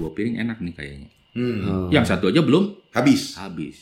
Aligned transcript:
dua 0.00 0.16
piring 0.16 0.40
enak 0.40 0.56
nih 0.64 0.72
kayaknya. 0.72 1.08
Hmm. 1.36 1.58
Oh. 1.68 1.88
Yang 1.92 2.16
satu 2.16 2.32
aja 2.32 2.40
belum 2.40 2.80
Habis. 2.96 3.36
habis. 3.36 3.76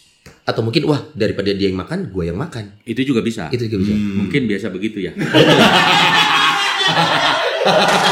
Atau 0.45 0.61
mungkin 0.67 0.85
wah 0.85 1.01
daripada 1.17 1.49
dia 1.55 1.71
yang 1.71 1.79
makan, 1.79 2.11
gue 2.13 2.25
yang 2.29 2.37
makan. 2.37 2.75
Itu 2.85 3.01
juga 3.07 3.23
bisa. 3.25 3.49
Itu 3.55 3.65
juga 3.71 3.87
bisa. 3.87 3.95
Hmm. 3.97 4.27
Mungkin 4.27 4.43
biasa 4.51 4.67
begitu 4.75 4.99
ya. 5.07 5.15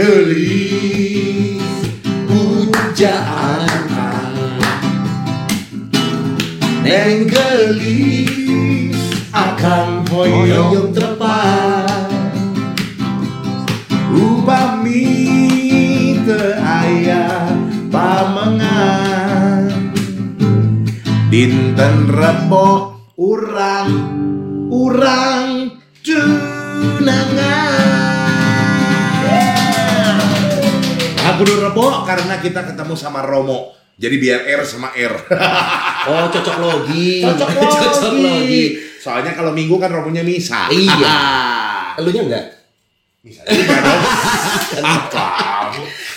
Gelis 0.00 1.60
pujaan 2.24 3.68
Neng 6.80 7.28
gelis 7.28 8.96
akan 9.28 10.08
hoyong 10.08 10.96
tepat 10.96 12.08
Upami 14.08 15.04
teu 16.24 16.48
aya 16.64 17.52
pamengan 17.92 19.68
Dinten 21.28 22.08
rebo 22.08 22.79
kita 32.50 32.60
ketemu 32.66 32.94
sama 32.94 33.22
Romo 33.22 33.72
jadi 33.94 34.16
biar 34.16 34.40
R 34.50 34.62
sama 34.62 34.90
R 34.90 35.14
Oh, 36.02 36.24
cocok 36.26 36.56
logi. 36.58 37.20
cocok 37.20 37.48
cocok 37.76 38.12
logi. 38.14 38.64
soalnya 38.96 39.32
kalau 39.32 39.52
minggu 39.52 39.76
kan 39.76 39.88
Romonya 39.88 40.20
misa 40.20 40.66
Iya. 40.68 41.18
Elunya 41.98 42.22
enggak? 42.24 42.46
misa 43.20 43.44
juga 43.44 43.76
dong 43.78 44.00
apa 44.80 45.28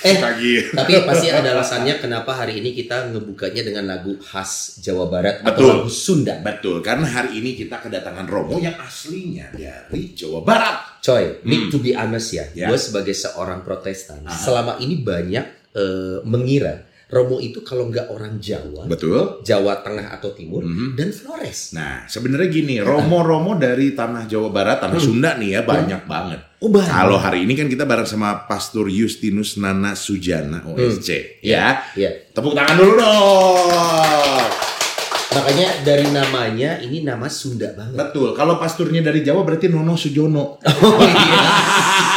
Eh, 0.04 0.20
lagi 0.20 0.68
Tapi 0.70 1.00
pasti 1.04 1.28
ada 1.28 1.52
alasannya 1.52 1.96
kenapa 1.98 2.36
hari 2.36 2.60
ini 2.60 2.72
kita 2.74 3.08
ngebukanya 3.08 3.64
dengan 3.64 3.88
lagu 3.88 4.16
khas 4.18 4.80
Jawa 4.80 5.08
Barat 5.08 5.40
atau 5.40 5.48
Betul. 5.48 5.68
lagu 5.70 5.88
Sunda. 5.90 6.36
betul 6.40 6.76
karena 6.80 7.08
hari 7.08 7.40
ini 7.40 7.56
kita 7.56 7.80
kedatangan 7.80 8.28
Romo 8.28 8.56
yang 8.58 8.76
aslinya 8.78 9.56
dari 9.56 10.12
Jawa 10.12 10.44
Barat 10.44 11.00
Coy, 11.00 11.40
need 11.44 11.68
Hmm. 11.68 11.72
to 11.72 11.80
be 11.80 11.92
honest 11.92 12.32
ya. 12.32 12.44
Ya. 12.54 12.68
Gue 12.68 12.76
sebagai 12.78 13.12
seorang 13.12 13.60
Protestan, 13.62 14.24
Ah. 14.24 14.32
selama 14.32 14.76
ini 14.78 14.96
banyak 14.98 15.63
eh, 15.74 16.18
mengira 16.24 16.86
Romo 17.06 17.38
itu 17.38 17.62
kalau 17.62 17.94
nggak 17.94 18.10
orang 18.10 18.42
Jawa, 18.42 18.90
betul 18.90 19.46
Jawa 19.46 19.86
Tengah 19.86 20.18
atau 20.18 20.34
Timur, 20.34 20.66
Mhm. 20.66 20.98
dan 20.98 21.14
Flores. 21.14 21.70
Nah, 21.72 22.10
sebenarnya 22.10 22.50
gini, 22.50 22.82
Romo-Romo 22.82 23.54
dari 23.54 23.94
tanah 23.94 24.26
Jawa 24.26 24.50
Barat, 24.50 24.82
tanah 24.82 24.98
Hmm. 24.98 25.06
Sunda 25.14 25.38
nih 25.38 25.50
ya 25.52 25.62
banyak 25.62 26.10
banget. 26.10 26.42
Oh, 26.58 26.74
banyak. 26.74 26.90
Kalau 26.90 27.22
hari 27.22 27.46
ini 27.46 27.54
kan 27.54 27.70
kita 27.70 27.86
bareng 27.86 28.10
sama 28.10 28.50
Pastor 28.50 28.90
Justinus 28.90 29.62
Nana 29.62 29.94
Sujana 29.94 30.66
OSC, 30.66 31.38
ya. 31.46 31.86
Iya. 31.94 32.34
Tepuk 32.34 32.58
tangan 32.58 32.82
dulu 32.82 32.94
dong. 32.98 34.42
Makanya 35.34 35.86
dari 35.86 36.10
namanya 36.10 36.78
ini 36.80 37.02
nama 37.02 37.30
Sunda 37.30 37.74
banget. 37.74 37.94
Betul. 37.94 38.34
Kalau 38.34 38.58
pasturnya 38.58 39.02
dari 39.02 39.22
Jawa 39.22 39.42
berarti 39.42 39.70
Nono 39.70 39.94
Sujono. 39.94 40.58
Oh 40.58 40.98
iya. 40.98 41.46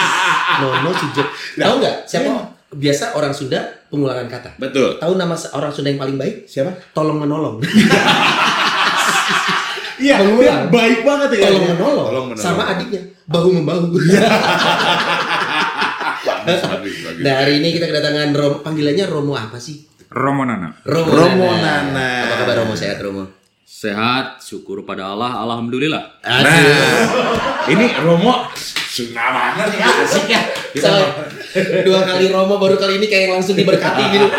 Nono 0.61 0.89
Sujo. 0.91 1.21
Nah, 1.61 1.65
Tahu 1.67 1.75
nggak 1.81 1.97
siapa 2.07 2.29
iya. 2.29 2.56
Biasa 2.77 3.17
orang 3.17 3.33
Sunda 3.33 3.61
pengulangan 3.89 4.29
kata? 4.29 4.51
Betul. 4.61 5.01
Tahu 5.01 5.13
nama 5.17 5.35
orang 5.57 5.73
Sunda 5.73 5.89
yang 5.89 6.01
paling 6.01 6.17
baik? 6.21 6.45
Siapa? 6.47 6.93
Tolong 6.93 7.19
menolong. 7.19 7.57
Iya, 9.97 10.21
Pengulang. 10.21 10.69
baik 10.69 11.09
banget 11.09 11.41
ya. 11.41 11.49
Tolong 11.49 11.67
menolong. 11.73 12.07
Tolong 12.13 12.27
menolong. 12.29 12.45
Sama 12.45 12.69
adiknya 12.69 13.01
bahu 13.25 13.49
membahu. 13.49 13.97
Bagus, 16.47 16.63
bagus, 16.63 16.97
bagus. 17.03 17.23
nah 17.27 17.43
hari 17.43 17.59
ini 17.59 17.75
kita 17.75 17.91
kedatangan 17.91 18.31
Romo. 18.31 18.57
Panggilannya 18.63 19.05
Romo 19.11 19.35
apa 19.35 19.59
sih? 19.59 19.83
Romo 20.11 20.47
Nana. 20.47 20.79
Romo, 20.87 21.11
Romo 21.11 21.49
Nana. 21.59 22.23
Apa 22.23 22.35
kabar 22.47 22.63
Romo? 22.63 22.75
Sehat 22.79 23.03
Romo? 23.03 23.27
Sehat, 23.67 24.47
syukur 24.47 24.87
pada 24.87 25.11
Allah, 25.11 25.43
alhamdulillah. 25.43 26.23
Nah, 26.23 26.55
ini 27.67 27.99
Romo 27.99 28.47
Sunda 28.87 29.27
banget 29.35 29.83
ya, 29.83 29.89
asik 30.07 30.27
ya. 30.31 30.39
Kita 30.71 30.87
So, 30.87 30.95
dua 31.83 32.07
kali 32.07 32.31
Romo 32.31 32.63
baru 32.63 32.79
kali 32.79 33.03
ini 33.03 33.11
kayak 33.11 33.35
langsung 33.35 33.59
diberkati 33.59 34.03
gitu. 34.15 34.31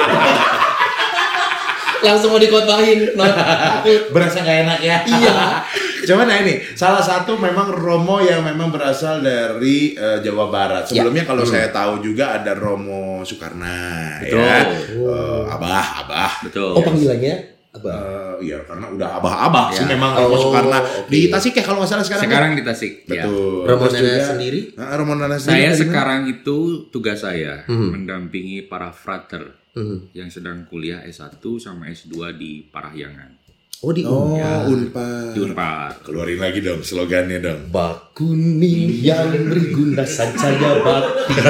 langsung 2.07 2.31
mau 2.31 2.39
dikotbahin. 2.39 3.19
Aku 3.19 4.15
berasa 4.15 4.47
gak 4.47 4.63
enak 4.63 4.79
ya. 4.79 5.03
Iya. 5.03 5.59
Cuman 6.07 6.31
nah 6.31 6.39
ini 6.39 6.63
salah 6.79 7.03
satu 7.03 7.35
memang 7.35 7.67
Romo 7.75 8.23
yang 8.23 8.47
memang 8.47 8.71
berasal 8.71 9.19
dari 9.19 9.91
eh, 9.91 10.23
Jawa 10.23 10.47
Barat. 10.47 10.87
Sebelumnya 10.87 11.27
kalau 11.27 11.43
saya 11.43 11.67
tahu 11.67 11.99
juga 11.99 12.39
ada 12.39 12.55
Romo 12.55 13.27
Soekarna 13.27 14.23
Betul. 14.23 14.39
ya. 14.39 14.71
Eh, 14.71 15.43
abah, 15.51 16.07
abah. 16.07 16.33
Betul. 16.47 16.79
oh 16.79 16.83
panggilannya 16.85 17.56
Eh, 17.79 18.35
iya 18.43 18.57
karena 18.61 18.85
udah 18.87 19.09
abah-abah 19.15 19.65
sih 19.69 19.83
Ya. 19.83 19.89
memang 19.89 20.11
Romo 20.13 20.29
Oh, 20.29 20.39
Soekarna 20.39 20.77
oke. 20.79 21.07
di 21.07 21.19
Tasik 21.27 21.53
ya 21.53 21.63
kalau 21.63 21.77
nggak 21.79 21.91
salah 21.91 22.03
sekarang. 22.03 22.21
ya? 22.21 22.29
Sekarang 22.29 22.51
di 22.51 22.63
Tasik. 22.63 22.93
ya. 23.03 23.23
Betul. 23.23 23.61
Romo 23.63 23.83
Terus 23.83 23.93
Nana 23.93 24.03
juga- 24.07 24.27
sendiri? 24.27 24.59
Nah, 24.73 24.87
Romo 24.93 25.13
Nana 25.13 25.35
sendiri 25.35 25.51
Saya 25.53 25.67
mana? 25.67 25.79
sekarang 25.79 26.21
itu 26.27 26.57
tugas 26.87 27.17
saya 27.19 27.53
Hmm. 27.63 27.89
mendampingi 27.91 28.57
para 28.63 28.89
frater 28.89 29.43
Hmm. 29.71 30.09
yang 30.11 30.27
sedang 30.27 30.65
kuliah 30.65 31.03
S1 31.03 31.29
sama 31.57 31.85
S2 31.87 32.09
di 32.31 32.63
Parahyangan. 32.63 33.37
Oh 33.77 33.93
di 33.93 34.01
Oh, 34.01 34.33
Unpad. 34.33 34.65
Unpad. 34.67 35.31
Di 35.31 35.39
Unpad. 35.39 35.93
Keluarin 36.01 36.41
lagi 36.41 36.59
dong 36.59 36.81
slogannya 36.81 37.37
dong. 37.37 37.69
Bak 37.69 38.09
kuning 38.11 38.89
yang 38.97 39.29
berguna 39.45 40.01
sancaya 40.01 40.81
bakti 40.81 41.29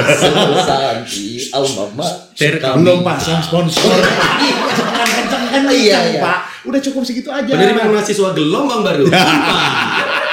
sesanti 0.52 1.24
alma 1.50 1.84
mater. 1.96 2.60
Belum 2.76 3.00
pasang 3.00 3.40
sponsor. 3.40 3.96
Kenceng-kenceng 5.50 5.82
Iya, 5.82 5.98
iya. 6.10 6.20
Pak. 6.20 6.38
Udah 6.64 6.80
cukup 6.80 7.02
segitu 7.02 7.28
aja. 7.28 7.48
Penerimaan 7.48 7.90
mahasiswa 7.90 8.30
gelombang 8.32 8.80
baru. 8.80 9.04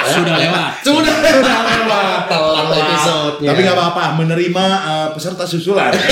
Sudah 0.05 0.35
lewat. 0.37 0.71
Sudah 0.81 1.13
Sudah 1.15 1.57
lewat. 1.65 2.19
telat 2.27 2.67
episodenya. 2.69 3.49
Tapi 3.49 3.59
nggak 3.61 3.73
apa-apa, 3.75 4.03
menerima 4.15 4.65
eh, 4.83 5.07
peserta 5.11 5.43
susulan. 5.43 5.91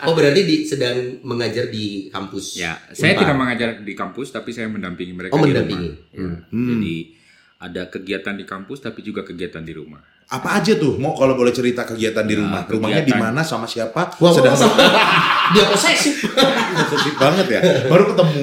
Oh 0.00 0.14
berarti 0.14 0.40
di, 0.40 0.56
sedang 0.62 0.94
mengajar 1.20 1.66
di 1.66 2.06
kampus. 2.06 2.54
Ya, 2.56 2.78
saya 2.88 3.12
tidak 3.12 3.34
mengajar 3.34 3.82
di 3.82 3.92
kampus 3.92 4.30
tapi 4.30 4.54
saya 4.54 4.64
mendampingi 4.64 5.10
mereka 5.10 5.34
Oh, 5.34 5.42
di 5.42 5.50
mendampingi. 5.50 5.90
rumah. 5.90 6.14
Ya, 6.14 6.28
Hmm. 6.48 6.68
Jadi 6.70 6.96
ada 7.58 7.82
kegiatan 7.84 8.34
di 8.38 8.44
kampus 8.46 8.78
tapi 8.78 9.02
juga 9.02 9.20
kegiatan 9.20 9.58
di 9.60 9.74
rumah. 9.74 9.98
Apa 10.28 10.60
aja 10.60 10.76
tuh? 10.76 11.00
Mau 11.00 11.16
kalau 11.16 11.32
boleh 11.32 11.50
cerita 11.50 11.82
kegiatan 11.82 12.20
di 12.22 12.36
Nah, 12.36 12.40
rumah. 12.44 12.62
Rumahnya 12.68 13.02
di 13.02 13.14
mana 13.16 13.40
sama 13.40 13.64
siapa? 13.64 14.12
Wah, 14.20 14.28
Sedang 14.30 14.52
dia 15.56 15.64
posesif. 15.64 16.20
sensitif 16.76 17.14
banget 17.16 17.46
ya. 17.48 17.60
Baru 17.88 18.12
ketemu. 18.12 18.40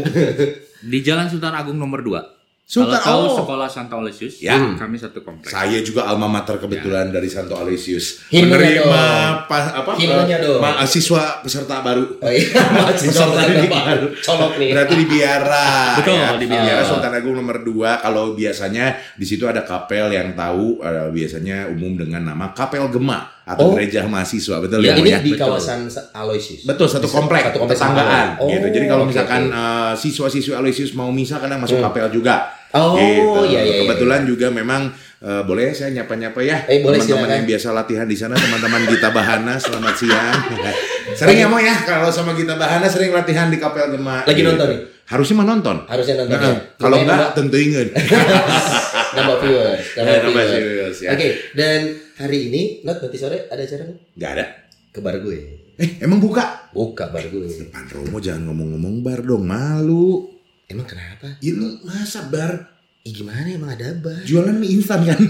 Di 0.81 1.00
Jalan 1.01 1.29
Sultan 1.29 1.53
Agung 1.53 1.78
nomor 1.78 2.01
2. 2.01 2.34
Sultan- 2.65 2.97
Kalau 2.97 3.29
tahu 3.29 3.29
oh. 3.29 3.37
sekolah 3.45 3.69
Santo 3.69 3.93
Aloysius, 3.93 4.41
Ya. 4.41 4.57
kami 4.57 4.97
satu 4.97 5.21
kompleks. 5.21 5.53
Saya 5.53 5.85
juga 5.85 6.09
alma 6.09 6.25
mater 6.25 6.57
kebetulan 6.57 7.13
dari 7.13 7.29
Santo 7.29 7.53
Aloysius. 7.53 8.25
Menerima 8.33 9.05
pa- 9.45 9.69
apa? 9.69 9.93
Eh, 9.95 10.09
mahasiswa 10.57 11.45
peserta 11.45 11.85
baru. 11.85 12.17
Oh 12.17 12.25
iya, 12.25 12.57
mahasiswa 12.81 13.21
Peserta 13.21 13.41
didik 13.53 13.69
baru. 13.69 14.07
Colok 14.17 14.53
nih. 14.57 14.69
Berarti 14.73 14.93
di 14.97 15.05
Biara. 15.05 15.69
Betul, 16.01 16.17
ya. 16.17 16.29
di 16.41 16.47
Biara. 16.49 16.81
Sultan 16.81 17.13
Agung 17.13 17.37
nomor 17.37 17.61
2. 17.61 18.01
Kalau 18.01 18.33
biasanya 18.33 18.85
di 19.13 19.25
situ 19.29 19.45
ada 19.45 19.61
kapel 19.61 20.09
yang 20.09 20.33
tahu 20.33 20.81
eh, 20.81 21.13
biasanya 21.13 21.69
umum 21.69 21.93
dengan 21.93 22.33
nama 22.33 22.50
Kapel 22.50 22.81
Gema 22.89 23.34
Oh. 23.45 23.53
atau 23.53 23.65
gereja 23.71 24.01
mahasiswa, 24.03 24.57
betul 24.57 24.81
Ya, 24.81 24.92
ya? 24.92 24.94
ini 24.97 25.06
ya? 25.07 25.19
di 25.19 25.31
Betul. 25.31 25.53
kawasan 25.53 25.86
Sa- 25.86 26.09
Aloysius. 26.12 26.65
Betul 26.65 26.89
satu 26.89 27.06
komplek, 27.06 27.45
satu 27.45 27.62
komplek 27.62 27.77
tetanggaan 27.77 28.27
Oh, 28.36 28.50
gitu. 28.50 28.65
Jadi 28.68 28.86
kalau 28.86 29.06
oke, 29.06 29.13
misalkan 29.13 29.42
oke. 29.45 29.53
eh, 29.56 29.94
siswa-siswi 29.95 30.51
Aloysius 30.51 30.92
mau 30.92 31.09
misa 31.09 31.38
kadang 31.38 31.59
masuk 31.59 31.77
Hmm. 31.77 31.86
kapel 31.86 32.09
juga. 32.12 32.50
Oh, 32.71 32.97
gitu. 32.97 33.45
iya, 33.47 33.62
iya, 33.62 33.74
iya. 33.77 33.81
Kebetulan 33.86 34.25
juga 34.25 34.50
memang 34.50 34.89
eh, 35.18 35.42
boleh 35.42 35.71
saya 35.71 35.89
nyapa-nyapa 35.92 36.38
ya 36.39 36.57
Eh, 36.65 36.81
boleh, 36.81 36.97
teman-teman 37.00 37.30
yang 37.36 37.45
biasa 37.47 37.68
latihan 37.71 38.03
di 38.03 38.13
sana, 38.13 38.33
teman-teman 38.33 38.81
Gita 38.83 39.09
Bahana, 39.09 39.56
selamat 39.56 39.95
siang. 39.95 40.38
sering 41.18 41.38
ya 41.38 41.47
mau 41.47 41.57
ya 41.57 41.74
kalau 41.81 42.09
sama 42.09 42.33
Gita 42.33 42.53
Bahana 42.53 42.86
sering 42.86 43.09
latihan 43.09 43.47
di 43.47 43.56
kapel 43.56 43.89
Gema. 43.89 44.21
Lagi 44.21 44.36
gitu. 44.36 44.50
nonton 44.50 44.68
nih? 44.68 44.80
Harusnya 45.06 45.36
mah 45.36 45.47
nonton. 45.47 45.77
Harusnya 45.86 46.15
nonton 46.19 46.33
Nah, 46.36 46.45
ya. 46.47 46.57
Kalau 46.75 46.97
enggak 47.00 47.30
tentu 47.31 47.56
ingin. 47.56 47.88
nambah- 49.15 49.39
viewers, 49.39 49.85
nambah 49.94 50.12
Eh, 50.12 50.19
nambah 50.21 50.44
viewers. 50.50 50.97
ya. 51.00 51.09
Oke, 51.12 51.27
dan 51.53 51.79
hari 52.15 52.39
ini, 52.47 52.62
Not, 52.81 53.00
nanti 53.00 53.15
sore 53.15 53.38
ada 53.45 53.59
acara 53.59 53.83
nggak? 53.85 54.29
Ada. 54.31 54.45
Ke 54.89 55.00
bar 55.00 55.17
gue. 55.17 55.39
Eh, 55.75 56.00
emang 56.00 56.19
buka? 56.19 56.71
Buka 56.71 57.09
bar 57.09 57.23
gue. 57.23 57.45
Depan 57.45 57.83
Romo 57.89 58.17
jangan 58.17 58.47
ngomong-ngomong 58.47 58.95
bar 59.01 59.19
dong, 59.21 59.44
malu. 59.44 60.27
Emang 60.65 60.83
kenapa? 60.83 61.35
Ini 61.39 61.53
masa 61.81 62.25
bar 62.25 62.71
Ih 63.01 63.13
gimana 63.13 63.45
emang 63.45 63.69
ada 63.69 63.94
bar? 63.95 64.17
jualan 64.23 64.50
mie 64.51 64.73
instan 64.73 65.03
kan? 65.03 65.13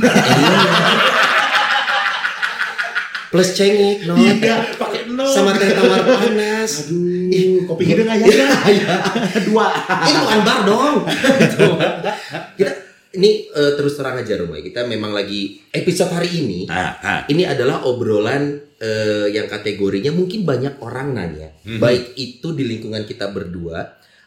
Plus 3.28 3.52
cengek, 3.52 4.08
no. 4.08 4.16
Iya, 4.16 4.64
pakai 4.80 5.12
no. 5.12 5.28
Sama 5.28 5.52
teh 5.52 5.68
tawar 5.68 6.08
panas. 6.08 6.88
Aduh, 6.88 7.68
kopi 7.68 7.84
hidung 7.84 8.08
aja. 8.08 8.24
Dua. 9.50 9.68
Itu 10.08 10.18
bukan 10.24 10.40
bar 10.40 10.60
dong. 10.64 11.04
Kita 12.58 12.72
ini 13.16 13.50
eh, 13.50 13.72
terus 13.76 13.96
terang 13.96 14.20
aja 14.20 14.36
Romo, 14.36 14.56
kita 14.56 14.84
memang 14.86 15.16
lagi 15.16 15.64
episode 15.72 16.12
hari 16.12 16.44
ini. 16.44 16.60
Ah, 16.68 16.96
ah. 17.00 17.20
Ini 17.26 17.48
adalah 17.48 17.88
obrolan 17.88 18.60
eh, 18.76 19.32
yang 19.32 19.48
kategorinya 19.48 20.12
mungkin 20.12 20.44
banyak 20.44 20.84
orang 20.84 21.16
nanya, 21.16 21.50
Mhm. 21.64 21.80
baik 21.80 22.14
itu 22.16 22.52
di 22.52 22.68
lingkungan 22.68 23.08
kita 23.08 23.32
berdua 23.32 23.80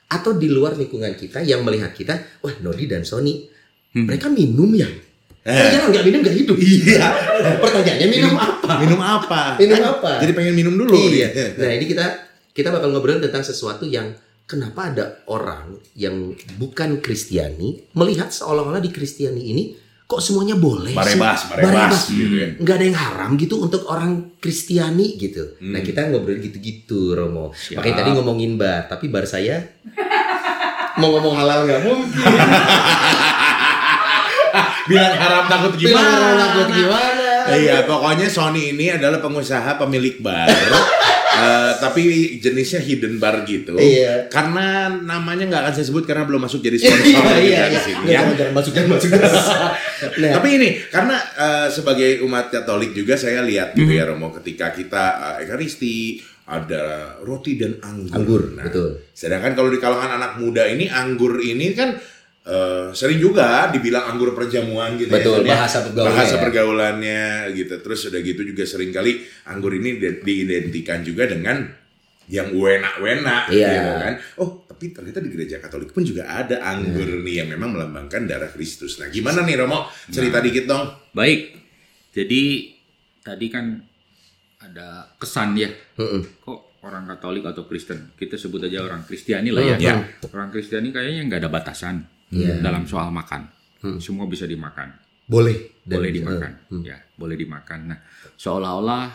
atau 0.09 0.33
di 0.33 0.49
luar 0.49 0.73
lingkungan 0.75 1.13
kita 1.15 1.45
yang 1.45 1.61
melihat 1.61 1.93
kita, 1.93 2.17
wah 2.41 2.55
Nodi 2.65 2.89
dan 2.89 3.05
Sony, 3.05 3.45
mereka 3.93 4.33
minum 4.33 4.73
ya? 4.73 4.89
Eh. 5.45 5.69
Jangan 5.73 5.89
nggak 5.93 6.05
minum 6.05 6.21
nggak 6.25 6.37
hidup. 6.45 6.57
Iya. 6.61 7.09
Pertanyaannya 7.61 8.09
minum 8.09 8.35
apa? 8.37 8.73
Minum 8.85 9.01
apa? 9.01 9.41
Minum 9.57 9.81
Kan 9.81 9.85
apa? 9.97 10.11
Jadi 10.21 10.33
pengen 10.37 10.55
minum 10.57 10.75
dulu. 10.77 10.93
Iya. 10.97 11.29
dia. 11.33 11.47
Nah 11.57 11.71
ini 11.73 11.85
kita 11.89 12.05
kita 12.53 12.69
bakal 12.75 12.93
ngobrol 12.93 13.23
tentang 13.23 13.41
sesuatu 13.41 13.89
yang 13.89 14.13
kenapa 14.49 14.89
ada 14.89 15.21
orang 15.29 15.77
yang 15.93 16.33
bukan 16.57 17.05
Kristiani 17.05 17.93
melihat 17.93 18.33
seolah-olah 18.33 18.81
di 18.81 18.89
Kristiani 18.89 19.43
ini 19.45 19.65
kok 20.09 20.25
semuanya 20.25 20.57
boleh 20.57 20.97
Barebas, 20.97 21.45
sih? 21.45 21.49
barebas 21.53 22.03
gitu 22.09 22.33
ya. 22.33 22.49
nggak 22.57 22.77
ada 22.81 22.85
yang 22.89 22.97
haram 22.97 23.31
gitu 23.37 23.61
untuk 23.61 23.85
orang 23.93 24.41
Kristiani 24.41 25.21
gitu. 25.21 25.61
Hmm. 25.61 25.77
Nah 25.77 25.85
kita 25.85 26.09
ngobrol 26.09 26.41
gitu-gitu 26.41 27.13
Romo. 27.13 27.53
Makanya 27.53 27.97
tadi 28.01 28.11
ngomongin 28.17 28.57
bar, 28.57 28.89
tapi 28.89 29.13
bar 29.13 29.29
saya 29.29 29.61
mau 31.01 31.13
ngomong 31.13 31.37
halal 31.37 31.69
nggak 31.69 31.83
mungkin. 31.85 32.25
Bilang 34.89 35.13
haram 35.13 35.45
takut 35.45 35.77
Bilang 35.77 35.93
gimana? 35.93 36.09
halal 36.09 36.35
takut 36.41 36.69
gimana? 36.73 37.29
Iya, 37.49 37.77
pokoknya 37.85 38.27
Sony 38.33 38.73
ini 38.73 38.89
adalah 38.89 39.21
pengusaha 39.21 39.77
pemilik 39.77 40.25
bar. 40.25 40.49
Eh, 41.39 41.73
tapi 41.79 42.03
jenisnya 42.37 42.79
hidden 42.79 43.17
bar 43.17 43.43
gitu. 43.43 43.75
Iya. 43.75 44.27
Karena 44.27 44.91
namanya 44.91 45.47
nggak 45.47 45.63
akan 45.63 45.73
saya 45.73 45.87
sebut 45.87 46.03
karena 46.03 46.25
belum 46.25 46.43
masuk 46.43 46.59
jadi 46.59 46.77
sponsor 46.83 47.07
Iya 47.07 47.39
iya 47.39 47.63
di 47.65 47.73
iya. 47.73 47.81
sini 47.81 48.03
Nggak, 48.03 48.13
ya. 48.13 48.21
Jangan 48.35 48.53
masuk 48.53 48.73
jangan 48.73 48.89
masuk. 48.95 49.11
Nah, 50.19 50.31
Tapi 50.35 50.49
ini 50.53 50.69
karena 50.89 51.17
eh, 51.17 51.69
sebagai 51.69 52.11
umat 52.23 52.51
Katolik 52.51 52.91
juga 52.93 53.15
saya 53.15 53.41
lihat 53.41 53.73
gitu 53.73 53.87
Mhm. 53.87 53.99
ya 53.99 54.05
Romo 54.07 54.29
ketika 54.35 54.71
kita 54.71 55.05
eh, 55.39 55.47
Ekaristi 55.47 56.19
ada 56.45 56.85
roti 57.21 57.55
dan 57.55 57.77
anggur. 57.79 58.13
Anggur, 58.15 58.43
Nah, 58.57 58.65
betul. 58.65 59.05
Sedangkan 59.13 59.53
kalau 59.53 59.69
di 59.69 59.77
kalangan 59.77 60.17
anak 60.17 60.33
muda 60.37 60.65
ini 60.65 60.89
anggur 60.89 61.37
ini 61.39 61.73
kan 61.73 61.93
eh, 62.49 62.89
sering 62.91 63.19
juga 63.19 63.69
dibilang 63.69 64.09
anggur 64.09 64.33
perjamuan 64.33 64.97
gitu 64.97 65.13
Betul, 65.13 65.45
ya. 65.45 65.53
bahasa 65.55 65.85
pergaulannya 65.85 66.09
Bahasa 66.11 66.35
ya. 66.35 66.41
pergaulannya 66.41 67.23
gitu. 67.53 67.75
Terus 67.79 68.01
udah 68.09 68.21
gitu 68.21 68.43
juga 68.43 68.65
sering 68.65 68.89
kali 68.89 69.13
anggur 69.45 69.71
ini 69.71 69.97
di- 69.97 70.19
diidentikan 70.19 71.01
juga 71.01 71.25
dengan 71.25 71.69
yang 72.27 72.53
wena-wena 72.53 73.49
Iya. 73.49 73.69
gitu 73.71 73.91
kan. 73.95 74.15
Oh, 74.37 74.49
tapi 74.65 74.93
ternyata 74.93 75.19
di 75.19 75.29
gereja 75.29 75.57
Katolik 75.59 75.91
pun 75.91 76.03
juga 76.03 76.25
ada 76.27 76.61
anggur 76.63 77.21
nih 77.21 77.41
yang 77.41 77.49
memang 77.51 77.73
melambangkan 77.73 78.25
darah 78.25 78.49
Kristus. 78.49 78.97
Nah, 78.97 79.09
gimana 79.09 79.41
nih 79.43 79.57
Romo? 79.57 79.89
Cerita 80.07 80.39
dikit 80.39 80.65
dong. 80.65 80.93
Baik. 81.11 81.57
Jadi 82.13 82.73
tadi 83.19 83.47
kan 83.49 83.81
ada 84.59 85.09
kesan 85.17 85.55
ya. 85.55 85.73
Mm-mm. 85.97 86.43
Kok 86.43 86.85
orang 86.85 87.05
Katolik 87.07 87.45
atau 87.45 87.65
Kristen? 87.65 88.13
Kita 88.13 88.37
sebut 88.37 88.61
aja 88.63 88.83
orang 88.83 89.03
Kristiani 89.03 89.49
lah 89.49 89.65
ya. 89.65 89.77
Ya. 89.79 89.95
Orang 90.29 90.49
Kristiani 90.49 90.91
kayaknya 90.91 91.25
nggak 91.25 91.41
ada 91.45 91.51
batasan 91.51 92.05
Iya. 92.29 92.61
dalam 92.61 92.85
soal 92.85 93.09
makan. 93.09 93.49
Semua 93.97 94.25
bisa 94.25 94.45
dimakan. 94.45 94.91
boleh 95.25 95.77
Dan- 95.83 96.01
boleh 96.01 96.11
dimakan. 96.11 96.53
Ya, 96.81 96.97
boleh 97.15 97.37
dimakan. 97.37 97.79
Nah, 97.87 97.99
seolah-olah 98.35 99.13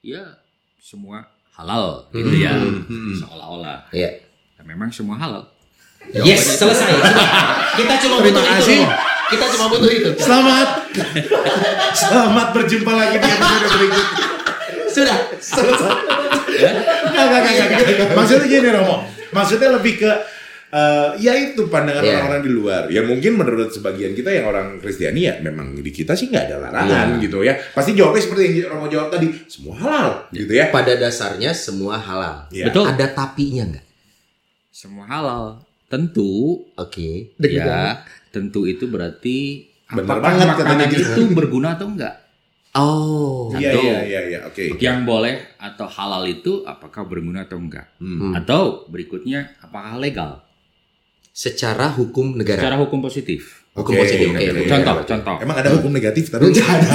ya 0.00 0.22
semua 0.76 1.26
halal 1.52 2.06
gitu 2.10 2.34
ya. 2.36 2.54
Seolah-olah. 3.14 3.90
Iya. 3.90 4.14
Nah, 4.54 4.64
memang 4.64 4.88
semua 4.88 5.14
halal. 5.16 5.42
Yes, 6.06 6.54
selesai. 6.54 6.86
Sudah. 6.92 7.28
Kita 7.78 7.94
cuma 7.98 8.20
Terima 8.20 8.28
butuh 8.30 8.44
kasih. 8.46 8.78
itu. 8.78 8.86
Kita 9.26 9.44
cuma 9.50 9.66
butuh 9.68 9.90
itu. 9.90 10.10
Selamat. 10.16 10.68
Selamat 11.92 12.46
berjumpa 12.52 12.92
lagi 12.92 13.16
di 13.16 13.26
episode 13.26 13.66
berikutnya. 13.72 14.26
Sudah. 14.86 15.18
Selesai. 15.34 15.92
Nggak, 17.04 17.24
nggak, 17.26 17.40
nggak. 17.42 18.08
Maksudnya 18.12 18.46
gini 18.46 18.68
Romo. 18.70 18.96
Maksudnya 19.30 19.68
lebih 19.72 19.98
ke 19.98 20.10
eh, 20.74 21.10
ya 21.22 21.32
itu 21.38 21.70
pandangan 21.70 22.02
Iya. 22.02 22.18
orang-orang 22.18 22.42
di 22.42 22.50
luar. 22.50 22.82
Ya 22.90 23.06
mungkin 23.06 23.38
menurut 23.38 23.70
sebagian 23.70 24.10
kita 24.12 24.26
yang 24.28 24.50
orang 24.50 24.82
Kristiani 24.82 25.22
ya 25.22 25.38
memang 25.38 25.78
di 25.78 25.86
kita 25.88 26.12
sih 26.12 26.26
nggak 26.28 26.44
ada 26.50 26.56
larangan 26.58 27.08
Iya. 27.14 27.22
gitu 27.22 27.38
ya. 27.40 27.54
Pasti 27.70 27.94
jawabnya 27.94 28.18
seperti 28.20 28.42
yang 28.58 28.74
Romo 28.74 28.90
jawab 28.90 29.08
tadi, 29.08 29.30
semua 29.46 29.78
halal 29.78 30.08
gitu 30.30 30.50
ya. 30.50 30.68
Pada 30.68 30.92
dasarnya 30.94 31.54
semua 31.54 31.94
halal. 31.96 32.50
Iya. 32.50 32.68
Betul. 32.68 32.90
Ada 32.90 33.06
tapinya 33.08 33.70
nggak? 33.70 33.86
Semua 34.68 35.06
halal. 35.06 35.44
Tentu 35.86 36.66
Oke. 36.74 37.38
ya, 37.38 38.02
tentu 38.34 38.66
itu 38.66 38.90
berarti 38.90 39.70
Benar 39.86 40.18
banget 40.18 40.42
makanan 40.42 40.58
katanya 40.58 40.86
gitu. 40.90 41.06
itu 41.06 41.22
berguna 41.30 41.78
atau 41.78 41.86
enggak? 41.86 42.14
Oh. 42.74 43.54
Iya 43.54 43.70
iya 43.78 43.98
iya 44.02 44.20
iya 44.26 44.38
oke. 44.42 44.74
Yang 44.82 44.98
boleh 45.06 45.34
atau 45.62 45.86
halal 45.86 46.26
itu 46.26 46.66
apakah 46.66 47.06
berguna 47.06 47.46
atau 47.46 47.62
enggak? 47.62 47.86
Hmm. 48.02 48.34
Atau 48.34 48.90
berikutnya 48.90 49.54
apakah 49.62 50.02
legal? 50.02 50.42
Secara 51.34 51.90
hukum 51.90 52.38
negara. 52.38 52.62
Secara 52.62 52.78
hukum 52.78 53.02
positif. 53.02 53.66
hukum 53.74 53.90
Oke, 53.90 54.06
positif. 54.06 54.30
Oke. 54.30 54.38
oke, 54.38 54.46
oke. 54.46 54.60
oke. 54.62 54.70
Contoh, 54.70 54.94
contoh. 55.02 55.34
Emang 55.42 55.56
ada 55.58 55.70
hukum 55.74 55.90
negatif 55.90 56.30
tapi 56.30 56.46
Nggak 56.46 56.62
ada. 56.62 56.94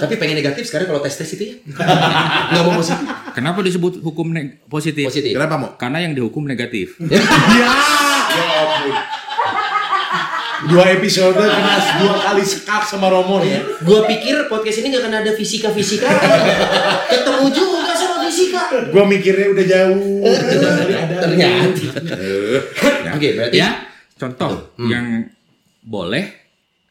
Tapi 0.00 0.14
pengen 0.16 0.40
negatif 0.40 0.64
sekarang 0.64 0.88
kalau 0.88 1.04
tes 1.04 1.12
tes 1.12 1.28
itu 1.36 1.44
ya. 1.44 1.54
Nggak 2.56 2.62
mau 2.64 2.72
positif. 2.80 3.04
Kenapa 3.36 3.60
disebut 3.60 4.00
hukum 4.00 4.32
neg- 4.32 4.64
positif? 4.64 5.04
Positif. 5.04 5.36
Kenapa 5.36 5.60
mau? 5.60 5.70
Karena 5.76 6.00
yang 6.00 6.16
dihukum 6.16 6.48
negatif. 6.48 6.96
Ya, 7.04 7.20
ya 8.34 8.48
ampun. 8.60 8.92
Dua 10.68 10.84
episode 10.90 11.38
kena 11.38 11.76
dua 12.02 12.14
kali 12.18 12.42
sekak 12.42 12.82
sama 12.82 13.08
Romo 13.08 13.38
nih 13.38 13.56
ya. 13.56 13.60
Gua 13.84 14.04
pikir 14.04 14.50
podcast 14.50 14.82
ini 14.82 14.90
nggak 14.90 15.06
akan 15.06 15.14
ada 15.22 15.32
fisika 15.32 15.70
fisika. 15.70 16.10
Ketemu 17.08 17.46
juga 17.48 17.87
sama 18.46 18.62
fisika. 18.70 18.90
Gua 18.94 19.04
mikirnya 19.08 19.46
udah 19.50 19.66
jauh. 19.66 20.22
Ternyata. 21.18 21.88
Nah, 23.08 23.14
Oke, 23.16 23.28
berarti 23.34 23.56
ya, 23.58 23.70
contoh 24.14 24.76
yang 24.86 25.26
boleh 25.82 26.38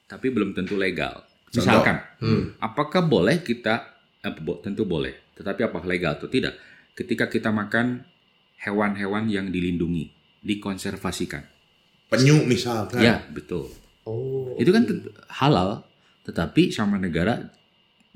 tapi 0.08 0.32
belum 0.32 0.56
tentu 0.56 0.80
legal. 0.80 1.24
Misalkan, 1.52 2.00
apakah 2.60 3.04
boleh 3.04 3.44
kita 3.44 3.83
eh, 4.24 4.33
tentu 4.64 4.83
boleh, 4.83 5.36
tetapi 5.36 5.68
apakah 5.68 5.88
legal 5.88 6.16
atau 6.16 6.28
tidak? 6.31 6.56
Ketika 6.98 7.30
kita 7.30 7.54
makan 7.54 8.04
hewan-hewan 8.64 9.30
yang 9.30 9.48
dilindungi, 9.54 10.10
dikonservasikan. 10.42 11.45
penyu 12.07 12.40
misalkan. 12.48 13.04
Ya, 13.04 13.19
betul. 13.36 13.68
Oh. 14.07 14.56
Itu 14.56 14.71
kan 14.71 14.88
halal, 15.28 15.83
tetapi 16.24 16.71
sama 16.71 16.95
negara 16.95 17.52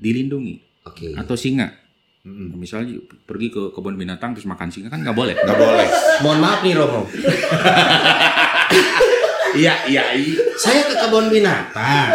dilindungi. 0.00 0.88
Oke. 0.88 1.12
Atau 1.12 1.36
singa. 1.36 1.81
Mm-mm. 2.22 2.54
Misalnya 2.54 3.02
pergi 3.26 3.50
ke 3.50 3.74
kebun 3.74 3.98
binatang 3.98 4.30
terus 4.30 4.46
makan 4.46 4.70
singa 4.70 4.86
kan 4.94 5.02
nggak 5.02 5.16
boleh. 5.18 5.34
Nggak 5.34 5.58
boleh. 5.58 5.86
Mohon 6.22 6.38
maaf 6.38 6.60
nih 6.62 6.74
Romo. 6.78 7.02
Iya 9.52 9.84
iya 9.84 10.16
iya. 10.16 10.40
Saya 10.56 10.80
ke 10.88 10.96
kebun 10.96 11.28
binatang. 11.28 12.08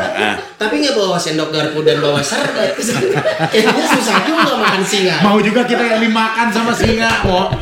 Tapi 0.58 0.82
nggak 0.82 0.98
bawa 0.98 1.22
sendok 1.22 1.54
garpu 1.54 1.86
dan 1.86 2.02
bawa 2.02 2.18
serbet. 2.18 2.74
Kayaknya 3.54 3.86
susah 3.94 4.26
juga 4.26 4.58
makan 4.58 4.82
singa. 4.82 5.22
Mau 5.22 5.38
juga 5.38 5.62
kita 5.70 5.86
yang 5.86 6.02
dimakan 6.02 6.50
sama 6.50 6.74
singa, 6.74 7.22
mau. 7.30 7.54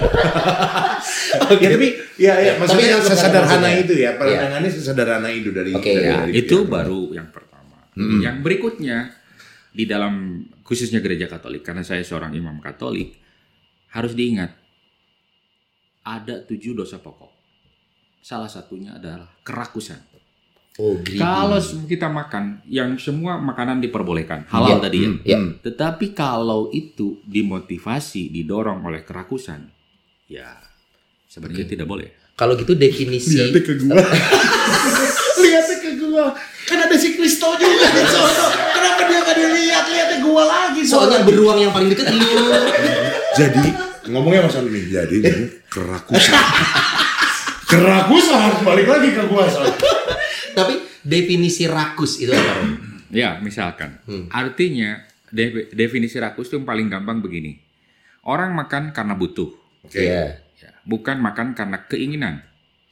Ya 1.59 1.67
tapi 1.75 1.87
ya 2.15 2.33
ya 2.39 2.53
maksudnya 2.55 2.87
Tapi 2.87 3.03
itu 3.03 3.07
sesederhana 3.11 3.69
itu 3.75 3.93
ya, 3.99 4.15
pandangannya 4.15 4.71
sesederhana 4.71 5.27
itu 5.27 5.51
dari 5.51 5.75
Oke, 5.75 5.91
dari, 5.91 6.07
Ya, 6.07 6.23
dari 6.23 6.31
itu 6.39 6.57
baru 6.63 7.11
yang 7.11 7.27
pertama. 7.35 7.91
Yang 7.99 8.35
berikutnya 8.47 9.11
di 9.75 9.83
dalam 9.83 10.39
khususnya 10.63 11.03
gereja 11.03 11.27
Katolik 11.27 11.67
karena 11.67 11.83
saya 11.83 12.01
seorang 12.01 12.31
imam 12.31 12.63
Katolik 12.63 13.19
harus 13.91 14.15
diingat 14.15 14.55
ada 16.05 16.39
tujuh 16.47 16.71
dosa 16.71 17.01
pokok. 17.01 17.33
Salah 18.23 18.49
satunya 18.49 18.95
adalah 18.95 19.29
kerakusan. 19.43 19.99
Oh, 20.75 20.99
greedy. 20.99 21.23
Kalau 21.23 21.55
kita 21.87 22.11
makan 22.11 22.59
yang 22.67 22.99
semua 22.99 23.39
makanan 23.39 23.79
diperbolehkan, 23.79 24.43
halal 24.51 24.75
Iya. 24.75 24.83
tadi 24.83 24.97
ya. 24.99 25.09
Ya. 25.23 25.39
Tetapi 25.63 26.11
kalau 26.11 26.67
itu 26.75 27.23
dimotivasi, 27.23 28.27
didorong 28.27 28.83
oleh 28.83 29.07
kerakusan, 29.07 29.71
ya 30.27 30.51
sebenarnya 31.31 31.63
tidak 31.63 31.87
boleh. 31.87 32.11
Kalau 32.35 32.59
gitu 32.59 32.75
definisi 32.75 33.39
Lihatnya 33.39 33.61
ke 33.63 33.73
gua. 33.79 33.95
Lihatnya 35.41 35.77
ke 35.79 35.91
gua. 35.95 36.25
Kan 36.65 36.77
ada 36.79 36.95
si 36.95 37.13
Kristo 37.13 37.53
juga 37.53 37.87
di 37.95 38.03
sono. 38.03 38.45
Kenapa 38.71 39.01
dia 39.05 39.19
gak 39.21 39.35
dilihat? 39.35 39.85
Lihatnya 39.85 40.17
gua 40.19 40.43
lagi 40.43 40.81
soalnya 40.81 41.21
beruang 41.21 41.59
yang 41.59 41.69
paling 41.69 41.87
deket 41.87 42.09
lu. 42.09 42.25
Jadi 43.33 43.61
ngomongnya 44.07 44.43
Mas 44.43 44.55
Andi, 44.55 44.81
jadi 44.87 45.15
ini 45.15 45.43
kerakusan. 45.67 46.33
kerakusan 47.65 48.61
balik 48.61 48.87
lagi 48.87 49.09
ke 49.11 49.23
gua 49.25 49.45
soalnya. 49.45 49.77
Tapi 50.53 50.73
definisi 51.01 51.65
rakus 51.65 52.17
itu 52.17 52.31
apa? 52.31 52.53
Ya, 53.09 53.37
misalkan. 53.39 54.01
Hmm. 54.03 54.27
Artinya 54.27 55.03
de- 55.27 55.69
definisi 55.69 56.15
rakus 56.15 56.47
itu 56.47 56.55
yang 56.55 56.65
paling 56.65 56.87
gampang 56.87 57.19
begini. 57.19 57.59
Orang 58.25 58.53
makan 58.53 58.89
karena 58.89 59.13
butuh, 59.13 59.53
Oke. 59.85 60.01
Iya. 60.01 60.41
ya, 60.55 60.69
bukan 60.81 61.21
makan 61.21 61.53
karena 61.53 61.85
keinginan 61.85 62.41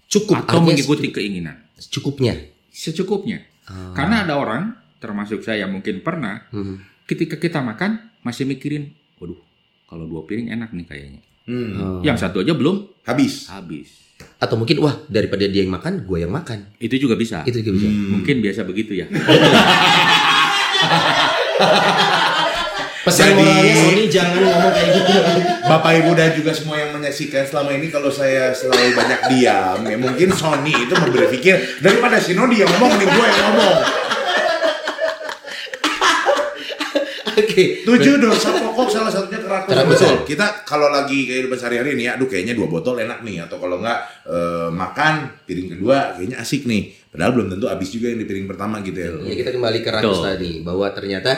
Cukup 0.05 0.37
atau 0.37 0.61
mengikuti 0.61 1.09
secu- 1.09 1.15
keinginan. 1.15 1.57
Cukupnya. 1.89 2.37
Secukupnya. 2.69 3.41
Ah. 3.63 3.93
Karena 3.93 4.23
ada 4.23 4.33
orang, 4.35 4.73
termasuk 4.97 5.41
saya 5.41 5.65
mungkin 5.65 5.99
pernah, 5.99 6.45
Hmm. 6.49 6.79
ketika 7.03 7.35
kita 7.35 7.59
makan 7.59 7.99
masih 8.21 8.43
mikirin, 8.43 8.93
waduh, 9.17 9.37
kalau 9.85 10.05
dua 10.05 10.23
piring 10.23 10.49
enak 10.49 10.69
nih 10.71 10.85
kayaknya. 10.85 11.21
Hmm. 11.43 11.69
Oh. 11.75 11.99
Yang 12.01 12.23
satu 12.23 12.39
aja 12.39 12.55
belum 12.55 12.87
Habis. 13.03 13.51
habis. 13.51 13.89
Atau 14.39 14.55
mungkin 14.55 14.79
wah 14.79 14.95
daripada 15.07 15.43
dia 15.43 15.63
yang 15.63 15.71
makan, 15.71 16.07
gue 16.07 16.17
yang 16.23 16.31
makan. 16.31 16.71
Itu 16.79 16.95
juga 16.95 17.19
bisa. 17.19 17.43
Itu 17.43 17.59
juga 17.59 17.75
bisa. 17.75 17.87
Hmm. 17.91 18.19
Mungkin 18.19 18.35
biasa 18.39 18.63
begitu 18.63 18.95
ya. 18.95 19.07
Pesan 23.03 23.35
Jadi- 23.35 23.43
moralnya 23.43 23.75
Sony 23.83 24.03
jangan 24.07 24.39
ngomong 24.39 24.71
kayak 24.71 24.89
gitu. 24.95 25.11
Bapak 25.75 25.91
Ibu 25.99 26.11
dan 26.15 26.31
juga 26.39 26.51
semua 26.55 26.79
yang 26.79 26.95
menyaksikan 26.95 27.43
selama 27.43 27.75
ini 27.75 27.91
kalau 27.91 28.07
saya 28.07 28.55
selalu 28.55 28.95
banyak 28.95 29.19
diam 29.27 29.79
ya 29.83 29.97
mungkin 29.99 30.31
Sony 30.31 30.71
itu 30.71 30.93
mau 30.95 31.11
berpikir 31.11 31.83
daripada 31.83 32.15
si 32.23 32.31
Nodi 32.31 32.63
yang 32.63 32.71
ngomong 32.71 32.95
nih 32.95 33.07
gue 33.11 33.25
yang 33.27 33.39
ngomong. 33.51 33.75
Oke. 37.33 37.63
Tujuh 37.83 38.13
dosa 38.21 38.49
pokok 38.55 38.87
salah 38.87 39.11
satunya. 39.11 39.41
Kerakusan. 39.43 39.85
Betul. 39.89 40.15
Kita 40.23 40.63
kalau 40.63 40.87
lagi 40.87 41.27
kehidupan 41.27 41.57
sehari-hari 41.59 41.97
nih, 41.99 42.13
aduh 42.13 42.29
kayaknya 42.29 42.53
dua 42.55 42.69
botol 42.69 42.97
enak 42.97 43.21
nih, 43.25 43.43
atau 43.45 43.57
kalau 43.61 43.81
enggak 43.83 43.99
eh, 44.25 44.69
makan 44.71 45.43
piring 45.45 45.77
kedua 45.77 46.17
kayaknya 46.17 46.37
asik 46.39 46.65
nih. 46.69 46.93
Padahal 47.13 47.31
belum 47.37 47.47
tentu 47.53 47.65
habis 47.69 47.93
juga 47.93 48.09
yang 48.09 48.19
di 48.21 48.25
piring 48.25 48.47
pertama 48.49 48.81
gitu 48.81 48.97
ya. 48.97 49.09
Ya 49.21 49.35
kita 49.37 49.51
kembali 49.53 49.79
ke 49.85 49.89
rakus 49.93 50.21
tadi 50.25 50.65
bahwa 50.65 50.87
ternyata 50.89 51.29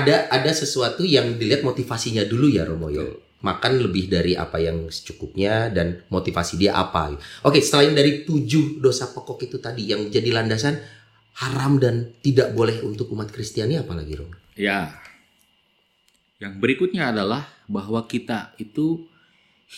ada 0.00 0.16
ada 0.30 0.50
sesuatu 0.50 1.06
yang 1.06 1.38
dilihat 1.38 1.62
motivasinya 1.62 2.26
dulu 2.26 2.50
ya 2.50 2.66
Romo 2.66 2.90
ya. 2.90 3.04
Makan 3.44 3.72
lebih 3.84 4.08
dari 4.08 4.32
apa 4.32 4.56
yang 4.56 4.88
secukupnya 4.88 5.68
dan 5.68 6.00
motivasi 6.08 6.56
dia 6.56 6.80
apa. 6.80 7.12
Oke, 7.44 7.60
selain 7.60 7.92
dari 7.92 8.24
tujuh 8.24 8.80
dosa 8.80 9.12
pokok 9.12 9.44
itu 9.44 9.60
tadi 9.60 9.92
yang 9.92 10.08
jadi 10.08 10.32
landasan 10.32 10.80
haram 11.44 11.76
dan 11.76 12.16
tidak 12.24 12.56
boleh 12.56 12.80
untuk 12.80 13.12
umat 13.12 13.28
Kristiani 13.28 13.76
apalagi 13.76 14.16
Romo? 14.16 14.36
Ya. 14.56 14.96
Yang 16.40 16.56
berikutnya 16.56 17.12
adalah 17.12 17.44
bahwa 17.68 18.04
kita 18.08 18.56
itu 18.56 19.04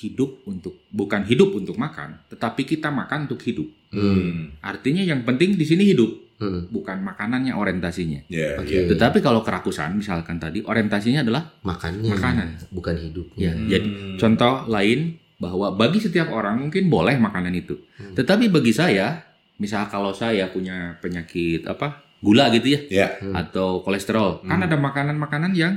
hidup 0.02 0.44
untuk 0.44 0.82
bukan 0.92 1.24
hidup 1.24 1.56
untuk 1.56 1.78
makan, 1.78 2.20
tetapi 2.28 2.66
kita 2.66 2.92
makan 2.92 3.30
untuk 3.30 3.40
hidup. 3.42 3.66
Hmm. 3.94 4.52
Artinya 4.60 5.00
yang 5.00 5.24
penting 5.24 5.56
di 5.56 5.64
sini 5.64 5.88
hidup, 5.88 6.10
Hmm, 6.36 6.68
bukan 6.68 7.00
makanannya 7.00 7.50
orientasinya. 7.50 8.28
Ya, 8.28 8.56
Oke. 8.56 8.68
ya. 8.68 8.82
Tetapi 8.86 9.18
kalau 9.18 9.40
kerakusan 9.40 9.94
misalkan 9.94 10.36
tadi 10.36 10.60
orientasinya 10.60 11.20
adalah 11.20 11.48
makannya 11.62 12.12
Makanan. 12.12 12.48
bukan 12.68 12.94
hidupnya. 12.94 13.40
ya. 13.42 13.52
Jadi 13.72 13.88
contoh 14.14 14.64
lain 14.66 15.16
bahwa 15.36 15.68
bagi 15.70 15.96
setiap 15.96 16.28
orang 16.28 16.60
mungkin 16.60 16.86
boleh 16.86 17.16
makanan 17.16 17.52
itu. 17.52 17.76
Tetapi 18.12 18.48
bagi 18.48 18.68
saya, 18.70 19.16
misal 19.56 19.84
kalau 19.86 20.10
saya 20.10 20.48
punya 20.48 20.96
penyakit 20.98 21.64
apa? 21.64 22.04
gula 22.16 22.48
gitu 22.48 22.68
ya 22.70 22.80
Ya, 22.90 23.08
Hmm. 23.16 23.36
atau 23.36 23.80
kolesterol, 23.80 24.40
kan 24.42 24.56
ada 24.58 24.72
makanan-makanan 24.74 25.52
yang 25.52 25.76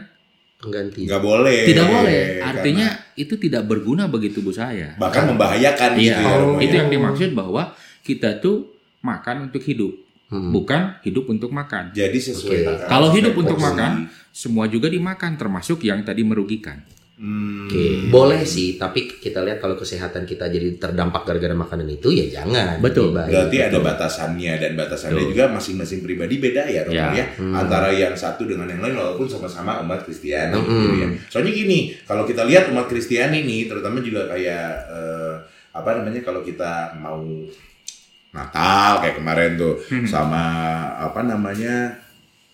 Pengganti. 0.57 1.03
nggak 1.03 1.21
boleh. 1.21 1.59
tidak 1.65 1.85
boleh. 1.85 2.19
Karena 2.37 2.47
Artinya 2.49 2.87
itu 3.13 3.35
tidak 3.35 3.63
berguna 3.65 4.07
bagi 4.07 4.27
tubuh 4.29 4.51
saya. 4.51 4.95
bahkan 4.95 5.23
membahayakan 5.25 5.95
gitu 5.95 6.03
Iya, 6.05 6.15
ya. 6.17 6.35
Romo, 6.37 6.57
itu 6.57 6.73
ya. 6.73 6.79
yang 6.79 6.89
dimaksud 6.89 7.31
bahwa 7.31 7.75
kita 8.01 8.39
tuh 8.39 8.71
makan 8.99 9.47
untuk 9.47 9.59
hidup, 9.61 9.91
Hmm. 10.29 10.53
bukan 10.53 11.01
hidup 11.01 11.25
untuk 11.25 11.49
makan. 11.49 11.89
Jadi 11.89 12.17
sesuai 12.21 12.57
takaran 12.61 12.85
Kalau 12.87 13.09
hidup 13.11 13.33
untuk 13.33 13.57
porsi. 13.57 13.65
makan, 13.65 13.91
semua 14.29 14.65
juga 14.65 14.85
dimakan, 14.85 15.33
termasuk 15.35 15.81
yang 15.81 16.05
tadi 16.05 16.21
merugikan. 16.21 16.85
Hmm. 17.17 17.65
Oke, 17.67 18.07
boleh 18.07 18.45
sih, 18.45 18.77
tapi 18.77 19.09
kita 19.11 19.41
lihat 19.41 19.57
kalau 19.57 19.75
kesehatan 19.75 20.23
kita 20.23 20.47
jadi 20.47 20.79
terdampak 20.79 21.25
gara-gara 21.25 21.51
makanan 21.51 21.89
itu 21.91 22.13
ya 22.13 22.29
jangan. 22.31 22.79
Betul. 22.79 23.11
Baik. 23.11 23.27
Berarti 23.27 23.57
ada 23.59 23.79
batasannya 23.81 24.53
dan 24.55 24.71
batasannya 24.73 25.19
Betul. 25.19 25.29
juga 25.33 25.43
masing-masing 25.51 25.99
pribadi 25.99 26.39
beda 26.39 26.63
ya, 26.63 26.81
Romo 26.85 26.95
Ya. 26.95 27.11
ya. 27.11 27.25
Hmm. 27.35 27.51
Antara 27.51 27.91
yang 27.91 28.15
satu 28.15 28.45
dengan 28.45 28.69
yang 28.69 28.79
lain 28.79 28.95
walaupun 28.95 29.27
sama-sama 29.27 29.83
umat 29.83 30.05
Kristiani 30.05 30.55
Hmm. 30.55 30.63
gitu 30.63 30.89
ya. 30.95 31.07
Soalnya 31.27 31.51
gini, 31.51 31.79
kalau 32.05 32.23
kita 32.23 32.45
lihat 32.45 32.71
umat 32.71 32.87
Kristiani 32.87 33.43
nih, 33.43 33.67
terutama 33.67 33.99
juga 33.99 34.29
kayak 34.29 34.67
eh, 34.87 35.33
apa 35.69 35.89
namanya 35.97 36.21
kalau 36.21 36.39
kita 36.39 36.95
mau 36.95 37.19
Natal 38.29 39.01
kayak 39.01 39.17
kemarin 39.17 39.51
tuh 39.55 39.81
Hmm. 39.89 40.05
sama 40.05 40.43
apa 40.95 41.21
namanya 41.21 41.97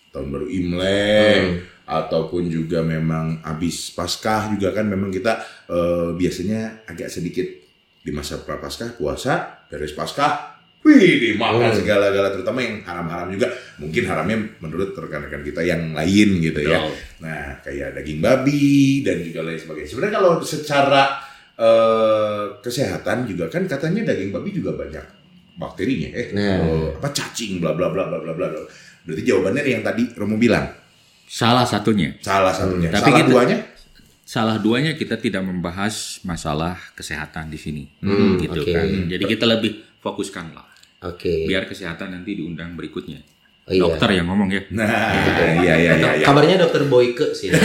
tahun 0.08 0.28
baru 0.30 0.46
Imlek 0.48 1.36
Hmm. 1.36 1.56
ataupun 1.86 2.48
juga 2.48 2.80
memang 2.80 3.38
habis 3.40 3.90
Paskah 3.90 4.50
juga 4.50 4.72
kan 4.72 4.84
memang 4.84 5.08
kita 5.08 5.36
eh, 5.66 6.08
biasanya 6.12 6.84
agak 6.84 7.08
sedikit 7.08 7.44
di 8.00 8.10
masa 8.10 8.38
prapaskah 8.38 8.94
puasa 8.94 9.66
beres 9.66 9.92
Paskah 9.92 10.56
wih 10.80 11.18
dimakan 11.20 11.74
Hmm. 11.74 11.76
segala-gala 11.76 12.30
terutama 12.30 12.62
yang 12.62 12.80
haram-haram 12.80 13.28
juga 13.28 13.50
mungkin 13.76 14.06
haramnya 14.06 14.38
menurut 14.58 14.94
rekan-rekan 14.94 15.42
kita 15.42 15.60
yang 15.60 15.90
lain 15.92 16.40
gitu 16.40 16.62
ya 16.62 16.78
Betul. 16.80 16.94
nah 17.20 17.58
kayak 17.60 17.92
daging 17.92 18.22
babi 18.22 19.02
dan 19.02 19.20
juga 19.20 19.42
lain 19.42 19.58
sebagainya 19.58 19.90
sebenarnya 19.90 20.14
kalau 20.16 20.32
secara 20.40 21.02
eh, 21.56 22.44
kesehatan 22.60 23.26
juga 23.26 23.48
kan 23.48 23.64
katanya 23.64 24.12
daging 24.12 24.30
babi 24.30 24.52
juga 24.52 24.72
banyak 24.72 25.25
bakterinya 25.56 26.08
eh 26.10 26.26
Nah. 26.30 26.56
eh, 26.60 26.88
apa 26.94 27.08
cacing 27.10 27.58
bla 27.58 27.72
bla 27.72 27.88
bla 27.88 28.06
bla 28.06 28.20
bla 28.20 28.32
bla 28.32 28.46
berarti 29.02 29.22
jawabannya 29.22 29.62
yang 29.64 29.80
tadi 29.80 30.12
Romo 30.12 30.36
bilang 30.36 30.68
Salah 31.26 31.64
satunya. 31.64 32.14
salah 32.20 32.52
satunya 32.52 32.86
Tapi 32.88 33.02
salah 33.02 33.18
kita- 33.18 33.32
duanya 33.32 33.58
Salah 34.22 34.58
duanya 34.58 34.90
kita 34.92 35.14
tidak 35.16 35.38
membahas 35.40 36.18
masalah 36.22 36.74
kesehatan 36.92 37.46
di 37.46 37.54
sini, 37.54 37.86
Hmm, 38.00 38.34
gitu 38.36 38.58
oke. 38.58 38.74
kan. 38.74 38.82
Jadi 39.06 39.22
kita 39.24 39.46
lebih 39.46 39.70
fokuskan 39.96 40.50
lah, 40.50 40.66
Oke. 41.04 41.46
biar 41.46 41.62
kesehatan 41.64 42.10
nanti 42.10 42.34
diundang 42.34 42.74
berikutnya. 42.74 43.22
Oh, 43.66 43.74
iya. 43.74 43.82
Dokter 43.82 44.08
yang 44.14 44.30
ngomong 44.30 44.46
ya. 44.46 44.62
nah 44.70 44.86
iya 45.58 45.74
iya 45.74 45.92
iya, 45.98 46.10
iya. 46.22 46.26
Kabarnya 46.26 46.54
dokter 46.62 46.86
Boyke 46.86 47.34
sih. 47.34 47.50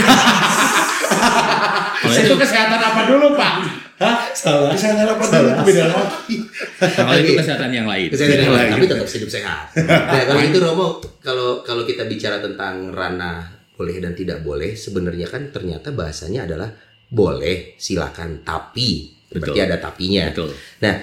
Kalau 2.02 2.18
itu 2.18 2.34
itu, 2.34 2.34
kesehatan 2.34 2.82
apa 2.82 3.06
dulu 3.06 3.38
pak 3.38 3.62
Hah? 4.02 4.26
Salah. 4.34 4.74
kesehatan 4.74 5.06
apa 5.06 5.22
dulu 5.22 5.50
beda 5.62 5.84
lagi 5.94 6.36
kalau 6.82 7.14
itu 7.22 7.32
kesehatan 7.38 7.70
yang 7.70 7.86
lain. 7.86 8.10
Kesehatan 8.10 8.50
yang 8.50 8.54
lain, 8.58 8.70
tapi 8.74 8.86
tetap 8.90 9.06
hidup 9.06 9.30
sehat. 9.30 9.70
Nah, 9.86 10.22
kalau 10.26 10.42
itu 10.42 10.58
Romo, 10.58 10.98
kalau 11.22 11.62
kalau 11.62 11.86
kita 11.86 12.10
bicara 12.10 12.42
tentang 12.42 12.90
ranah 12.90 13.46
boleh 13.78 14.02
dan 14.02 14.18
tidak 14.18 14.42
boleh, 14.42 14.74
sebenarnya 14.74 15.30
kan 15.30 15.54
ternyata 15.54 15.94
bahasanya 15.94 16.50
adalah 16.50 16.74
boleh, 17.06 17.78
silakan, 17.78 18.42
tapi 18.42 19.14
berarti 19.30 19.54
Betul. 19.54 19.68
ada 19.70 19.76
tapinya. 19.78 20.24
Betul. 20.34 20.50
Nah, 20.82 20.94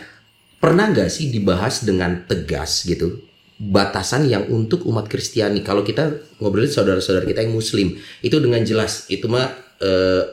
pernah 0.59 0.85
nggak 0.91 1.07
sih 1.07 1.31
dibahas 1.31 1.87
dengan 1.87 2.27
tegas 2.27 2.83
gitu 2.83 3.28
batasan 3.59 4.31
yang 4.31 4.47
untuk 4.47 4.87
umat 4.87 5.11
Kristiani? 5.11 5.59
Kalau 5.61 5.83
kita 5.83 6.09
ngobrolin 6.39 6.71
saudara-saudara 6.71 7.27
kita 7.27 7.43
yang 7.43 7.53
Muslim, 7.53 7.93
itu 8.23 8.39
dengan 8.39 8.63
jelas 8.63 9.05
itu 9.11 9.27
mah 9.27 9.51
eh, 9.83 10.23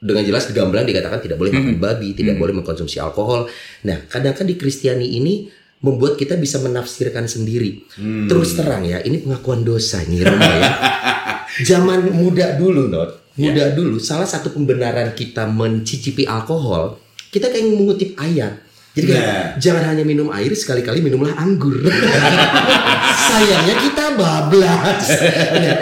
dengan 0.00 0.24
jelas 0.24 0.48
di 0.48 0.56
gamblang 0.56 0.88
dikatakan 0.88 1.20
tidak 1.20 1.36
boleh 1.36 1.52
makan 1.52 1.76
babi, 1.76 2.16
tidak 2.16 2.40
boleh 2.40 2.56
mengkonsumsi 2.56 2.96
alkohol. 2.96 3.52
Nah, 3.84 4.08
kadang 4.08 4.32
kan 4.32 4.48
di 4.48 4.56
Kristiani 4.56 5.20
ini 5.20 5.52
membuat 5.84 6.16
kita 6.16 6.40
bisa 6.40 6.56
menafsirkan 6.60 7.28
sendiri. 7.28 7.84
Terus 8.28 8.56
terang 8.56 8.84
ya, 8.84 9.04
ini 9.04 9.20
pengakuan 9.20 9.60
dosa 9.60 10.00
nih 10.04 10.24
ya. 10.24 10.32
Zaman 11.68 12.16
muda 12.16 12.56
dulu, 12.56 12.88
Not. 12.88 13.36
Muda 13.40 13.72
dulu, 13.72 13.96
salah 13.96 14.28
satu 14.28 14.52
pembenaran 14.52 15.16
kita 15.16 15.48
mencicipi 15.48 16.28
alkohol, 16.28 17.00
kita 17.32 17.48
kayak 17.48 17.72
mengutip 17.72 18.12
ayat. 18.20 18.60
Jadi 18.90 19.06
kayak, 19.06 19.22
Nah. 19.22 19.46
jangan 19.56 19.84
hanya 19.86 20.02
minum 20.02 20.28
air, 20.30 20.50
sekali-kali 20.50 20.98
minumlah 20.98 21.30
anggur. 21.34 21.78
Sayangnya 23.30 23.74
kita 23.78 24.04
bablas. 24.18 25.06
Nah, 25.54 25.76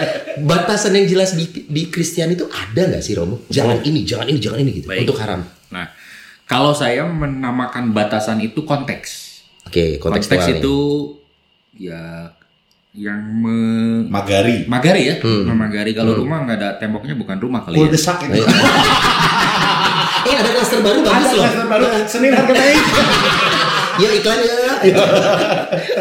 batasan 0.44 0.92
yang 0.92 1.06
jelas 1.08 1.32
di, 1.32 1.48
di 1.64 1.88
Kristen 1.88 2.36
itu 2.36 2.44
ada 2.46 2.84
nggak 2.84 3.00
sih 3.00 3.16
Romo? 3.16 3.48
Jangan 3.48 3.80
ini, 3.82 4.04
jangan 4.04 4.28
ini, 4.28 4.38
jangan 4.38 4.58
ini 4.60 4.70
gitu. 4.76 4.86
Baik. 4.86 5.08
Untuk 5.08 5.18
haram. 5.18 5.40
Nah, 5.72 5.88
kalau 6.44 6.72
saya 6.72 7.04
menamakan 7.04 7.92
batasan 7.92 8.40
itu 8.40 8.62
konteks. 8.62 9.40
Oke, 9.64 9.96
Konteks 9.96 10.28
kontekstual 10.28 10.48
nih. 10.48 10.60
itu 10.60 10.76
ya 11.78 12.32
yang 12.98 13.22
me- 13.22 14.10
magari. 14.10 14.66
Magari 14.66 15.02
ya, 15.06 15.14
Hmm. 15.22 15.46
memagari. 15.46 15.94
Kalau 15.94 16.18
rumah 16.18 16.42
nggak 16.42 16.58
ada 16.58 16.70
temboknya 16.76 17.14
bukan 17.14 17.38
rumah 17.38 17.62
kali 17.62 17.78
ya. 17.78 17.86
kuldesak 17.86 18.18
itu. 18.24 18.42
Eh 20.20 20.34
ada 20.34 20.50
klaster 20.50 20.82
baru 20.82 20.98
ada 20.98 21.08
bagus 21.08 21.30
loh. 21.30 21.40
klaster 21.40 21.66
baru. 21.66 21.84
Senin 22.04 22.32
harga 22.34 22.52
naik 22.52 22.78
Ya 23.98 24.10
iklan 24.12 24.38
ya. 24.38 24.54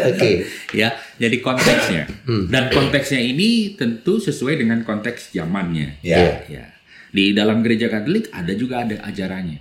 Oke. 0.06 0.30
ya 0.70 0.88
jadi 1.16 1.36
konteksnya. 1.38 2.02
Hmm. 2.24 2.46
dan 2.46 2.68
konteksnya 2.68 3.18
ini 3.18 3.72
tentu 3.74 4.18
sesuai 4.18 4.58
dengan 4.58 4.82
konteks 4.82 5.32
zamannya. 5.32 6.02
Ya. 6.02 6.44
Ya. 6.46 6.74
Di 7.08 7.32
dalam 7.32 7.62
gereja 7.62 7.88
Katolik 7.88 8.28
ada 8.30 8.52
juga 8.52 8.82
ada 8.82 9.00
ajarannya. 9.02 9.58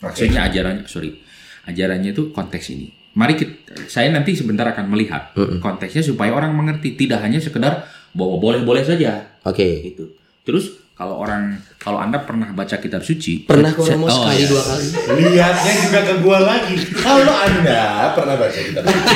Maksudnya 0.00 0.46
ajarannya 0.46 0.86
sorry. 0.86 1.18
Ajarannya 1.62 2.10
itu 2.10 2.32
konteks 2.32 2.70
ini 2.70 3.01
mari 3.12 3.36
kita, 3.36 3.76
saya 3.88 4.08
nanti 4.08 4.32
sebentar 4.32 4.64
akan 4.68 4.88
melihat 4.88 5.32
Mm-mm. 5.36 5.60
konteksnya 5.60 6.00
supaya 6.00 6.32
orang 6.32 6.52
mengerti 6.56 6.96
tidak 6.96 7.20
hanya 7.20 7.38
sekedar 7.38 7.84
bahwa 8.12 8.36
boleh-boleh 8.40 8.84
saja 8.84 9.32
Oke. 9.42 9.94
Itu. 9.94 10.14
Terus 10.46 10.78
kalau 10.94 11.18
orang 11.18 11.58
kalau 11.82 11.98
Anda 11.98 12.22
pernah 12.22 12.54
baca 12.54 12.78
kitab 12.78 13.02
suci, 13.02 13.42
Pernah 13.42 13.74
kok 13.74 13.90
Romo 13.90 14.06
oh, 14.06 14.12
sekali 14.12 14.38
iya. 14.38 14.46
dua 14.46 14.62
kali. 14.62 14.86
Lihatnya 15.18 15.72
juga 15.82 16.00
ke 16.06 16.14
gua 16.22 16.38
lagi. 16.46 16.76
Kalau 16.94 17.34
anda 17.34 18.14
pernah 18.14 18.38
baca 18.38 18.54
kitab 18.54 18.84
suci, 18.86 19.14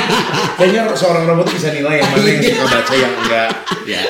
kayaknya 0.59 0.83
seorang 0.99 1.25
robot 1.31 1.47
bisa 1.47 1.71
nilai 1.71 2.03
yang 2.03 2.11
mana 2.11 2.27
yang 2.27 2.43
suka 2.43 2.67
baca 2.67 2.95
yang 2.99 3.15
enggak. 3.23 3.51
Ya. 3.87 4.03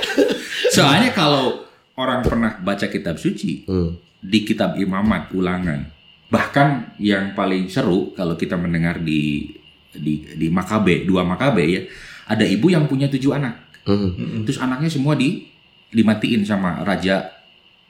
Soalnya 0.72 1.10
kalau 1.12 1.68
orang 2.00 2.24
pernah 2.24 2.56
baca 2.64 2.86
kitab 2.88 3.20
suci 3.20 3.68
Hmm. 3.68 4.00
di 4.24 4.48
kitab 4.48 4.80
Imamat 4.80 5.36
Ulangan, 5.36 5.84
bahkan 6.32 6.96
yang 6.96 7.36
paling 7.36 7.68
seru 7.68 8.16
kalau 8.16 8.40
kita 8.40 8.56
mendengar 8.56 9.04
di 9.04 9.52
di 9.96 10.24
di 10.36 10.46
Makabe, 10.48 11.04
dua 11.04 11.22
Makabe 11.22 11.64
ya, 11.64 11.82
ada 12.26 12.44
ibu 12.44 12.68
yang 12.68 12.86
punya 12.86 13.08
tujuh 13.08 13.32
anak. 13.32 13.54
Hmm. 13.86 14.42
Terus 14.42 14.58
anaknya 14.58 14.90
semua 14.90 15.14
di 15.14 15.46
dimatiin 15.88 16.42
sama 16.42 16.82
raja 16.82 17.30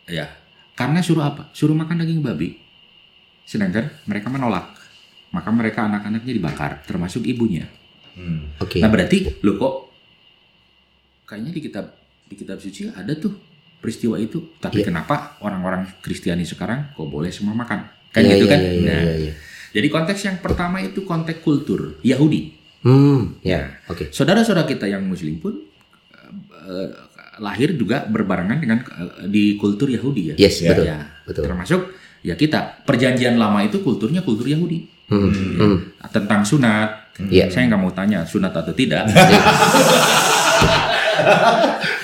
ya. 0.05 0.27
Karena 0.77 1.01
suruh 1.01 1.25
apa? 1.25 1.49
Suruh 1.57 1.73
makan 1.73 2.05
daging 2.05 2.21
babi. 2.21 2.53
Sedangkan 3.43 3.89
mereka 4.05 4.29
menolak. 4.29 4.77
Maka 5.33 5.49
mereka 5.51 5.85
anak-anaknya 5.85 6.33
dibakar, 6.33 6.85
termasuk 6.85 7.25
ibunya. 7.25 7.65
Hmm. 8.13 8.53
Oke. 8.61 8.81
Nah 8.81 8.89
berarti 8.89 9.41
lo 9.41 9.57
kok 9.57 9.75
kayaknya 11.27 11.53
di 11.53 11.61
kitab 11.61 11.87
di 12.27 12.35
kitab 12.37 12.59
suci 12.61 12.89
ada 12.89 13.13
tuh 13.17 13.35
peristiwa 13.81 14.17
itu. 14.17 14.57
Tapi 14.59 14.83
Iya. 14.83 14.89
kenapa 14.89 15.37
orang-orang 15.41 15.87
Kristiani 16.01 16.45
sekarang 16.45 16.93
kok 16.93 17.09
boleh 17.09 17.33
semua 17.33 17.55
makan? 17.55 17.87
Kan 18.11 18.25
Iya, 18.25 18.37
gitu 18.37 18.47
iya, 18.49 18.53
kan? 18.53 18.61
iya, 18.61 18.73
iya, 18.73 18.85
Nah, 18.85 19.01
iya, 19.03 19.15
iya. 19.29 19.33
Jadi 19.77 19.93
konteks 19.93 20.21
yang 20.25 20.37
pertama 20.41 20.81
itu 20.81 21.05
konteks 21.05 21.45
kultur 21.45 22.01
Yahudi. 22.01 22.57
Hmm. 22.81 23.37
Ya. 23.45 23.77
Oke. 23.87 24.09
Saudara-saudara 24.09 24.65
kita 24.65 24.89
yang 24.89 25.05
Muslim 25.05 25.37
pun 25.37 25.53
eh, 26.65 26.89
lahir 27.37 27.77
juga 27.77 28.09
berbarengan 28.09 28.57
dengan 28.57 28.81
eh, 28.81 29.29
di 29.29 29.61
kultur 29.61 29.93
Yahudi 29.93 30.33
ya. 30.33 30.35
Yes, 30.41 30.65
Ya, 30.65 30.73
betul. 30.73 30.85
Ya, 30.89 30.99
Betul. 31.29 31.43
Termasuk 31.45 31.81
ya 32.25 32.33
kita 32.35 32.81
perjanjian 32.89 33.37
lama 33.37 33.61
itu 33.61 33.85
kulturnya 33.85 34.25
kultur 34.25 34.49
Yahudi 34.49 34.97
Hmm. 35.07 35.31
Hmm. 35.31 35.77
tentang 36.11 36.43
sunat. 36.43 37.15
Iya. 37.31 37.47
Saya 37.47 37.71
nggak 37.71 37.79
mau 37.79 37.93
tanya 37.95 38.27
sunat 38.27 38.51
atau 38.51 38.73
tidak. 38.73 39.07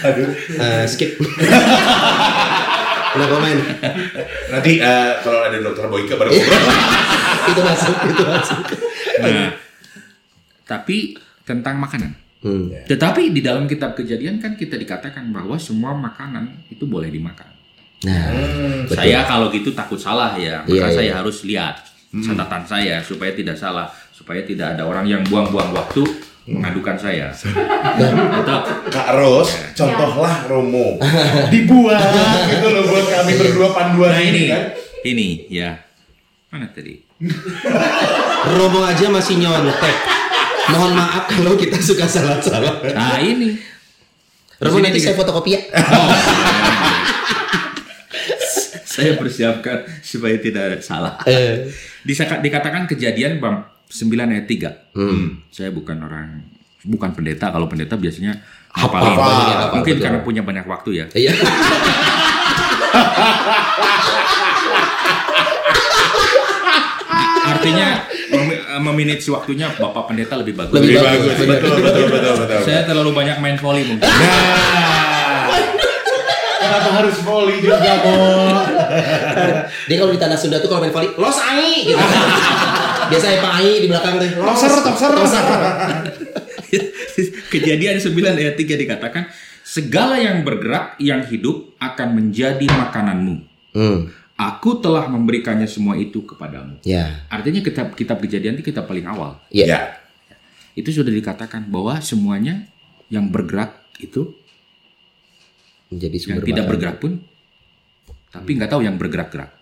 Aduh. 0.02 0.28
Eh, 0.62 0.84
skip. 0.86 1.16
Udah 3.12 3.26
komen. 3.28 3.56
Nanti 4.52 4.72
eh, 4.80 5.12
kalau 5.20 5.40
ada 5.44 5.56
dokter 5.60 5.84
Boyke 5.88 6.14
baru 6.16 6.30
ngobrol. 6.32 6.62
itu 7.52 7.60
masuk, 7.60 7.96
itu 8.08 8.24
masuk. 8.24 8.62
Nah, 9.20 9.50
tapi 10.64 10.96
tentang 11.44 11.76
makanan. 11.76 12.12
Hmm. 12.42 12.74
Tetapi 12.88 13.30
di 13.30 13.40
dalam 13.44 13.70
kitab 13.70 13.94
kejadian 13.94 14.42
kan 14.42 14.58
kita 14.58 14.74
dikatakan 14.74 15.30
bahwa 15.30 15.54
semua 15.60 15.94
makanan 15.94 16.66
itu 16.72 16.88
boleh 16.88 17.12
dimakan. 17.12 17.46
Nah, 18.02 18.34
betul. 18.88 18.98
Saya 18.98 19.22
kalau 19.22 19.46
gitu 19.54 19.70
takut 19.70 20.00
salah 20.00 20.34
ya, 20.34 20.66
maka 20.66 20.90
Iya, 20.90 20.90
saya 20.90 21.06
iya. 21.06 21.14
harus 21.22 21.46
lihat 21.46 21.86
catatan 22.12 22.62
saya 22.66 22.96
supaya 23.00 23.30
tidak 23.32 23.54
salah, 23.54 23.86
supaya 24.10 24.42
tidak 24.42 24.74
ada 24.76 24.84
orang 24.84 25.06
yang 25.06 25.22
buang-buang 25.24 25.70
waktu 25.70 26.02
mengadukan 26.46 26.96
saya. 26.98 27.30
Atau 27.30 28.58
Kak 28.94 29.08
Ros, 29.14 29.48
contohlah 29.78 30.46
Romo. 30.50 30.98
Dibuat 31.54 32.02
gitu 32.50 32.66
loh 32.70 32.82
buat 32.90 33.06
kami 33.06 33.32
berdua 33.38 33.68
panduan 33.70 34.10
nah 34.10 34.22
ini, 34.22 34.42
kan. 34.50 34.62
ini 35.06 35.28
ya 35.48 35.78
mana 36.50 36.68
tadi? 36.68 36.98
Romo 38.58 38.82
aja 38.82 39.06
masih 39.08 39.38
nyontek. 39.38 39.96
Mohon 40.70 40.92
maaf 40.94 41.24
kalau 41.26 41.58
kita 41.58 41.78
suka 41.78 42.06
salah-salah. 42.06 42.82
Nah 42.90 43.18
ini. 43.22 43.58
Romo 44.62 44.78
nanti 44.78 45.02
saya 45.02 45.18
fotokopi 45.18 45.58
ya. 45.58 45.60
Oh. 45.74 46.10
saya 48.92 49.16
persiapkan 49.16 49.88
supaya 50.04 50.36
tidak 50.36 50.84
salah. 50.84 51.16
Eh. 51.24 51.72
Disaka- 52.04 52.44
dikatakan 52.44 52.84
kejadian 52.84 53.40
bab 53.40 53.71
9 53.92 54.08
ayat 54.32 54.46
3. 54.48 54.96
Hmm. 54.96 55.44
Saya 55.52 55.68
bukan 55.68 56.00
orang 56.00 56.40
bukan 56.82 57.12
pendeta. 57.12 57.52
Kalau 57.52 57.68
pendeta 57.68 57.94
biasanya 57.94 58.40
hafalin. 58.72 59.12
hafal, 59.12 59.76
Mungkin 59.76 59.94
betul. 59.96 60.04
karena 60.08 60.18
punya 60.24 60.42
banyak 60.42 60.64
waktu 60.64 60.90
ya. 60.96 61.06
Iya. 61.12 61.32
Artinya 67.42 67.88
mem- 68.30 68.62
memanage 68.80 69.26
waktunya 69.28 69.68
Bapak 69.70 70.08
pendeta 70.08 70.38
lebih 70.38 70.54
bagus. 70.54 70.72
Lebih 70.72 70.94
Lebih 70.94 71.02
bagus, 71.02 71.32
bagus. 71.34 71.36
Betul, 71.42 71.70
betul, 71.76 72.06
betul, 72.08 72.34
betul. 72.38 72.60
Saya 72.64 72.80
terlalu 72.86 73.10
banyak 73.12 73.36
main 73.38 73.56
volley 73.58 73.84
mungkin. 73.84 74.06
Nah. 74.06 75.50
Kenapa 76.62 76.90
harus 76.96 77.16
volley 77.20 77.58
juga, 77.60 77.76
Bo? 78.00 78.14
Dia 79.90 79.96
kalau 79.98 80.12
di 80.14 80.20
tanah 80.20 80.38
Sunda 80.38 80.56
tuh 80.58 80.70
kalau 80.70 80.80
main 80.80 80.94
volley, 80.94 81.10
los 81.14 81.38
ai 81.38 81.84
gitu. 81.84 81.98
Biasanya 83.08 83.38
Pak 83.40 83.52
Ai 83.58 83.72
di 83.80 83.86
belakang 83.88 84.14
tuh. 84.18 84.28
Los, 84.38 84.60
Tokser, 84.60 85.10
tokser. 85.16 85.42
Kejadian 87.48 88.00
9 88.00 88.12
ayat 88.32 88.56
3 88.56 88.82
dikatakan 88.82 89.28
segala 89.62 90.16
yang 90.16 90.40
bergerak 90.42 90.96
yang 90.96 91.20
hidup 91.24 91.76
akan 91.78 92.08
menjadi 92.16 92.64
makananmu. 92.64 93.36
Hmm. 93.76 94.08
Aku 94.34 94.80
telah 94.80 95.06
memberikannya 95.06 95.68
semua 95.68 95.94
itu 95.94 96.24
kepadamu. 96.24 96.80
Ya. 96.82 97.28
Artinya 97.28 97.60
kitab 97.60 97.92
kitab 97.94 98.18
kejadian 98.18 98.58
itu 98.58 98.72
kitab 98.72 98.88
paling 98.88 99.04
awal. 99.06 99.38
Iya. 99.52 99.66
Ya. 99.68 99.80
Itu 100.72 100.88
sudah 100.90 101.12
dikatakan 101.12 101.68
bahwa 101.68 102.00
semuanya 102.00 102.66
yang 103.12 103.28
bergerak 103.28 103.84
itu 104.00 104.32
Menjadi 105.92 106.16
yang 106.16 106.24
sumber 106.40 106.44
tidak 106.48 106.64
makan. 106.64 106.70
bergerak 106.72 106.96
pun 106.96 107.12
tapi 108.32 108.50
nggak 108.56 108.70
tahu 108.72 108.80
yang 108.80 108.96
bergerak-gerak. 108.96 109.52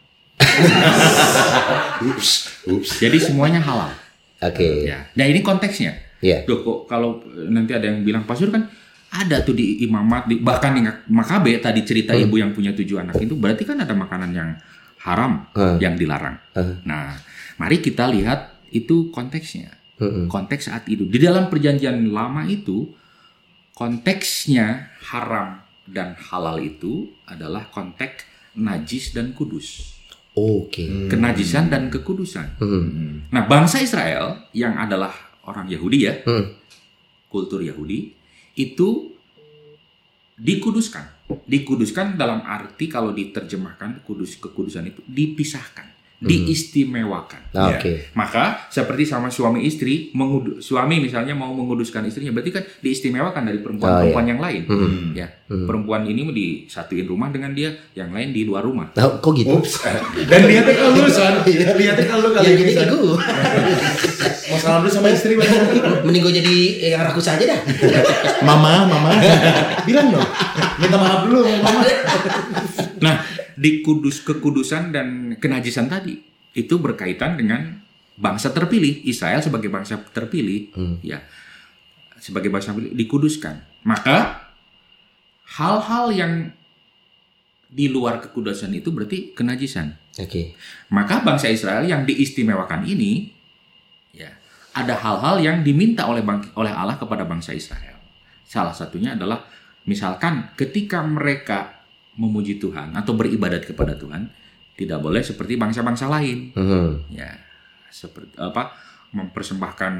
Ups, 2.10 2.30
ups. 2.64 2.88
Jadi 2.96 3.18
semuanya 3.20 3.60
halal. 3.60 3.92
Oke. 4.40 4.88
Ya. 4.88 5.04
Nah 5.12 5.26
ini 5.28 5.44
konteksnya. 5.44 5.96
Iya. 6.20 6.44
Loh 6.48 6.64
kok 6.64 6.78
kalau 6.88 7.20
nanti 7.48 7.72
ada 7.76 7.88
yang 7.92 8.04
bilang 8.04 8.24
pasur 8.24 8.48
kan 8.48 8.68
ada 9.10 9.42
tuh 9.44 9.52
di 9.56 9.84
imamat 9.84 10.30
di, 10.30 10.38
bahkan 10.40 10.72
di 10.72 10.80
Makabe 11.12 11.58
tadi 11.60 11.82
cerita 11.84 12.14
Hmm. 12.14 12.24
ibu 12.28 12.36
yang 12.40 12.52
punya 12.54 12.72
tujuh 12.72 13.00
anak 13.00 13.18
itu 13.20 13.34
berarti 13.36 13.66
kan 13.66 13.80
ada 13.82 13.92
makanan 13.92 14.30
yang 14.32 14.50
haram 15.02 15.48
Hmm. 15.52 15.76
yang 15.80 15.96
dilarang. 15.96 16.36
Hmm. 16.56 16.80
Nah, 16.88 17.16
mari 17.60 17.80
kita 17.80 18.08
lihat 18.08 18.64
itu 18.72 19.10
konteksnya. 19.12 19.76
Hmm. 20.00 20.32
Konteks 20.32 20.72
saat 20.72 20.88
itu 20.88 21.04
di 21.04 21.20
dalam 21.20 21.52
perjanjian 21.52 22.08
lama 22.08 22.48
itu 22.48 22.88
konteksnya 23.76 24.88
haram 25.12 25.60
dan 25.84 26.16
halal 26.16 26.60
itu 26.60 27.12
adalah 27.28 27.68
konteks 27.68 28.24
najis 28.56 29.12
dan 29.12 29.36
kudus. 29.36 29.99
Oke. 30.34 31.10
Kenajisan 31.10 31.68
dan 31.68 31.90
kekudusan. 31.90 32.62
Hmm. 32.62 33.26
Nah, 33.34 33.50
bangsa 33.50 33.82
Israel 33.82 34.46
yang 34.54 34.78
adalah 34.78 35.10
orang 35.46 35.66
Yahudi 35.66 35.98
ya, 36.06 36.14
Hmm. 36.22 36.54
kultur 37.26 37.62
Yahudi 37.62 38.14
itu 38.54 39.14
dikuduskan. 40.38 41.20
Dikuduskan 41.46 42.18
dalam 42.18 42.42
arti 42.42 42.90
kalau 42.90 43.14
diterjemahkan 43.14 44.02
kudus 44.02 44.38
kekudusan 44.42 44.90
itu 44.90 45.02
dipisahkan, 45.06 45.86
diistimewakan. 46.20 47.40
Nah, 47.50 47.66
Ya. 47.66 47.76
Oke. 47.76 47.92
Maka 48.12 48.68
seperti 48.68 49.02
sama 49.02 49.26
suami 49.26 49.64
istri, 49.64 50.12
mengudu- 50.12 50.58
suami 50.58 51.00
misalnya 51.00 51.32
mau 51.32 51.50
menguduskan 51.50 52.04
istrinya, 52.04 52.30
berarti 52.30 52.52
kan 52.52 52.62
diistimewakan 52.78 53.42
dari 53.42 53.58
perempuan-perempuan 53.58 54.26
yang 54.26 54.38
lain. 54.38 54.62
Hmm. 54.64 55.10
Ya, 55.12 55.26
Hmm. 55.46 55.64
perempuan 55.64 56.04
ini 56.04 56.20
mau 56.22 56.30
disatuin 56.30 57.04
rumah 57.04 57.28
dengan 57.28 57.50
dia, 57.50 57.68
yang 57.92 58.10
lain 58.10 58.30
di 58.30 58.44
luar 58.44 58.62
rumah. 58.62 58.92
Nah, 58.92 59.18
kok 59.18 59.32
gitu? 59.34 59.50
Ups. 59.56 59.80
Dan 60.30 60.40
lihatnya 60.44 60.72
ke 60.72 60.84
lu, 60.86 61.08
Son. 61.08 61.34
Lihatnya 61.42 62.04
ke 62.06 62.14
lu 62.14 62.28
kali 62.30 62.46
Yang 62.46 62.60
ini, 62.60 62.72
Son. 62.72 62.86
ke 62.86 62.96
gue. 62.96 63.18
Mau 64.46 64.58
salam 64.58 64.78
dulu 64.80 64.90
sama 64.90 65.08
istri. 65.08 65.34
Mending 66.04 66.22
gue 66.22 66.34
jadi 66.36 66.54
yang 66.90 67.02
rakus 67.02 67.26
aja 67.26 67.44
dah. 67.44 67.60
Mama, 68.42 68.84
mama. 68.84 69.10
Bilang 69.82 70.10
dong. 70.10 70.26
Minta 70.76 70.96
maaf 70.96 71.24
dulu, 71.24 71.42
mama. 71.58 71.80
Nah, 73.00 73.14
di 73.60 73.84
kudus 73.84 74.24
kekudusan 74.24 74.88
dan 74.88 75.36
kenajisan 75.36 75.84
tadi 75.84 76.16
itu 76.56 76.80
berkaitan 76.80 77.36
dengan 77.36 77.76
bangsa 78.16 78.56
terpilih 78.56 79.04
Israel 79.04 79.44
sebagai 79.44 79.68
bangsa 79.68 80.00
terpilih, 80.00 80.72
Hmm. 80.72 80.96
ya 81.04 81.20
sebagai 82.16 82.48
bangsa 82.48 82.72
terpilih 82.72 82.96
dikuduskan. 82.96 83.84
Maka 83.84 84.48
hal-hal 85.60 86.06
yang 86.12 86.32
di 87.70 87.86
luar 87.86 88.18
kekudusan 88.18 88.72
itu 88.74 88.90
berarti 88.90 89.30
kenajisan. 89.36 89.94
Oke. 90.18 90.56
Maka 90.90 91.22
bangsa 91.22 91.46
Israel 91.48 91.86
yang 91.86 92.02
diistimewakan 92.02 92.82
ini, 92.82 93.30
ya 94.10 94.32
ada 94.74 94.96
hal-hal 94.98 95.38
yang 95.38 95.56
diminta 95.62 96.04
oleh 96.10 96.20
bang- 96.20 96.50
oleh 96.58 96.72
Allah 96.72 96.98
kepada 96.98 97.24
bangsa 97.24 97.54
Israel. 97.54 97.96
Salah 98.44 98.74
satunya 98.74 99.14
adalah 99.14 99.46
misalkan 99.86 100.50
ketika 100.58 101.00
mereka 101.06 101.79
memuji 102.20 102.60
Tuhan 102.60 102.92
atau 102.92 103.16
beribadat 103.16 103.64
kepada 103.64 103.96
Tuhan, 103.96 104.28
tidak 104.76 105.00
boleh 105.00 105.24
seperti 105.24 105.56
bangsa-bangsa 105.56 106.12
lain. 106.12 106.52
Hmm. 106.52 107.00
Ya, 107.08 107.40
seperti 107.88 108.36
apa 108.36 108.76
mempersembahkan 109.16 109.92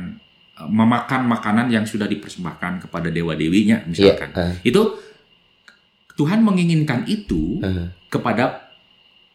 eh, 0.61 0.68
memakan 0.68 1.24
makanan 1.26 1.72
yang 1.72 1.88
sudah 1.88 2.04
dipersembahkan 2.06 2.87
kepada 2.87 3.09
dewa 3.09 3.33
dewinya 3.33 3.83
Iya. 3.83 3.88
misalkan 3.88 4.30
ah. 4.37 4.54
itu 4.62 4.83
Tuhan 6.14 6.44
menginginkan 6.44 7.09
itu 7.09 7.64
Heeh. 7.64 7.88
kepada 8.12 8.70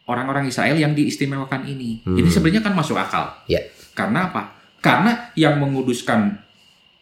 orang-orang 0.06 0.46
Israel 0.46 0.78
yang 0.78 0.94
diistimewakan 0.94 1.66
ini. 1.66 1.98
Hmm. 2.06 2.14
Ini 2.14 2.30
sebenarnya 2.30 2.62
kan 2.62 2.78
masuk 2.78 2.94
akal. 2.94 3.42
Ya. 3.50 3.58
Karena 3.90 4.30
apa? 4.30 4.54
Karena 4.78 5.34
yang 5.34 5.58
menguduskan 5.58 6.38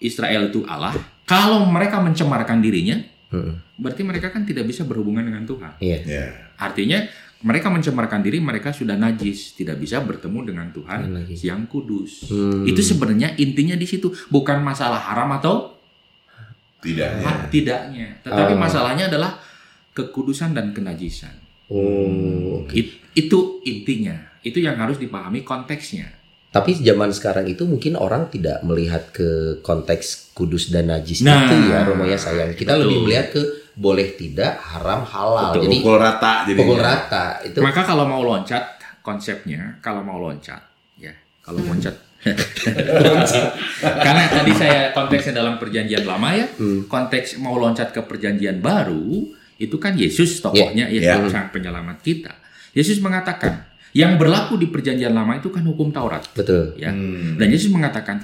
Israel 0.00 0.48
itu 0.48 0.64
Allah. 0.64 0.96
Kalau 1.28 1.68
mereka 1.68 2.00
mencemarkan 2.00 2.64
dirinya, 2.64 2.96
Heeh. 3.34 3.54
berarti 3.74 4.02
mereka 4.02 4.30
kan 4.30 4.42
tidak 4.42 4.64
bisa 4.64 4.82
berhubungan 4.82 5.22
dengan 5.22 5.42
Tuhan. 5.42 5.74
Iya. 5.78 5.98
Ya. 6.04 6.26
Artinya 6.56 7.02
mereka 7.40 7.68
mencemarkan 7.68 8.22
diri, 8.22 8.38
mereka 8.38 8.70
sudah 8.70 8.94
najis, 8.94 9.52
tidak 9.52 9.76
bisa 9.76 10.00
bertemu 10.00 10.40
dengan 10.46 10.66
Tuhan 10.70 10.98
Yang 11.02 11.12
najis. 11.18 11.40
yang 11.44 11.60
kudus. 11.66 12.12
Hmm. 12.26 12.64
Itu 12.64 12.80
sebenarnya 12.80 13.36
intinya 13.36 13.74
di 13.74 13.84
situ, 13.84 14.08
bukan 14.28 14.60
masalah 14.60 14.96
haram 14.98 15.28
atau 15.34 15.76
Tidaknya. 16.80 17.24
ha- 17.24 17.44
tidaknya, 17.48 18.06
tetapi 18.20 18.52
Oh. 18.52 18.60
masalahnya 18.60 19.08
adalah 19.08 19.40
kekudusan 19.90 20.52
dan 20.52 20.72
kenajisan. 20.72 21.32
Oh, 21.66 22.60
oke. 22.60 22.72
It- 22.72 23.00
itu 23.14 23.38
intinya, 23.62 24.12
itu 24.40 24.58
yang 24.58 24.76
harus 24.76 24.96
dipahami 24.96 25.40
konteksnya. 25.40 26.12
Tapi 26.54 26.70
zaman 26.78 27.10
sekarang 27.10 27.44
itu 27.44 27.66
mungkin 27.66 27.98
orang 27.98 28.30
tidak 28.30 28.62
melihat 28.62 29.10
ke 29.10 29.28
konteks 29.58 30.30
kudus 30.32 30.70
dan 30.70 30.86
najis 30.86 31.20
Nah, 31.20 31.50
itu 31.50 31.54
ya 31.66 31.82
Romo 31.82 32.06
ya 32.06 32.14
sayang. 32.14 32.54
Kita 32.54 32.78
betul. 32.78 32.82
lebih 32.86 32.98
melihat 33.02 33.26
ke 33.28 33.42
boleh 33.74 34.14
tidak, 34.14 34.62
haram 34.62 35.02
halal. 35.02 35.50
Betul. 35.50 35.66
Jadi 35.66 35.76
Pukul 35.82 35.96
rata 35.98 36.32
jadi. 36.46 36.58
pukul 36.62 36.78
rata 36.78 37.24
itu. 37.42 37.58
Maka 37.58 37.82
kalau 37.82 38.06
mau 38.06 38.22
loncat, 38.22 38.64
konsepnya 39.02 39.82
kalau 39.82 40.00
mau 40.00 40.16
loncat, 40.16 40.62
ya 40.94 41.10
kalau 41.42 41.58
loncat. 41.60 41.98
Karena 43.82 44.22
tadi 44.30 44.52
saya 44.54 44.90
konteksnya 44.90 45.34
dalam 45.34 45.58
perjanjian 45.58 46.04
lama 46.04 46.32
ya, 46.32 46.46
Hmm. 46.54 46.86
konteks 46.86 47.36
mau 47.36 47.56
loncat 47.56 47.90
ke 47.90 48.00
perjanjian 48.00 48.58
baru 48.58 49.28
itu 49.56 49.76
kan 49.76 49.94
Yesus 49.94 50.38
tokohnya 50.38 50.88
ya, 50.88 51.14
Ya. 51.14 51.28
sang 51.28 51.50
penyelamat 51.50 52.00
kita. 52.00 52.32
Yesus 52.72 52.98
mengatakan 52.98 53.66
yang 53.94 54.18
berlaku 54.18 54.58
di 54.58 54.66
perjanjian 54.66 55.14
lama 55.14 55.38
itu 55.38 55.54
kan 55.54 55.62
hukum 55.62 55.94
Taurat, 55.94 56.26
Betul. 56.34 56.74
ya. 56.74 56.90
Hmm. 56.90 57.38
Dan 57.38 57.46
Yesus 57.46 57.70
mengatakan 57.70 58.18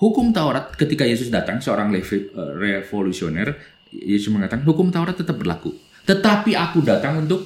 hukum 0.00 0.32
Taurat 0.32 0.72
ketika 0.74 1.04
Yesus 1.04 1.28
datang 1.28 1.60
seorang 1.60 1.92
levi- 1.92 2.32
eh, 2.32 2.52
revolusioner, 2.56 3.52
Yesus 3.92 4.32
mengatakan 4.32 4.64
hukum 4.64 4.88
Taurat 4.88 5.12
tetap 5.12 5.36
berlaku. 5.36 5.76
Tetapi 6.08 6.56
aku 6.56 6.80
datang 6.80 7.28
untuk 7.28 7.44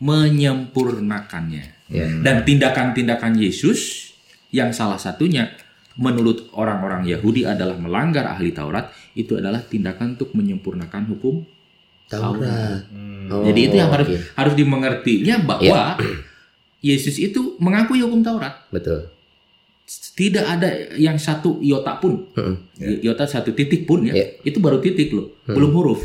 menyempurnakannya. 0.00 1.64
Ya. 1.92 2.08
Dan 2.08 2.42
tindakan-tindakan 2.48 3.36
Yesus 3.36 4.10
yang 4.48 4.72
salah 4.72 4.96
satunya 4.96 5.52
menurut 6.00 6.48
orang-orang 6.56 7.04
Yahudi 7.04 7.44
adalah 7.44 7.76
melanggar 7.76 8.24
ahli 8.32 8.48
Taurat 8.56 8.88
itu 9.12 9.36
adalah 9.36 9.60
tindakan 9.60 10.16
untuk 10.16 10.32
menyempurnakan 10.32 11.04
hukum. 11.12 11.44
Taurat. 12.08 12.88
Hmm. 12.88 13.28
Oh, 13.28 13.44
Jadi 13.44 13.60
itu 13.68 13.76
yang 13.76 13.92
harus 13.92 14.08
oke. 14.08 14.18
harus 14.36 14.54
dimengertinya 14.56 15.36
bahwa 15.44 15.96
Yesus 16.82 17.16
itu 17.16 17.54
mengakui 17.56 18.02
hukum 18.02 18.20
Taurat. 18.20 18.66
Betul. 18.68 19.06
Tidak 20.12 20.42
ada 20.42 20.68
yang 20.94 21.18
satu 21.18 21.58
iota 21.58 21.98
pun, 21.98 22.26
Heeh. 22.32 22.54
Ya. 22.78 23.10
iota 23.10 23.26
satu 23.26 23.50
titik 23.52 23.84
pun 23.84 24.06
ya, 24.06 24.14
Ya. 24.14 24.26
itu 24.42 24.58
baru 24.58 24.78
titik 24.78 25.10
loh, 25.10 25.36
Hmm. 25.44 25.54
belum 25.58 25.70
huruf, 25.74 26.00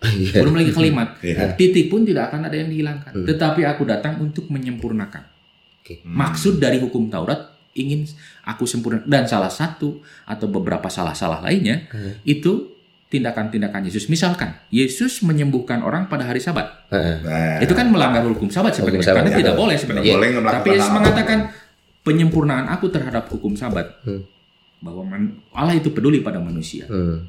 Iya. 0.00 0.42
belum 0.42 0.54
lagi 0.54 0.72
kalimat. 0.72 1.16
Iya. 1.20 1.54
Titik 1.54 1.88
pun 1.88 2.02
tidak 2.02 2.32
akan 2.32 2.48
ada 2.48 2.56
yang 2.56 2.68
dihilangkan. 2.68 3.12
Hmm. 3.14 3.26
Tetapi 3.28 3.62
aku 3.64 3.82
datang 3.84 4.18
untuk 4.18 4.48
menyempurnakan. 4.48 5.22
Oke. 5.80 6.02
Hmm. 6.02 6.12
Maksud 6.18 6.58
dari 6.58 6.80
hukum 6.80 7.08
Taurat 7.08 7.56
ingin 7.72 8.04
aku 8.42 8.66
sempurna 8.66 9.04
dan 9.06 9.24
salah 9.24 9.52
satu 9.52 10.02
atau 10.24 10.46
beberapa 10.50 10.88
salah-salah 10.88 11.38
lainnya 11.40 11.86
Hmm. 11.88 12.18
itu 12.26 12.77
tindakan-tindakan 13.08 13.84
Yesus. 13.84 14.06
Misalkan 14.06 14.52
Yesus 14.68 15.20
menyembuhkan 15.20 15.80
orang 15.80 16.06
pada 16.06 16.24
hari 16.24 16.38
Sabat. 16.38 16.68
Nah, 16.88 17.56
Itu 17.58 17.72
kan 17.72 17.88
melanggar 17.88 18.20
hukum 18.22 18.48
Sabat 18.48 18.76
sebenarnya 18.76 19.00
Sabat, 19.02 19.24
karena 19.24 19.30
ya. 19.32 19.38
tidak 19.40 19.54
boleh 19.56 19.74
Tidak 19.74 19.82
sebenarnya. 19.82 20.12
boleh 20.14 20.28
Tapi 20.54 20.68
Yesus 20.70 20.92
mengatakan 20.92 21.38
penyempurnaan 22.02 22.66
aku 22.68 22.88
terhadap 22.88 23.28
hukum 23.28 23.52
Sabat 23.52 23.88
Hmm. 24.04 24.24
bahwa 24.78 25.08
Allah 25.52 25.74
itu 25.74 25.90
peduli 25.90 26.20
pada 26.20 26.38
manusia. 26.38 26.84
Hmm. 26.86 27.26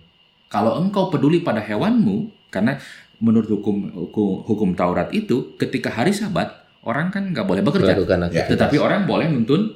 Kalau 0.48 0.78
engkau 0.78 1.08
peduli 1.08 1.40
pada 1.40 1.60
hewanmu, 1.60 2.30
karena 2.50 2.78
menurut 3.20 3.48
hukum 3.50 3.76
hukum, 3.90 4.44
hukum 4.44 4.70
Taurat 4.74 5.10
itu, 5.12 5.56
ketika 5.56 5.90
hari 5.90 6.12
Sabat 6.12 6.50
orang 6.82 7.10
kan 7.10 7.24
nggak 7.28 7.44
boleh 7.44 7.62
bekerja, 7.62 7.94
Melakukan 7.94 8.20
Ya. 8.20 8.26
aktivitas. 8.44 8.50
tetapi 8.52 8.78
orang 8.78 9.04
boleh 9.04 9.28
nuntun 9.28 9.76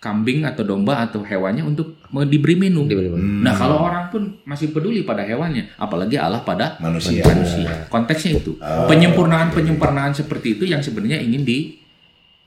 kambing 0.00 0.48
atau 0.48 0.64
domba 0.64 1.04
atau 1.04 1.20
hewannya 1.20 1.60
untuk 1.60 2.00
diberi 2.24 2.56
minum. 2.56 2.88
Diberi 2.88 3.12
minum. 3.12 3.20
Hmm. 3.20 3.44
Nah 3.44 3.52
kalau 3.52 3.84
orang 3.84 4.08
pun 4.08 4.40
masih 4.48 4.72
peduli 4.72 5.04
pada 5.04 5.20
hewannya, 5.20 5.76
apalagi 5.76 6.16
Allah 6.16 6.40
pada 6.40 6.80
manusia. 6.80 7.20
manusia. 7.20 7.84
Konteksnya 7.92 8.40
itu 8.40 8.56
Oh. 8.56 8.88
penyempurnaan 8.88 9.52
penyempurnaan 9.52 10.16
seperti 10.16 10.56
itu 10.56 10.64
yang 10.64 10.80
sebenarnya 10.80 11.20
ingin 11.20 11.44
di 11.44 11.76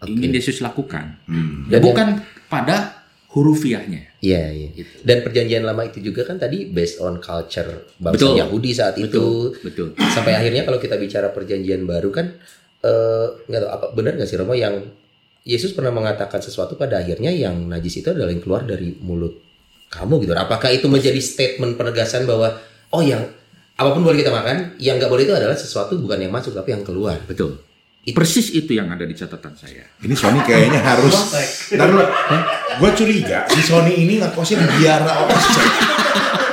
Oke. 0.01 0.09
ingin 0.09 0.33
Yesus 0.33 0.65
lakukan, 0.65 1.21
Hmm. 1.29 1.69
ya, 1.69 1.77
Dan 1.77 1.81
bukan 1.85 2.07
pada 2.49 3.05
hurufiahnya. 3.29 4.17
Iya, 4.17 4.43
iya. 4.49 4.67
Gitu. 4.73 5.05
Dan 5.05 5.21
perjanjian 5.21 5.61
lama 5.61 5.85
itu 5.85 6.01
juga 6.01 6.25
kan 6.25 6.41
tadi 6.41 6.65
based 6.65 7.01
on 7.01 7.21
culture 7.21 7.85
bangsa 7.97 8.17
Betul. 8.17 8.33
Yahudi 8.41 8.71
saat 8.73 8.97
itu. 8.97 9.53
Betul. 9.61 9.93
Sampai 10.09 10.33
akhirnya 10.33 10.65
kalau 10.65 10.81
kita 10.81 10.97
bicara 10.97 11.29
perjanjian 11.29 11.85
baru 11.85 12.09
kan 12.09 12.33
eh, 12.83 13.25
nggak 13.47 13.61
tahu 13.61 13.71
apa 13.71 13.85
benar 13.95 14.11
nggak 14.17 14.27
sih 14.27 14.35
Romo 14.35 14.51
yang 14.51 14.75
Yesus 15.43 15.75
pernah 15.75 15.91
mengatakan 15.91 16.39
sesuatu 16.39 16.73
pada 16.73 16.99
akhirnya 16.99 17.27
yang 17.27 17.67
najis 17.67 17.99
itu 17.99 18.07
adalah 18.07 18.31
yang 18.31 18.39
keluar 18.39 18.63
dari 18.63 18.95
mulut 18.97 19.43
kamu 19.91 20.23
gitu. 20.23 20.33
Apakah 20.33 20.71
itu 20.71 20.87
menjadi 20.87 21.19
statement 21.19 21.75
penegasan 21.75 22.23
bahwa 22.23 22.57
oh 22.89 23.03
yang 23.03 23.27
apa 23.73 23.89
pun 23.91 24.01
boleh 24.01 24.21
kita 24.21 24.31
makan, 24.31 24.77
yang 24.77 24.95
nggak 24.95 25.09
boleh 25.09 25.25
itu 25.25 25.33
adalah 25.33 25.53
sesuatu 25.53 25.97
bukan 25.97 26.15
yang 26.17 26.31
masuk 26.31 26.53
tapi 26.53 26.71
yang 26.71 26.81
keluar. 26.81 27.19
Betul. 27.23 27.59
Itu- 28.03 28.15
Persis 28.15 28.51
itu 28.51 28.71
yang 28.71 28.87
ada 28.87 29.03
di 29.03 29.11
catatan 29.11 29.55
saya. 29.55 29.83
Ini 29.99 30.11
Sony 30.11 30.39
kayaknya 30.43 30.79
harus. 30.95 31.15
Ntar 31.71 31.87
dulu. 31.87 32.03
Gue 32.79 32.89
curiga 32.95 33.43
si 33.47 33.59
Sony 33.61 33.95
ini 33.97 34.19
ngekosin 34.19 34.59
biara 34.79 35.23
Oscek. 35.23 35.67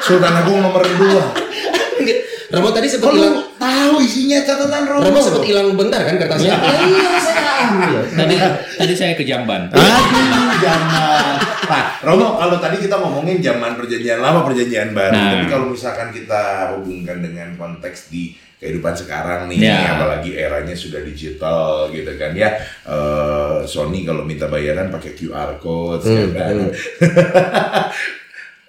Sultan 0.01 0.35
Agung 0.35 0.59
nomor 0.59 0.83
2. 0.83 2.51
Romo 2.51 2.71
tadi 2.71 2.87
sempat 2.87 3.15
hilang. 3.15 3.47
Tahu 3.61 3.95
isinya 4.01 4.41
catatan 4.41 4.83
Romo? 4.83 5.05
Romo 5.05 5.21
sempat 5.21 5.45
hilang 5.45 5.77
bentar 5.77 6.01
kan 6.01 6.17
kertasnya. 6.17 6.57
iya, 6.57 7.11
saya 7.21 7.43
ambil. 7.69 8.01
Tadi 8.09 8.35
tadi 8.75 8.95
saya 8.97 9.13
ke 9.13 9.23
Jamban. 9.23 9.69
Aduh, 9.69 10.49
jangan. 10.59 11.37
Nah, 11.71 11.85
Romo, 12.03 12.35
kalau 12.35 12.57
tadi 12.57 12.81
kita 12.81 12.97
ngomongin 12.97 13.39
zaman 13.39 13.77
perjanjian 13.77 14.19
lama, 14.19 14.43
perjanjian 14.43 14.91
baru, 14.91 15.13
Nah. 15.13 15.29
tapi 15.31 15.47
kalau 15.47 15.67
misalkan 15.69 16.09
kita 16.11 16.43
hubungkan 16.75 17.21
dengan 17.21 17.53
konteks 17.55 18.09
di 18.09 18.33
kehidupan 18.57 18.93
sekarang 18.93 19.47
nih, 19.47 19.61
Ya. 19.63 19.95
apalagi 19.95 20.35
eranya 20.35 20.75
sudah 20.75 21.01
digital 21.01 21.89
gitu 21.89 22.13
kan 22.17 22.35
ya, 22.35 22.57
eh, 22.83 23.65
Sony 23.65 24.03
kalau 24.03 24.21
minta 24.21 24.45
bayaran 24.47 24.89
pakai 24.89 25.15
QR 25.15 25.57
code, 25.57 26.03
Hmm, 26.03 26.17
ya 26.17 26.27
kan? 26.35 26.55
hmm. 26.59 26.73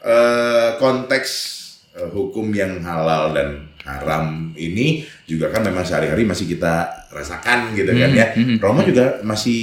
Eh, 0.02 0.70
konteks 0.76 1.30
eh, 1.94 2.10
hukum 2.10 2.50
yang 2.50 2.82
halal 2.82 3.38
dan 3.38 3.70
haram 3.84 4.56
ini 4.56 5.04
juga 5.26 5.50
kan 5.50 5.62
memang 5.62 5.84
sehari-hari 5.84 6.24
masih 6.24 6.48
kita 6.48 6.88
rasakan 7.12 7.76
gitu 7.76 7.92
kan 7.92 8.10
Hmm, 8.10 8.18
ya. 8.18 8.28
hmm. 8.32 8.58
Romo 8.58 8.82
juga 8.82 9.20
masih 9.22 9.62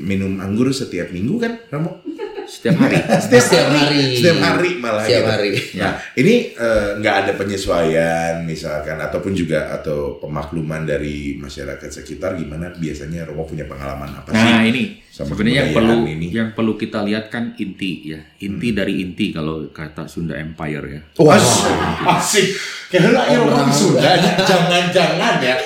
minum 0.00 0.36
anggur 0.36 0.68
setiap 0.70 1.08
minggu 1.08 1.40
kan, 1.40 1.52
Romo? 1.70 2.03
Setiap 2.44 2.76
hari. 2.78 2.96
Setiap 3.24 3.68
hari. 3.68 4.02
Setiap 4.14 4.38
hari 4.38 4.70
malah 4.76 5.02
Setiap 5.02 5.22
gitu. 5.22 5.32
hari. 5.32 5.50
Nah, 5.74 5.92
ini 6.14 6.34
eh, 6.52 6.88
nggak 6.98 7.14
ada 7.24 7.32
penyesuaian 7.34 8.34
misalkan 8.42 8.96
ataupun 8.96 9.32
juga 9.32 9.72
atau 9.72 10.16
pemakluman 10.18 10.84
dari 10.84 11.36
masyarakat 11.36 11.88
sekitar 11.90 12.36
gimana 12.36 12.70
biasanya 12.70 13.24
Romo 13.24 13.44
punya 13.44 13.64
pengalaman 13.64 14.12
apa 14.12 14.30
sih? 14.30 14.36
Nah 14.36 14.62
ini 14.62 14.84
Sama 15.08 15.30
sebenarnya 15.30 15.56
yang 15.62 15.70
perlu 15.72 15.96
ini. 16.04 16.26
yang 16.28 16.48
perlu 16.52 16.72
kita 16.74 17.00
lihat 17.02 17.30
kan 17.30 17.54
inti 17.54 18.10
ya 18.10 18.20
inti 18.38 18.68
dari 18.70 19.00
inti 19.00 19.30
kalau 19.30 19.70
kata 19.70 20.04
Sunda 20.04 20.34
Empire 20.34 20.86
ya. 20.86 21.00
Wah. 21.22 21.34
Asik, 21.34 21.76
asik. 22.04 22.48
Kayaknya 22.90 23.22
ya 23.26 23.38
Orang 23.42 23.70
Sunda, 23.70 24.10
jangan-jangan 24.42 25.34
ya. 25.40 25.56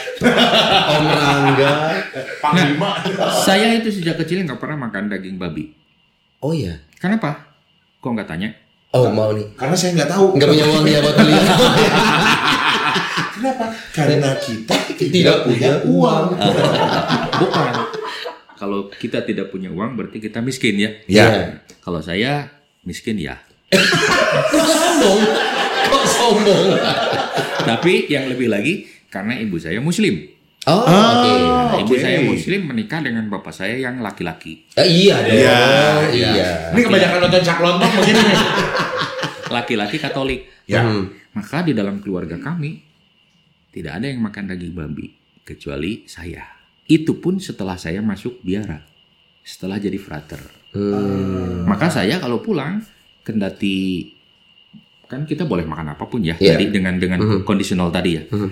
Om 0.88 1.04
Rangga. 1.06 1.72
Panglima. 2.40 2.90
Saya 3.30 3.76
itu 3.76 3.92
sejak 3.92 4.16
kecil 4.16 4.42
nggak 4.42 4.56
pernah 4.56 4.88
makan 4.88 5.08
daging 5.08 5.36
babi. 5.36 5.74
Oh 6.38 6.54
iya. 6.54 6.78
Kenapa? 7.02 7.50
Kok 7.98 8.14
nggak 8.14 8.30
tanya? 8.30 8.54
Oh 8.94 9.10
mau 9.10 9.34
nih. 9.34 9.46
Karena 9.58 9.74
saya 9.74 9.90
nggak 9.98 10.10
tahu. 10.10 10.38
Nggak 10.38 10.48
punya 10.54 10.66
uang 10.70 10.84
ya 10.86 10.98
buat 11.02 11.16
beli. 11.18 11.34
Kenapa? 13.38 13.64
Karena 13.94 14.30
kita 14.38 14.76
Tidak 14.98 15.38
punya 15.46 15.72
uang. 15.82 16.24
Bukan. 17.42 17.72
Kalau 18.58 18.90
kita 18.90 19.22
tidak 19.22 19.54
punya 19.54 19.70
uang 19.70 19.94
berarti 19.94 20.18
kita 20.18 20.42
miskin 20.42 20.78
ya. 20.78 20.90
Ya. 21.06 21.26
Kalau 21.82 22.02
saya 22.02 22.50
miskin 22.82 23.18
ya. 23.18 23.38
Kok 23.70 24.66
sombong? 24.66 25.20
Kok 25.90 26.04
sombong? 26.06 26.66
Tapi 27.62 28.10
yang 28.10 28.26
lebih 28.30 28.50
lagi 28.50 28.86
karena 29.10 29.38
ibu 29.38 29.58
saya 29.58 29.78
muslim. 29.78 30.37
Oh, 30.68 30.84
Ah. 30.84 30.92
oke. 31.16 31.32
Nah, 31.32 31.76
ibu 31.80 31.88
Oke. 31.90 31.98
saya 31.98 32.20
muslim 32.20 32.60
menikah 32.66 33.00
dengan 33.00 33.24
bapak 33.26 33.50
saya 33.50 33.74
yang 33.74 33.98
laki-laki. 33.98 34.68
Ah, 34.76 34.84
iya 34.84 35.16
dong. 35.18 35.32
Iya, 35.32 35.58
iya. 36.12 36.48
Ini 36.70 36.80
kebanyakan 36.82 37.18
nonton 37.24 37.42
cak 37.42 37.58
lontong 37.58 37.92
begini. 37.94 38.20
Laki-laki 39.56 39.96
Katolik. 39.96 40.40
Ya. 40.68 40.84
Hmm. 40.84 41.08
Maka 41.32 41.64
di 41.64 41.72
dalam 41.72 41.98
keluarga 41.98 42.36
kami 42.36 42.84
tidak 43.70 43.96
ada 43.96 44.06
yang 44.06 44.20
makan 44.20 44.44
daging 44.46 44.74
babi 44.74 45.08
kecuali 45.40 46.04
saya. 46.04 46.44
Itu 46.84 47.16
pun 47.16 47.40
setelah 47.40 47.76
saya 47.76 48.00
masuk 48.00 48.40
biara, 48.40 48.84
setelah 49.40 49.76
jadi 49.76 49.96
frater. 49.96 50.40
Hmm. 50.72 51.64
Maka 51.64 51.88
saya 51.88 52.16
kalau 52.16 52.40
pulang 52.40 52.84
kendati 53.22 54.08
kan 55.04 55.24
kita 55.24 55.48
boleh 55.48 55.64
makan 55.64 55.96
apa 55.96 56.04
pun 56.04 56.20
ya, 56.20 56.36
Iya. 56.36 56.52
jadi 56.54 56.64
dengan 56.68 57.00
dengan 57.00 57.16
Mhm. 57.18 57.40
kondisional 57.42 57.88
tadi 57.88 58.20
ya. 58.20 58.22
Mhm. 58.28 58.48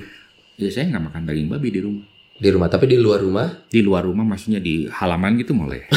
Ya 0.57 0.73
saya 0.73 0.89
nggak 0.89 1.05
makan 1.13 1.23
daging 1.29 1.49
babi 1.53 1.69
di 1.69 1.81
rumah. 1.85 2.05
Di 2.37 2.49
rumah, 2.53 2.69
tapi 2.69 2.85
di 2.85 3.01
luar 3.01 3.25
rumah 3.25 3.49
Di 3.69 3.81
luar 3.81 4.05
rumah 4.05 4.25
maksudnya 4.25 4.61
di 4.61 4.89
halaman 4.89 5.41
gitu 5.41 5.57
boleh. 5.57 5.89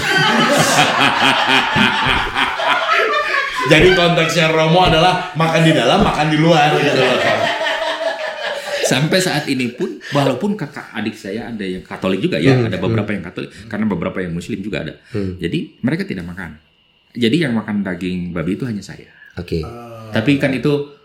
Jadi 3.69 3.91
konteksnya 3.93 4.49
Romo 4.49 4.87
adalah 4.87 5.35
makan 5.35 5.61
di 5.61 5.71
dalam, 5.75 5.99
makan 6.01 6.27
di 6.31 6.37
luar 6.39 6.73
gitu 6.79 6.95
loh. 6.95 7.19
Sampai 8.87 9.21
saat 9.21 9.45
ini 9.45 9.69
pun, 9.69 10.01
walaupun 10.09 10.57
kakak 10.57 10.89
adik 10.97 11.13
saya 11.13 11.53
ada 11.53 11.61
yang 11.61 11.85
Katolik 11.85 12.17
juga 12.23 12.41
ya, 12.41 12.57
Hmm, 12.57 12.65
ada 12.71 12.81
beberapa 12.81 13.13
yang 13.13 13.21
Katolik, 13.21 13.53
karena 13.69 13.85
beberapa 13.85 14.17
yang 14.23 14.33
Muslim 14.33 14.63
juga 14.65 14.81
ada. 14.87 14.97
Hmm. 15.13 15.37
Jadi 15.37 15.77
mereka 15.85 16.07
tidak 16.07 16.25
makan. 16.25 16.57
Jadi 17.13 17.45
yang 17.45 17.53
makan 17.53 17.85
daging 17.85 18.33
babi 18.33 18.57
itu 18.57 18.65
hanya 18.65 18.81
saya. 18.81 19.11
Oke. 19.37 19.61
Tapi 20.09 20.41
kan 20.41 20.49
itu 20.55 20.98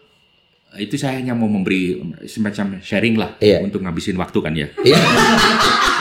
itu 0.77 0.95
saya 0.97 1.19
hanya 1.19 1.33
mau 1.33 1.47
memberi 1.47 1.97
semacam 2.25 2.79
sharing 2.81 3.15
lah 3.15 3.39
Iya. 3.39 3.63
untuk 3.63 3.81
ngabisin 3.81 4.17
waktu 4.17 4.39
kan 4.39 4.53
ya. 4.53 4.69
Iya. 4.81 4.99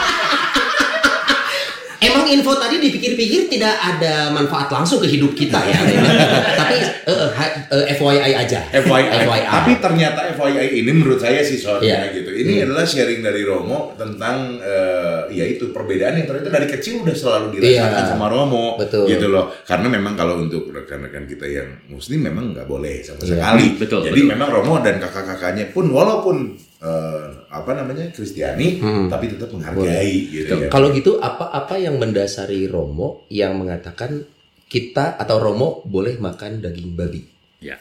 Emang 2.04 2.28
info 2.28 2.52
tadi 2.54 2.76
dipikir-pikir 2.78 3.48
tidak 3.48 3.72
ada 3.74 4.28
manfaat 4.30 4.68
langsung 4.68 5.00
ke 5.00 5.08
hidup 5.08 5.32
kita 5.32 5.56
ya. 5.58 5.80
Tapi 6.60 6.76
eh, 6.78 7.08
eh, 7.08 7.30
ha- 7.32 7.56
eh, 7.70 7.94
FYI 7.94 8.32
aja. 8.36 8.60
FYI. 8.70 9.04
FYI. 9.24 9.42
Tapi 9.46 9.72
ternyata 9.80 10.20
FYI 10.30 10.68
ini 10.76 10.92
menurut 10.92 11.18
saya 11.18 11.40
sih 11.40 11.56
soalnya 11.56 12.04
Iya. 12.04 12.14
gitu. 12.14 12.30
Ini 12.30 12.64
adalah 12.64 12.84
sharing 12.84 13.20
dari 13.20 13.42
Romo 13.42 13.96
tentang 13.96 14.60
eh, 14.60 15.32
ya 15.32 15.46
itu 15.46 15.72
perbedaan 15.72 16.16
yang 16.16 16.28
ternyata 16.28 16.52
dari 16.52 16.68
kecil 16.68 17.02
udah 17.02 17.16
selalu 17.16 17.46
dirasakan 17.56 18.04
Iya. 18.04 18.10
sama 18.10 18.28
Romo. 18.28 18.76
Betul. 18.76 19.08
Gitu 19.08 19.28
loh. 19.28 19.56
Karena 19.64 19.88
memang 19.88 20.14
kalau 20.14 20.38
untuk 20.38 20.68
rekan-rekan 20.70 21.24
kita 21.24 21.46
yang 21.46 21.68
muslim 21.88 22.20
memang 22.22 22.52
nggak 22.52 22.66
boleh 22.66 23.00
sama 23.00 23.22
Iya. 23.22 23.32
sekali. 23.34 23.66
Betul, 23.76 24.00
Jadi 24.04 24.20
betul. 24.20 24.32
memang 24.32 24.50
Romo 24.52 24.76
dan 24.80 25.00
kakak-kakaknya 25.00 25.72
pun 25.72 25.88
walaupun 25.88 26.36
eh, 26.84 27.24
apa 27.48 27.72
namanya 27.74 28.12
Kristiani 28.12 28.78
Hmm. 28.78 29.08
tapi 29.08 29.32
tetap 29.32 29.50
menghargai 29.50 30.18
gitu 30.28 30.54
ya. 30.58 30.68
Kalau 30.68 30.92
gitu 30.92 31.18
apa-apa 31.18 31.80
yang 31.80 31.96
mendasari 31.96 32.68
Romo 32.68 33.24
yang 33.30 33.56
mengatakan 33.56 34.28
kita 34.66 35.16
atau 35.16 35.40
Romo 35.40 35.80
boleh 35.84 36.18
makan 36.18 36.60
daging 36.60 36.92
babi? 36.92 37.24
Ya. 37.60 37.80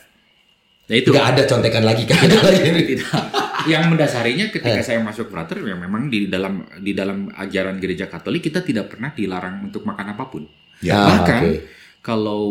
Ya 0.85 0.95
itu. 0.95 1.11
Tidak 1.11 1.27
ada 1.27 1.43
contekan 1.43 1.83
lagi 1.83 2.05
kan? 2.05 2.21
Ada 2.21 2.39
lagi. 2.43 2.71
Tidak. 2.93 3.11
Yang 3.65 3.85
mendasarinya 3.89 4.47
ketika 4.49 4.77
Eh. 4.77 4.85
saya 4.85 4.99
masuk 4.99 5.27
frater 5.29 5.59
ya 5.59 5.75
memang 5.75 6.07
di 6.07 6.27
dalam 6.27 6.63
di 6.77 6.93
dalam 6.93 7.27
ajaran 7.29 7.79
gereja 7.79 8.07
Katolik 8.07 8.43
kita 8.45 8.61
tidak 8.61 8.91
pernah 8.91 9.11
dilarang 9.11 9.63
untuk 9.63 9.83
makan 9.83 10.07
apa 10.11 10.25
pun. 10.27 10.43
Ya. 10.79 10.95
Ah, 10.95 11.07
Bahkan 11.17 11.43
oke. 11.45 11.59
kalau 12.01 12.43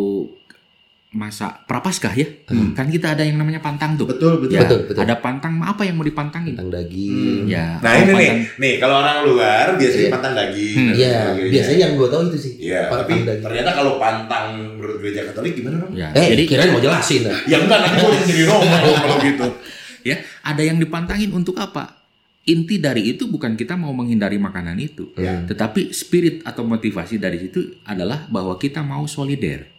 masa 1.11 1.51
prapaskah 1.61 2.13
ya, 2.13 2.23
Hmm. 2.47 2.71
kan 2.71 2.87
kita 2.87 3.11
ada 3.11 3.19
yang 3.21 3.35
namanya 3.35 3.59
pantang 3.59 3.93
tuh. 3.93 4.07
Betul 4.07 4.39
betul. 4.39 4.55
Ya, 4.55 4.63
Betul, 4.63 4.79
betul. 4.87 5.01
Ada 5.01 5.15
pantang 5.17 5.59
apa 5.59 5.83
yang 5.83 5.95
mau 5.95 6.03
dipantangin? 6.03 6.55
Tentang 6.55 6.71
daging. 6.71 7.43
Ya. 7.45 7.75
Nah 7.77 7.93
ini 7.93 8.03
nih, 8.07 8.15
pantang- 8.15 8.47
nih 8.57 8.73
kalau 8.77 8.95
orang 8.97 9.17
luar 9.25 9.65
biasanya 9.75 9.99
Iya. 10.01 10.13
pantang 10.13 10.33
daging. 10.33 10.75
Hmm. 10.77 10.91
Iya, 10.93 11.11
sebagainya. 11.27 11.51
biasanya 11.51 11.79
yang 11.81 11.93
gue 11.93 12.07
tahu 12.07 12.21
itu 12.25 12.37
sih. 12.39 12.53
Iya, 12.61 12.79
tapi 12.87 12.95
pantang 13.11 13.27
daging. 13.27 13.43
ternyata 13.43 13.69
kalau 13.73 13.93
pantang 13.97 14.45
menurut 14.73 14.95
gereja 14.97 15.21
Katolik 15.25 15.53
gimana 15.53 15.75
dong? 15.77 15.91
Ya, 15.91 16.07
Eh, 16.11 16.27
jadi 16.29 16.43
kirain 16.45 16.71
mau 16.71 16.79
jelasin. 16.79 17.21
Ya 17.43 17.57
enggak, 17.57 17.79
nanti 17.81 17.99
gue 17.99 18.17
jadi 18.25 18.43
Romo 18.45 18.63
dong 18.71 18.95
kalau 18.97 19.17
gitu. 19.21 19.47
ya 20.09 20.15
ada 20.41 20.61
yang 20.61 20.77
dipantangin 20.77 21.31
untuk 21.31 21.55
apa? 21.55 21.99
Inti 22.41 22.79
dari 22.79 23.05
itu 23.07 23.27
bukan 23.27 23.53
kita 23.53 23.75
mau 23.75 23.91
menghindari 23.91 24.35
makanan 24.35 24.73
itu, 24.75 25.13
Ya. 25.13 25.45
tetapi 25.45 25.91
spirit 25.91 26.41
atau 26.41 26.63
motivasi 26.63 27.15
dari 27.15 27.37
situ 27.37 27.61
adalah 27.83 28.25
bahwa 28.27 28.55
kita 28.55 28.81
mau 28.81 29.05
solider, 29.05 29.69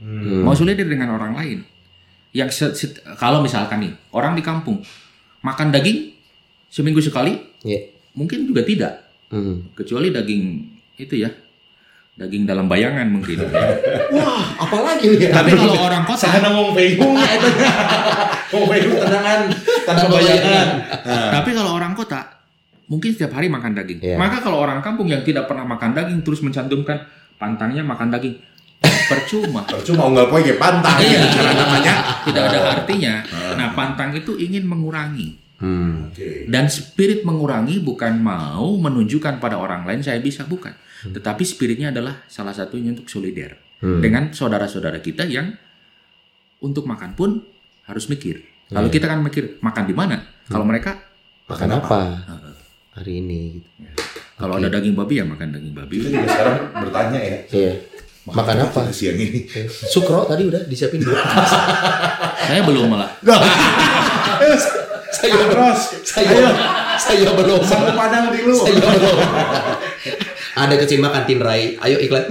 Hmm. 0.00 0.42
mau 0.42 0.52
solider 0.52 0.84
dengan 0.84 1.12
orang 1.12 1.36
lain. 1.36 1.58
Yang 2.30 2.50
se- 2.50 2.74
se- 2.74 2.96
kalau 3.14 3.40
misalkan 3.40 3.80
nih 3.80 3.92
orang 4.10 4.32
di 4.32 4.40
kampung 4.40 4.80
makan 5.40 5.68
daging 5.68 6.16
seminggu 6.66 6.98
sekali, 6.98 7.36
Iya. 7.60 7.90
mungkin 8.12 8.44
juga 8.44 8.62
tidak, 8.62 8.92
Hmm. 9.28 9.68
kecuali 9.72 10.08
daging 10.08 10.44
itu 10.96 11.14
ya, 11.16 11.28
daging 12.14 12.44
dalam 12.44 12.64
bayangan 12.64 13.04
mungkin. 13.06 13.44
Wah, 14.14 14.56
apalagi 14.56 15.16
ya? 15.18 15.30
Tapi 15.32 15.52
kalau 15.52 15.76
orang 15.80 16.02
kota 16.02 16.22
Sana 16.22 16.48
ngomong 16.48 16.72
Feihung 16.72 17.14
ya 17.14 17.30
itu. 17.34 17.48
Ngomong 18.50 18.68
Feihung 18.68 18.96
tenangan 18.96 19.40
tanpa 19.84 20.06
bayangan. 20.10 20.66
Nah, 21.04 21.30
Tapi 21.34 21.50
kalau 21.52 21.70
orang 21.74 21.92
kota 21.92 22.20
mungkin 22.86 23.10
setiap 23.10 23.34
hari 23.34 23.46
makan 23.46 23.74
daging. 23.74 24.00
Iya. 24.00 24.16
Maka 24.16 24.40
kalau 24.40 24.58
orang 24.58 24.80
kampung 24.80 25.06
yang 25.06 25.22
tidak 25.22 25.44
pernah 25.44 25.62
makan 25.62 25.92
daging 25.92 26.20
terus 26.22 26.40
mencantumkan 26.40 27.04
pantangnya 27.38 27.80
makan 27.80 28.10
daging, 28.10 28.36
percuma. 29.06 29.62
percuma 29.64 30.04
nggak 30.08 30.26
poin 30.26 30.42
ya 30.42 30.56
pantang 30.56 30.98
Iya. 30.98 31.08
gitu 31.14 31.26
cara 31.36 31.50
namanya. 31.52 31.94
Tidak 32.24 32.42
ada 32.42 32.58
artinya. 32.74 33.14
Nah, 33.54 33.68
pantang 33.72 34.10
itu 34.12 34.34
ingin 34.34 34.64
mengurangi. 34.64 35.38
Hmm. 35.56 36.08
Oke. 36.08 36.48
Dan 36.48 36.66
spirit 36.66 37.20
mengurangi 37.20 37.78
bukan 37.78 38.16
mau 38.16 38.74
menunjukkan 38.74 39.38
pada 39.38 39.56
orang 39.56 39.84
lain 39.84 40.00
saya 40.00 40.16
bisa 40.18 40.44
bukan. 40.44 40.72
Tetapi 41.02 41.42
spiritnya 41.42 41.88
adalah 41.90 42.24
salah 42.26 42.52
satunya 42.52 42.90
untuk 42.90 43.06
solider 43.06 43.56
Hmm. 43.78 44.00
dengan 44.00 44.28
saudara-saudara 44.30 44.98
kita 44.98 45.24
yang 45.24 45.56
untuk 46.60 46.84
makan 46.84 47.12
pun 47.12 47.40
harus 47.84 48.04
mikir. 48.06 48.44
Kalau 48.68 48.86
Iya. 48.86 48.94
kita 48.94 49.06
kan 49.06 49.20
mikir 49.20 49.56
makan 49.58 49.84
di 49.84 49.94
mana? 49.94 50.16
Kalau 50.44 50.62
mereka 50.62 51.00
Makan 51.44 51.70
apa? 51.74 52.00
Hari 52.92 53.12
ini 53.18 53.58
gitu. 53.58 53.98
kalau 54.36 54.54
Oke. 54.54 54.62
ada 54.62 54.70
daging 54.72 54.94
babi 54.94 55.14
ya 55.16 55.24
makan 55.24 55.50
daging 55.50 55.72
babi. 55.72 55.96
Kita 55.98 56.08
juga 56.10 56.28
sekarang 56.28 56.56
bertanya 56.78 57.18
ya. 57.18 57.36
Iya. 57.50 57.72
Makan 58.22 58.56
apa? 58.62 58.80
Siang 58.90 59.16
ini. 59.16 59.48
Sukro 59.92 60.24
tadi 60.24 60.44
udah 60.44 60.62
disiapin 60.64 61.00
dua. 61.00 61.16
Saya 62.42 62.60
belum 62.62 62.86
malah. 62.86 63.10
saya 65.10 65.34
Terus, 65.36 65.80
saya 66.02 66.32
saya 66.96 67.28
belum. 67.28 67.60
satu 67.60 67.92
padang 67.92 68.30
di 68.30 68.40
lu. 68.40 68.54
Saya 68.54 68.78
belum. 68.78 69.16
Ada 70.52 70.74
kecil 70.76 70.98
makan 70.98 71.22
tin 71.24 71.38
Rai. 71.38 71.76
Ayo 71.76 71.98
iklan. 71.98 72.24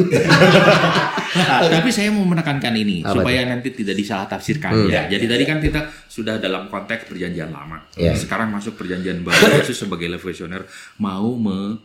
Tapi 1.61 1.89
saya 1.89 2.09
mau 2.09 2.25
menekankan 2.25 2.73
ini 2.73 2.99
Apa 2.99 3.21
supaya 3.21 3.45
nanti 3.45 3.69
tidak 3.71 3.93
disalah 3.93 4.25
tafsirkan 4.25 4.73
Hmm. 4.73 4.89
ya. 4.89 5.05
Jadi 5.07 5.25
tadi 5.25 5.43
kan 5.43 5.59
kita 5.59 5.79
sudah 6.03 6.37
dalam 6.37 6.65
konteks 6.67 7.05
perjanjian 7.05 7.49
lama. 7.49 7.77
Iya. 7.93 8.15
Sekarang 8.15 8.49
masuk 8.49 8.73
perjanjian 8.75 9.21
baru 9.21 9.37
Yesus 9.55 9.77
sebagai 9.77 10.09
levisioner 10.09 10.65
mau 10.97 11.35
me- 11.35 11.77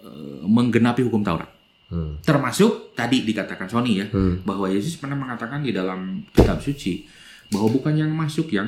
eh, 0.00 0.40
menggenapi 0.42 1.00
hukum 1.00 1.22
Taurat. 1.22 1.53
Hmm. 1.94 2.18
Termasuk 2.20 2.90
tadi 2.92 3.22
dikatakan 3.22 3.70
Sony 3.70 4.02
ya 4.02 4.06
Hmm. 4.10 4.42
bahwa 4.42 4.66
Yesus 4.66 4.98
pernah 4.98 5.14
mengatakan 5.14 5.62
di 5.62 5.70
dalam 5.70 6.26
kitab 6.34 6.58
suci 6.58 7.06
bahwa 7.48 7.70
bukan 7.70 7.94
yang 7.94 8.10
masuk 8.10 8.50
yang 8.50 8.66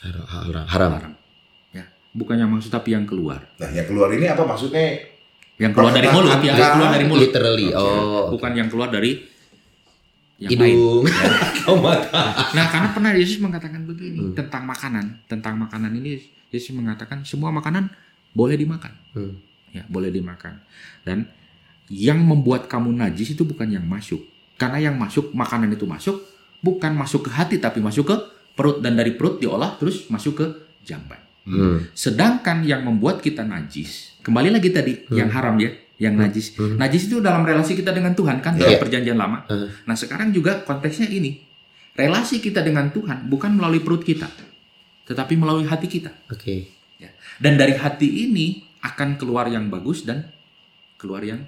Haram. 0.00 0.64
Haram. 0.64 0.64
Haram. 0.96 1.12
Ya, 1.70 1.84
bukan 2.12 2.36
yang 2.36 2.48
masuk 2.48 2.68
tapi 2.68 2.92
yang 2.92 3.04
keluar. 3.04 3.40
Nah, 3.56 3.68
yang 3.68 3.84
keluar 3.84 4.08
ini 4.12 4.24
apa 4.24 4.44
maksudnya? 4.44 4.96
Yang 5.56 5.72
keluar 5.72 5.92
dari 5.92 6.08
mulut 6.08 6.40
ya, 6.40 6.52
yang 6.52 6.72
keluar 6.76 6.90
dari 6.92 7.04
mulut. 7.04 7.22
Literally. 7.24 7.68
Oh. 7.72 8.28
Bukan 8.32 8.52
yang 8.52 8.68
keluar 8.68 8.88
dari 8.88 9.12
yang 10.36 10.50
lain. 10.50 10.72
Hidung. 10.76 11.04
Oh 11.68 11.80
mata. 11.80 12.52
Nah, 12.52 12.68
karena 12.68 12.88
pernah 12.92 13.10
Yesus 13.16 13.40
mengatakan 13.40 13.88
begini 13.88 14.20
Hmm. 14.20 14.36
tentang 14.36 14.64
makanan, 14.64 15.24
tentang 15.24 15.56
makanan 15.56 15.96
ini 15.96 16.20
Yesus 16.48 16.76
mengatakan 16.76 17.24
semua 17.24 17.48
makanan 17.48 17.88
boleh 18.32 18.56
dimakan, 18.56 18.92
Hmm. 19.16 19.40
ya 19.72 19.80
boleh 19.88 20.12
dimakan. 20.12 20.60
Dan 21.00 21.24
yang 21.92 22.20
membuat 22.20 22.66
kamu 22.70 22.92
najis 22.96 23.36
itu 23.36 23.44
bukan 23.44 23.68
yang 23.68 23.84
masuk, 23.84 24.24
karena 24.56 24.90
yang 24.90 24.96
masuk 24.96 25.34
makanan 25.36 25.72
itu 25.74 25.84
masuk 25.84 26.16
bukan 26.64 26.96
masuk 26.96 27.28
ke 27.28 27.30
hati 27.36 27.56
tapi 27.60 27.84
masuk 27.84 28.08
ke 28.08 28.16
perut 28.56 28.80
dan 28.80 28.96
dari 28.96 29.12
perut 29.12 29.36
diolah 29.36 29.76
terus 29.76 30.08
masuk 30.08 30.40
ke 30.40 30.46
jamban. 30.80 31.20
Hmm. 31.44 31.84
Sedangkan 31.92 32.64
yang 32.64 32.88
membuat 32.88 33.20
kita 33.20 33.44
najis, 33.44 34.16
kembali 34.24 34.48
lagi 34.48 34.72
tadi 34.72 35.04
yang 35.12 35.28
haram 35.28 35.60
ya, 35.60 35.68
yang 36.00 36.16
najis. 36.16 36.56
Hmm. 36.56 36.80
Najis 36.80 37.12
itu 37.12 37.20
dalam 37.20 37.44
relasi 37.44 37.76
kita 37.76 37.92
dengan 37.92 38.16
Tuhan 38.16 38.40
kan 38.40 38.56
Iya. 38.56 38.64
dalam 38.64 38.80
perjanjian 38.80 39.18
lama. 39.20 39.44
Hmm. 39.44 39.68
Nah 39.84 39.92
sekarang 39.92 40.32
juga 40.32 40.64
konteksnya 40.64 41.12
ini, 41.12 41.44
relasi 41.92 42.40
kita 42.40 42.64
dengan 42.64 42.88
Tuhan 42.88 43.28
bukan 43.28 43.60
melalui 43.60 43.84
perut 43.84 44.00
kita, 44.00 44.32
tetapi 45.04 45.36
melalui 45.36 45.68
hati 45.68 45.84
kita. 45.84 46.16
Oke. 46.32 46.72
Ya. 46.96 47.12
Dan 47.36 47.60
dari 47.60 47.76
hati 47.76 48.08
ini 48.24 48.64
akan 48.80 49.20
keluar 49.20 49.44
yang 49.52 49.68
bagus 49.68 50.08
dan 50.08 50.32
keluar 50.96 51.20
yang 51.20 51.44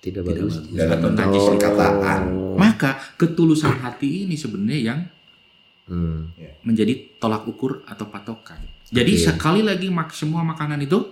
Tidak 0.00 0.24
Tidak 0.24 0.24
bagus. 0.24 0.54
bentuk 0.64 1.12
Najis. 1.12 1.44
perkataan. 1.46 2.20
maka 2.56 2.90
ketulusan 3.14 3.76
hati 3.78 4.24
ini 4.24 4.34
sebenarnya 4.34 4.80
yang 4.82 5.00
Hmm. 5.84 6.30
menjadi 6.62 7.18
tolak 7.18 7.42
ukur 7.44 7.82
atau 7.84 8.06
patokan. 8.06 8.62
Jadi 8.86 9.10
Oke. 9.12 9.22
sekali 9.24 9.60
lagi 9.60 9.90
mak 9.90 10.10
semua 10.10 10.40
makanan 10.40 10.78
itu 10.78 11.02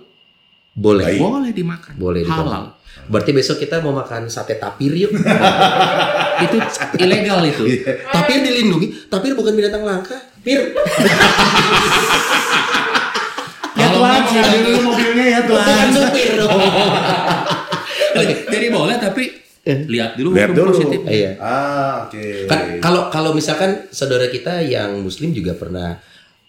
Boleh. 0.71 1.03
Baik. 1.05 1.19
boleh 1.19 1.51
dimakan, 1.51 1.93
Boleh 1.97 2.21
dimakan. 2.23 2.39
halal. 2.39 2.63
Berarti 3.05 3.31
besok 3.31 3.57
kita 3.57 3.79
mau 3.79 3.91
makan 3.91 4.25
sate 4.25 4.55
tapir 4.55 4.93
yuk. 4.93 5.11
itu 6.45 6.57
ilegal 6.97 7.43
itu. 7.43 7.65
tapir 8.07 8.39
dilindungi. 8.39 9.05
Tapir 9.07 9.35
bukan 9.35 9.51
binatang 9.51 9.83
langka. 9.83 10.15
Pir. 10.39 10.71
Ambil 14.31 14.61
dulu 14.63 14.79
mobilnya 14.85 15.25
ya 15.27 15.39
Tuan. 15.43 15.59
Bukan 15.59 15.89
supir 15.91 16.29
dong. 16.37 16.55
Jadi 18.47 18.67
boleh 18.69 18.97
tapi 18.97 19.23
lihat 19.69 20.17
dulu 20.17 20.33
Lihat 20.33 20.49
hukum 20.49 20.57
dulu. 20.57 20.71
positif. 20.73 20.99
Iya. 21.05 21.31
Ah, 21.37 22.07
oke. 22.07 22.47
Kan 22.47 22.59
kalau 22.79 23.01
kalau 23.07 23.31
misalkan 23.31 23.85
saudara 23.89 24.25
kita 24.27 24.61
yang 24.61 24.97
muslim 24.97 25.29
juga 25.29 25.53
pernah 25.53 25.93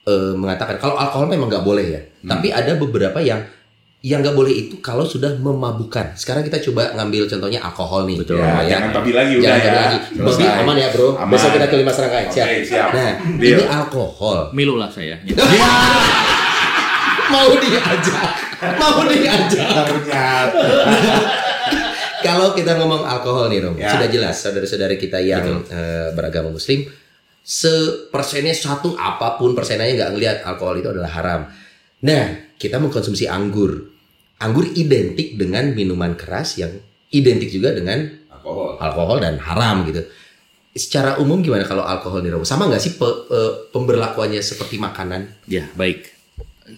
eh, 0.03 0.33
mengatakan 0.33 0.81
kalau 0.81 0.96
alkohol 0.96 1.29
memang 1.29 1.49
nggak 1.49 1.61
boleh 1.61 1.87
ya. 1.87 2.01
Hmm. 2.01 2.29
Tapi 2.33 2.49
ada 2.49 2.73
beberapa 2.75 3.20
yang 3.20 3.44
yang 4.01 4.25
nggak 4.25 4.33
boleh 4.33 4.49
itu 4.49 4.81
kalau 4.81 5.05
sudah 5.05 5.37
memabukkan. 5.37 6.16
Sekarang 6.16 6.40
kita 6.40 6.57
coba 6.64 6.96
ngambil 6.96 7.29
contohnya 7.29 7.61
alkohol 7.61 8.09
nih. 8.09 8.16
Betul. 8.16 8.40
Ya, 8.40 8.64
jangan 8.64 8.88
babi 8.96 9.12
lagi 9.12 9.33
udah 9.37 9.44
Jangan 9.44 9.61
ya. 9.61 9.77
lagi. 9.77 9.96
Babi 10.16 10.44
aman 10.49 10.77
ya 10.81 10.88
bro. 10.88 11.09
Aman. 11.20 11.29
Besok 11.29 11.51
kita 11.53 11.66
ke 11.68 11.77
lima 11.77 11.92
serangkai. 11.92 12.25
Siap. 12.33 12.49
siap. 12.64 12.88
Nah 12.96 13.12
Deal. 13.37 13.61
ini 13.61 13.64
alkohol. 13.68 14.38
Milu 14.57 14.81
lah 14.81 14.88
saya. 14.88 15.20
Mau 17.31 17.53
diajak. 17.55 18.33
Mau 18.81 19.05
diajak. 19.05 19.68
Ternyata. 19.68 20.64
Kalau 22.20 22.52
kita 22.52 22.76
ngomong 22.76 23.02
alkohol 23.02 23.48
nih 23.48 23.61
Rom, 23.61 23.74
Ya. 23.74 23.90
sudah 23.90 24.06
jelas 24.06 24.37
saudara-saudara 24.38 24.94
kita 24.94 25.18
yang 25.18 25.64
eh, 25.66 26.12
beragama 26.12 26.50
muslim, 26.50 26.85
sepersennya 27.40 28.52
satu 28.52 28.94
apa 28.94 29.35
pun 29.35 29.52
persenanya 29.52 29.92
nggak 29.96 30.11
ngelihat 30.12 30.37
alkohol 30.44 30.76
itu 30.76 30.88
adalah 30.88 31.11
haram. 31.11 31.40
Nah, 32.00 32.24
kita 32.54 32.76
mengkonsumsi 32.76 33.26
anggur. 33.26 33.90
Anggur 34.38 34.64
identik 34.70 35.37
dengan 35.37 35.72
minuman 35.72 36.14
keras 36.14 36.56
yang 36.56 36.72
identik 37.11 37.50
juga 37.50 37.76
dengan 37.76 38.09
Alkohol. 38.30 38.80
alkohol 38.80 39.18
dan 39.20 39.37
haram 39.37 39.85
gitu. 39.85 40.00
Secara 40.70 41.18
umum 41.18 41.42
gimana 41.42 41.66
kalau 41.66 41.83
alkohol 41.83 42.22
nih 42.22 42.33
Rom? 42.33 42.44
Sama 42.44 42.64
nggak 42.64 42.78
sih 42.78 42.94
pe- 42.94 43.28
eh, 43.28 43.52
pemberlakuannya 43.68 44.40
seperti 44.40 44.78
makanan? 44.78 45.44
Ya 45.44 45.68
baik. 45.74 46.09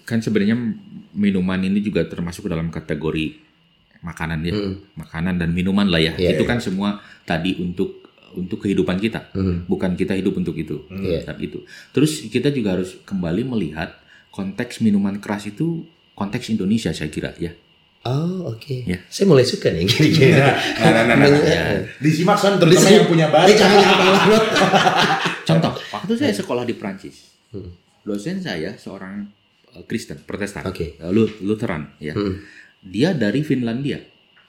Kan 0.03 0.19
sebenarnya 0.19 0.57
minuman 1.13 1.61
ini 1.61 1.79
juga 1.79 2.01
termasuk 2.03 2.49
dalam 2.49 2.67
kategori 2.67 3.42
makanan 4.03 4.39
ya, 4.41 4.51
Hmm. 4.51 4.75
makanan 4.93 5.35
dan 5.37 5.49
minuman 5.49 5.87
lah 5.87 5.97
ya. 5.97 6.11
Iya, 6.13 6.35
itu 6.35 6.43
iya. 6.43 6.49
kan 6.49 6.59
semua 6.59 6.89
tadi 7.23 7.55
untuk 7.57 8.03
untuk 8.33 8.59
kehidupan 8.59 8.97
kita, 8.97 9.29
Hmm. 9.31 9.63
bukan 9.63 9.93
kita 9.93 10.11
hidup 10.11 10.33
untuk 10.33 10.53
itu. 10.53 10.83
Iya. 10.89 11.23
Tapi 11.23 11.47
itu. 11.47 11.61
Terus 11.89 12.27
kita 12.27 12.49
juga 12.49 12.73
harus 12.73 12.97
kembali 12.99 13.45
melihat 13.45 13.93
konteks 14.29 14.81
minuman 14.81 15.17
keras 15.17 15.45
itu 15.45 15.85
konteks 16.11 16.49
Indonesia 16.49 16.89
saya 16.89 17.07
kira 17.07 17.31
ya. 17.37 17.53
Oh 18.03 18.51
oke. 18.51 18.83
Ya. 18.83 18.99
Saya 19.07 19.25
mulai 19.25 19.45
suka 19.45 19.69
nih 19.69 19.85
gini-gini. 19.85 20.33
Nah, 20.33 20.59
nah, 20.83 21.03
nah, 21.05 21.15
nah. 21.15 21.29
Ya. 21.39 21.87
Disimak 21.95 22.35
son, 22.35 22.57
terutama 22.57 22.73
Disimak. 22.75 22.97
yang 22.97 23.07
punya 23.07 23.27
Eh, 23.29 23.55
jangan 23.55 23.77
jangan 23.79 23.97
banget. 24.19 24.43
Contoh, 25.47 25.71
waktu 25.89 26.11
saya 26.17 26.33
sekolah 26.33 26.63
di 26.63 26.73
Prancis, 26.73 27.37
dosen 28.01 28.39
saya 28.39 28.75
seorang 28.75 29.23
eh, 29.71 29.83
Kristen 29.83 30.19
Protestan, 30.19 30.65
Oke. 30.65 30.97
eh, 30.97 31.09
Lu- 31.09 31.31
Lutheran 31.39 31.95
ya. 31.97 32.11
Hmm. 32.11 32.43
Dia 32.83 33.11
dari 33.11 33.41
Finlandia. 33.41 33.99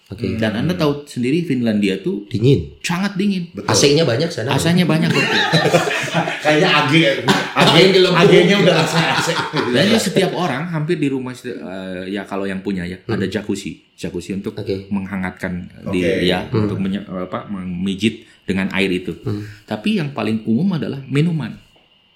Oke. 0.04 0.36
Dan 0.36 0.52
Anda 0.54 0.76
tahu 0.76 1.08
sendiri 1.08 1.42
Finlandia 1.42 1.96
tuh 1.96 2.28
Dingin. 2.28 2.76
sangat 2.78 3.16
dingin. 3.16 3.48
AC-nya 3.64 4.04
banyak 4.04 4.28
sana. 4.28 4.52
Asanya 4.52 4.84
banyak. 4.84 5.08
Kayaknya 6.44 6.68
AG, 6.76 6.92
AG. 7.56 7.76
AG-nya 8.04 8.56
udah 8.60 8.74
AC, 8.78 8.94
AC. 9.16 9.28
Dan 9.72 9.96
setiap 9.96 10.36
orang 10.36 10.68
hampir 10.68 11.00
di 11.00 11.08
rumah 11.08 11.32
eh, 11.32 12.12
ya 12.12 12.22
kalau 12.22 12.44
yang 12.44 12.60
punya 12.60 12.84
ya 12.84 13.00
ada 13.02 13.24
jacuzzi, 13.24 13.80
jacuzzi 13.96 14.36
untuk 14.36 14.52
Oke. 14.54 14.86
menghangatkan 14.88 15.66
di 15.88 16.04
Oke. 16.04 16.28
ya 16.28 16.44
untuk 16.46 16.76
menye- 16.78 17.02
apa 17.02 17.48
memijit 17.48 18.22
dengan 18.44 18.68
air 18.76 18.92
itu. 18.92 19.16
Tapi 19.64 19.98
yang 19.98 20.12
paling 20.12 20.44
umum 20.44 20.76
adalah 20.76 21.00
minuman. 21.02 21.56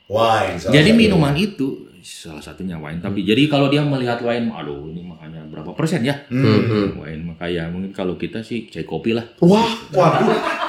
Wine. 0.09 0.61
Jadi 0.61 0.93
minuman 0.93 1.33
itu 1.35 1.89
salah 2.01 2.41
satunya 2.41 2.77
wine. 2.77 3.01
Tapi 3.01 3.25
jadi 3.25 3.49
kalau 3.49 3.69
dia 3.69 3.81
melihat 3.81 4.21
wine, 4.21 4.49
aduh 4.49 4.89
ini 4.89 5.03
makanya 5.03 5.38
berapa 5.59 5.75
persen 5.75 6.07
ya? 6.07 6.25
Hmm. 6.31 6.95
Wine 7.03 7.35
makanya 7.35 7.69
mungkin 7.69 7.91
kalau 7.91 8.15
kita 8.15 8.47
sih 8.47 8.71
cek 8.71 8.87
kopi 8.87 9.13
lah. 9.13 9.27
Wah, 9.43 9.67
Waduh. 9.91 10.31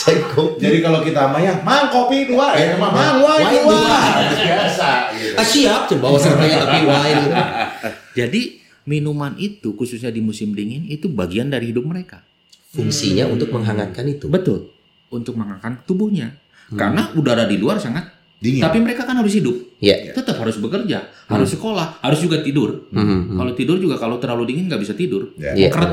saya 0.00 0.20
kopi. 0.32 0.64
Jadi 0.64 0.78
kalau 0.80 1.00
kita 1.04 1.28
sama 1.28 1.38
ya, 1.40 1.54
mang 1.60 1.92
kopi 1.92 2.24
dua, 2.24 2.56
ya 2.56 2.76
mang, 2.80 2.92
mang 2.92 3.20
wine, 3.20 3.44
Wine 3.44 3.62
dua. 3.64 3.76
dua. 3.76 4.00
Biasa. 4.48 4.90
Gitu. 5.12 5.36
Ah, 5.36 5.46
siap, 5.46 5.80
coba 5.92 6.00
bawa 6.08 6.18
sertanya 6.20 6.56
tapi 6.64 6.78
wine. 6.88 7.24
Jadi 8.18 8.40
minuman 8.88 9.36
itu 9.36 9.76
khususnya 9.76 10.08
di 10.08 10.24
musim 10.24 10.56
dingin 10.56 10.88
itu 10.88 11.06
bagian 11.12 11.52
dari 11.52 11.70
hidup 11.72 11.84
mereka. 11.84 12.24
Fungsinya 12.70 13.26
untuk 13.28 13.50
menghangatkan 13.50 14.06
itu. 14.06 14.30
Betul. 14.30 14.70
Untuk 15.10 15.34
mengangkat 15.34 15.84
tubuhnya. 15.84 16.38
Karena 16.70 17.10
udara 17.18 17.50
di 17.50 17.58
luar 17.58 17.82
sangat 17.82 18.19
Dingin. 18.40 18.64
tapi 18.64 18.80
mereka 18.80 19.04
kan 19.04 19.20
harus 19.20 19.36
hidup. 19.36 19.52
Ya. 19.78 20.10
Tetap 20.10 20.40
harus 20.40 20.56
bekerja, 20.56 21.12
harus 21.28 21.48
sekolah, 21.52 22.00
harus 22.00 22.18
juga 22.18 22.40
tidur. 22.40 22.88
Hmm. 22.88 23.36
Kalau 23.36 23.52
tidur 23.52 23.76
juga 23.76 24.00
kalau 24.00 24.16
terlalu 24.16 24.48
dingin 24.48 24.64
nggak 24.66 24.80
bisa 24.80 24.96
tidur. 24.96 25.36
Ya. 25.36 25.52
Iya. 25.52 25.68
Mengkeret, 25.68 25.92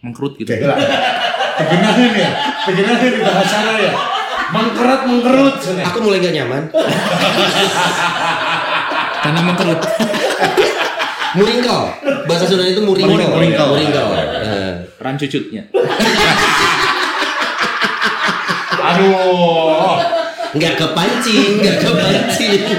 mengkerut 0.00 0.32
gitu. 0.40 0.48
Kayak 0.48 0.72
lah. 0.72 0.78
Tegenahin 1.54 2.12
ya, 2.16 2.30
tegenahin 2.64 3.12
di 3.14 3.20
bahasanya 3.20 3.74
ya. 3.78 3.92
Mengkerut, 4.48 5.00
mengkerut. 5.04 5.56
Aku 5.84 5.98
mulai 6.00 6.18
gak 6.18 6.32
nyaman. 6.32 6.62
Karena 9.24 9.40
mengkerut. 9.40 9.78
Muringkal. 11.36 11.82
Bahasa 12.24 12.46
Sunda 12.46 12.62
itu 12.62 12.80
muringkal. 12.80 13.12
Muring- 13.12 13.32
muringkal. 13.34 13.66
Muringkal. 13.72 14.08
Eh. 14.40 14.72
Rancucutnya. 14.96 15.62
Aduh. 18.78 20.23
Nggak 20.54 20.74
kepancing, 20.76 21.50
nggak 21.60 21.78
kepancing. 21.80 22.60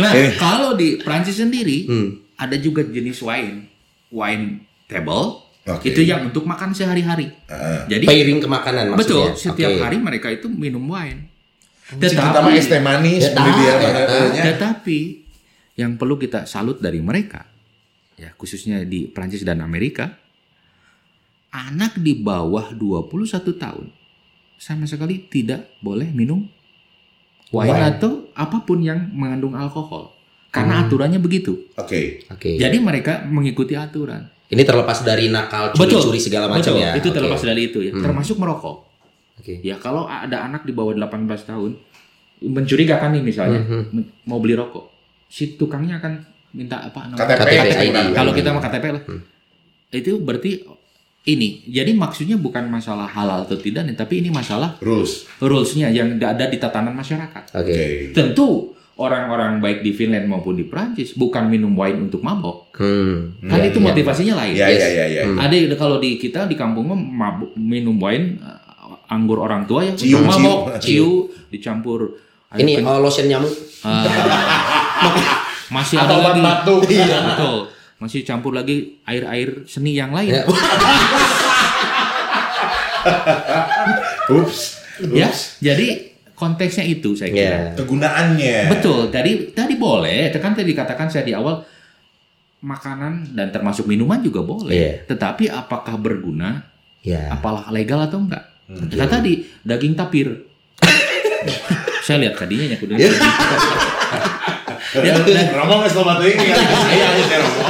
Nah, 0.00 0.16
Eh. 0.16 0.32
kalau 0.32 0.72
di 0.72 0.96
Prancis 0.96 1.36
sendiri 1.36 1.84
Hmm. 1.84 2.24
ada 2.34 2.56
juga 2.56 2.80
jenis 2.80 3.20
wine, 3.20 3.68
wine 4.08 4.44
table. 4.88 5.44
Oke. 5.68 5.92
Itu 5.92 6.00
yang 6.00 6.24
untuk 6.24 6.48
makan 6.48 6.72
sehari-hari. 6.72 7.28
Heeh. 7.44 7.80
Jadi 7.86 8.04
Pairing 8.08 8.40
ke 8.40 8.48
makanan 8.48 8.84
maksudnya. 8.88 8.96
betul, 8.96 9.26
setiap 9.36 9.68
Oke. 9.68 9.82
hari 9.84 10.00
mereka 10.00 10.32
itu 10.32 10.48
minum 10.48 10.80
wine. 10.82 11.28
Terutama 11.90 12.48
es 12.50 12.64
teh 12.64 12.80
manis, 12.80 13.28
Ya, 13.28 13.44
dia. 13.44 13.74
Tetapi 14.48 14.98
yang 15.76 16.00
perlu 16.00 16.16
kita 16.16 16.48
salut 16.48 16.80
dari 16.80 17.04
mereka, 17.04 17.44
ya 18.16 18.32
khususnya 18.32 18.88
di 18.88 19.04
Prancis 19.04 19.44
dan 19.44 19.60
Amerika, 19.60 20.16
anak 21.50 21.98
di 21.98 22.16
bawah 22.16 22.72
21 22.72 23.52
tahun 23.52 23.92
sama 24.56 24.86
sekali 24.86 25.26
tidak 25.26 25.76
boleh 25.80 26.08
minum 26.08 26.46
wine, 27.50 27.70
Wine. 27.70 27.84
atau 27.90 28.10
apa 28.32 28.62
pun 28.62 28.78
yang 28.78 29.10
mengandung 29.10 29.54
alkohol. 29.54 30.14
Karena 30.50 30.82
aturannya 30.82 31.18
begitu. 31.18 31.70
Oke. 31.74 32.26
Oke. 32.26 32.58
Jadi 32.58 32.76
mereka 32.78 33.22
mengikuti 33.22 33.78
aturan. 33.78 34.26
Ini 34.50 34.66
terlepas 34.66 34.98
dari 35.00 35.30
nakal, 35.30 35.70
curi-curi 35.70 36.18
segala 36.18 36.50
macam 36.50 36.74
betul. 36.74 36.82
ya. 36.82 36.90
Itu 36.98 37.08
Oke. 37.08 37.16
terlepas 37.22 37.40
dari 37.40 37.62
itu 37.64 37.78
ya. 37.80 37.92
Hmm. 37.94 38.02
Termasuk 38.02 38.34
merokok. 38.34 38.76
Oke. 39.38 39.62
Ya 39.62 39.78
kalau 39.78 40.04
ada 40.04 40.42
anak 40.42 40.66
di 40.66 40.74
bawah 40.74 40.90
18 40.90 41.06
tahun 41.46 41.78
mencurigakan 42.40 43.14
nih 43.14 43.22
misalnya 43.22 43.60
men- 43.62 44.10
mau 44.24 44.42
beli 44.42 44.56
rokok, 44.56 44.90
si 45.26 45.54
tukangnya 45.54 46.02
akan 46.02 46.18
minta 46.50 46.82
apa 46.82 47.06
namanya? 47.06 47.30
KTP, 47.30 47.46
KTP 47.46 47.54
KTP. 47.62 47.82
ID. 47.86 47.96
Kalau 48.10 48.32
kita 48.34 48.48
mau 48.50 48.58
KTP 48.58 48.84
lah. 48.90 49.02
Hmm. 49.06 49.22
Itu 49.88 50.12
berarti 50.18 50.50
ini. 51.22 51.64
Jadi 51.64 51.92
maksudnya 51.92 52.34
bukan 52.34 52.64
masalah 52.66 53.04
halal 53.06 53.44
atau 53.44 53.54
tidak 53.54 53.84
nih, 53.84 53.94
tapi 53.94 54.20
ini 54.20 54.28
masalah 54.28 54.80
Rules. 54.80 55.28
rules-nya 55.36 55.88
yang 55.88 56.16
ada 56.16 56.46
di 56.46 56.56
tatanan 56.56 56.92
masyarakat. 56.92 57.52
Oke. 57.52 57.60
Oke. 57.60 57.82
Tentu 58.12 58.72
orang-orang 58.96 59.58
baik 59.58 59.80
di 59.80 59.92
Finland 59.92 60.28
maupun 60.28 60.52
di 60.54 60.64
Prancis 60.64 61.12
bukan 61.12 61.48
minum 61.48 61.72
wine 61.72 62.08
untuk 62.08 62.20
mabok. 62.20 62.68
Hmm. 62.76 63.36
Kan 63.42 63.58
Ya, 63.58 63.68
itu 63.68 63.80
ya. 63.80 63.84
motivasinya 63.88 64.34
lain. 64.36 64.54
Ya, 64.54 64.66
Yes. 64.68 64.80
ya, 64.80 64.88
ya, 64.90 65.06
ya. 65.10 65.22
Hmm. 65.24 65.36
Ada 65.40 65.56
kalau 65.74 65.96
di 65.96 66.16
kita 66.16 66.44
di 66.44 66.56
kampung 66.56 66.84
mah 66.86 66.96
mabuk, 66.96 67.52
minum 67.54 67.96
wine 67.96 68.36
uh, 68.40 68.60
anggur 69.08 69.40
orang 69.40 69.64
tua 69.64 69.84
yang 69.84 69.96
Ciu, 69.96 70.20
untuk 70.20 70.36
mabok, 70.36 70.76
ciu. 70.78 70.84
ciu, 70.84 71.08
dicampur 71.48 72.20
air 72.50 72.60
Ini 72.60 72.72
oh, 72.80 73.00
lotion 73.00 73.24
nyamuk. 73.24 73.52
Ah, 73.80 74.04
masih 75.74 75.96
ada 75.96 76.12
Atau 76.12 76.18
lagi. 76.20 76.40
batuk. 76.40 76.80
Iya, 76.86 77.18
betul. 77.24 77.56
Masih 78.00 78.24
campur 78.24 78.56
lagi 78.56 78.96
air-air 79.04 79.68
seni 79.68 79.92
yang 79.92 80.16
lain. 80.16 80.32
Ya. 80.32 80.48
Ups. 84.40 84.80
Ya, 85.12 85.28
jadi 85.60 86.16
konteksnya 86.32 86.84
itu 86.88 87.12
saya 87.12 87.28
kira. 87.28 87.44
Ya. 87.44 87.76
Kegunaannya. 87.76 88.72
Betul. 88.72 89.12
Tadi 89.12 89.52
tadi 89.52 89.76
boleh. 89.76 90.32
Kan 90.40 90.56
tadi 90.56 90.72
dikatakan 90.72 91.12
saya 91.12 91.28
di 91.28 91.36
awal 91.36 91.60
makanan 92.60 93.36
dan 93.36 93.52
termasuk 93.52 93.84
minuman 93.84 94.24
juga 94.24 94.40
boleh. 94.44 94.72
Iya. 94.72 94.92
Tetapi 95.04 95.52
apakah 95.52 95.96
berguna? 96.00 96.64
Ya. 97.04 97.32
Apalah 97.32 97.68
legal 97.68 98.00
atau 98.04 98.20
enggak? 98.20 98.44
Hmm. 98.68 98.88
Kata 98.88 99.20
tadi 99.20 99.44
daging 99.64 99.92
tapir. 99.96 100.28
saya 102.04 102.16
lihat 102.24 102.40
tadinya 102.40 102.64
ya 102.72 102.76
kudu. 102.80 102.96
Iya. 105.00 105.14
ya, 105.22 105.54
Romo 105.54 105.74
nggak 105.78 105.92
selamat 105.92 106.16
ini 106.24 106.44
kan 106.50 106.56
saya 106.58 107.06
aja 107.14 107.36
Romo. 107.38 107.62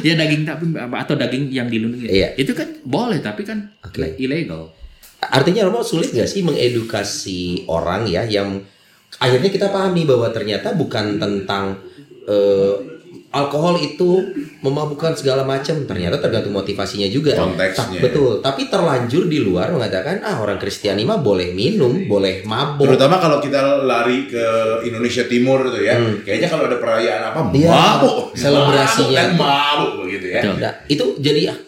ya 0.00 0.12
daging 0.14 0.42
tapir 0.44 0.68
apa- 0.76 0.98
atau 1.02 1.14
daging 1.14 1.48
yang 1.48 1.66
dilindungi. 1.66 2.06
Iya. 2.06 2.28
Itu 2.36 2.52
kan 2.52 2.68
boleh 2.84 3.18
tapi 3.18 3.42
kan 3.42 3.72
Oke. 3.82 4.14
ilegal. 4.16 4.70
Artinya 5.18 5.64
Romo 5.66 5.80
sulit 5.80 6.12
nggak 6.12 6.28
sih 6.28 6.44
mengedukasi 6.44 7.66
orang 7.66 8.04
ya 8.06 8.22
yang 8.22 8.60
akhirnya 9.16 9.48
kita 9.48 9.72
pahami 9.72 10.04
bahwa 10.04 10.28
ternyata 10.28 10.76
bukan 10.76 11.16
tentang 11.16 11.80
eh, 12.28 12.74
alkohol 13.36 13.76
itu 13.76 14.32
memabukkan 14.58 15.12
segala 15.12 15.44
macam 15.44 15.84
ternyata 15.84 16.16
tergantung 16.16 16.50
motivasinya 16.50 17.04
juga 17.06 17.36
Konteksnya. 17.36 18.00
Ta- 18.00 18.02
betul 18.02 18.40
tapi 18.40 18.66
terlanjur 18.66 19.26
di 19.26 19.38
luar 19.38 19.68
mengatakan 19.68 20.20
ah 20.20 20.38
orang 20.38 20.56
Kristiani 20.56 21.02
mah 21.02 21.20
boleh 21.20 21.52
minum 21.52 21.92
boleh 22.02 22.40
mabuk 22.42 22.88
Terutama 22.88 23.16
kalau 23.16 23.38
kita 23.38 23.60
lari 23.82 24.24
ke 24.24 24.44
Indonesia 24.82 25.24
Timur 25.24 25.68
itu 25.68 25.80
ya, 25.82 25.94
kayaknya 26.20 26.48
kalau 26.48 26.64
ada 26.64 26.76
perayaan 26.76 27.22
apa 27.26 27.38
Hmm. 27.38 27.52
Iya, 27.52 27.68
mabuk, 27.68 28.16
selebrasinya. 28.32 29.22
mabuk 29.32 29.92
begitu 30.02 30.26
ya. 30.30 30.40
Nah, 30.50 30.72
itu 30.86 31.04
jadi 31.18 31.52
ah, 31.52 31.58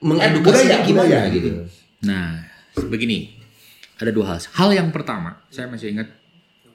mengedukasinya 0.00 0.80
budaya, 0.80 0.86
gimana 0.86 1.06
budaya. 1.06 1.22
gitu 1.30 1.48
Nah, 2.00 2.28
begini, 2.82 3.36
ada 3.94 4.08
dua 4.08 4.24
hal. 4.26 4.38
Hal 4.54 4.70
yang 4.70 4.88
pertama, 4.88 5.36
saya 5.46 5.68
masih 5.68 5.92
ingat 5.92 6.08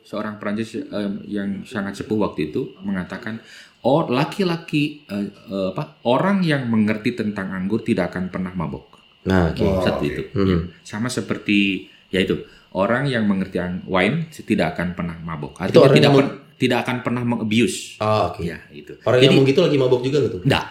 seorang 0.02 0.38
Prancis 0.38 0.78
eh, 0.78 0.86
yang 1.26 1.66
sangat 1.66 1.98
sepuh 1.98 2.22
waktu 2.22 2.54
itu 2.54 2.78
mengatakan, 2.80 3.42
oh 3.86 4.02
laki-laki 4.08 5.06
eh, 5.06 5.26
eh, 5.30 5.70
apa 5.70 6.02
orang 6.04 6.42
yang 6.42 6.66
mengerti 6.66 7.14
tentang 7.14 7.50
anggur 7.52 7.80
tidak 7.80 8.10
akan 8.10 8.28
pernah 8.28 8.52
mabok. 8.52 8.98
nah 9.24 9.50
oke 9.50 9.62
Oh, 9.62 9.80
Satu 9.80 10.02
oke. 10.02 10.08
itu. 10.08 10.22
Hmm. 10.34 10.46
Ya. 10.46 10.58
Sama 10.82 11.08
seperti 11.08 11.86
yaitu 12.10 12.42
orang 12.72 13.06
yang 13.06 13.24
mengerti 13.24 13.58
ang- 13.58 13.86
wine 13.86 14.26
tidak 14.30 14.74
akan 14.74 14.94
pernah 14.94 15.16
mabok. 15.16 15.58
Itu 15.64 15.80
Artinya 15.80 15.82
orang 15.82 15.94
tidak 15.94 16.10
yang 16.10 16.18
per- 16.20 16.34
tidak 16.56 16.78
akan 16.82 16.98
pernah 17.02 17.24
mengabuse. 17.24 18.00
oh, 18.00 18.22
oke 18.30 18.42
Ya, 18.42 18.58
itu. 18.72 18.94
orang 19.02 19.18
Jadi 19.18 19.24
yang 19.24 19.34
ngomong 19.34 19.50
gitu 19.50 19.60
lagi 19.62 19.78
mabuk 19.78 20.02
juga 20.02 20.18
tuh 20.26 20.42
enggak. 20.42 20.66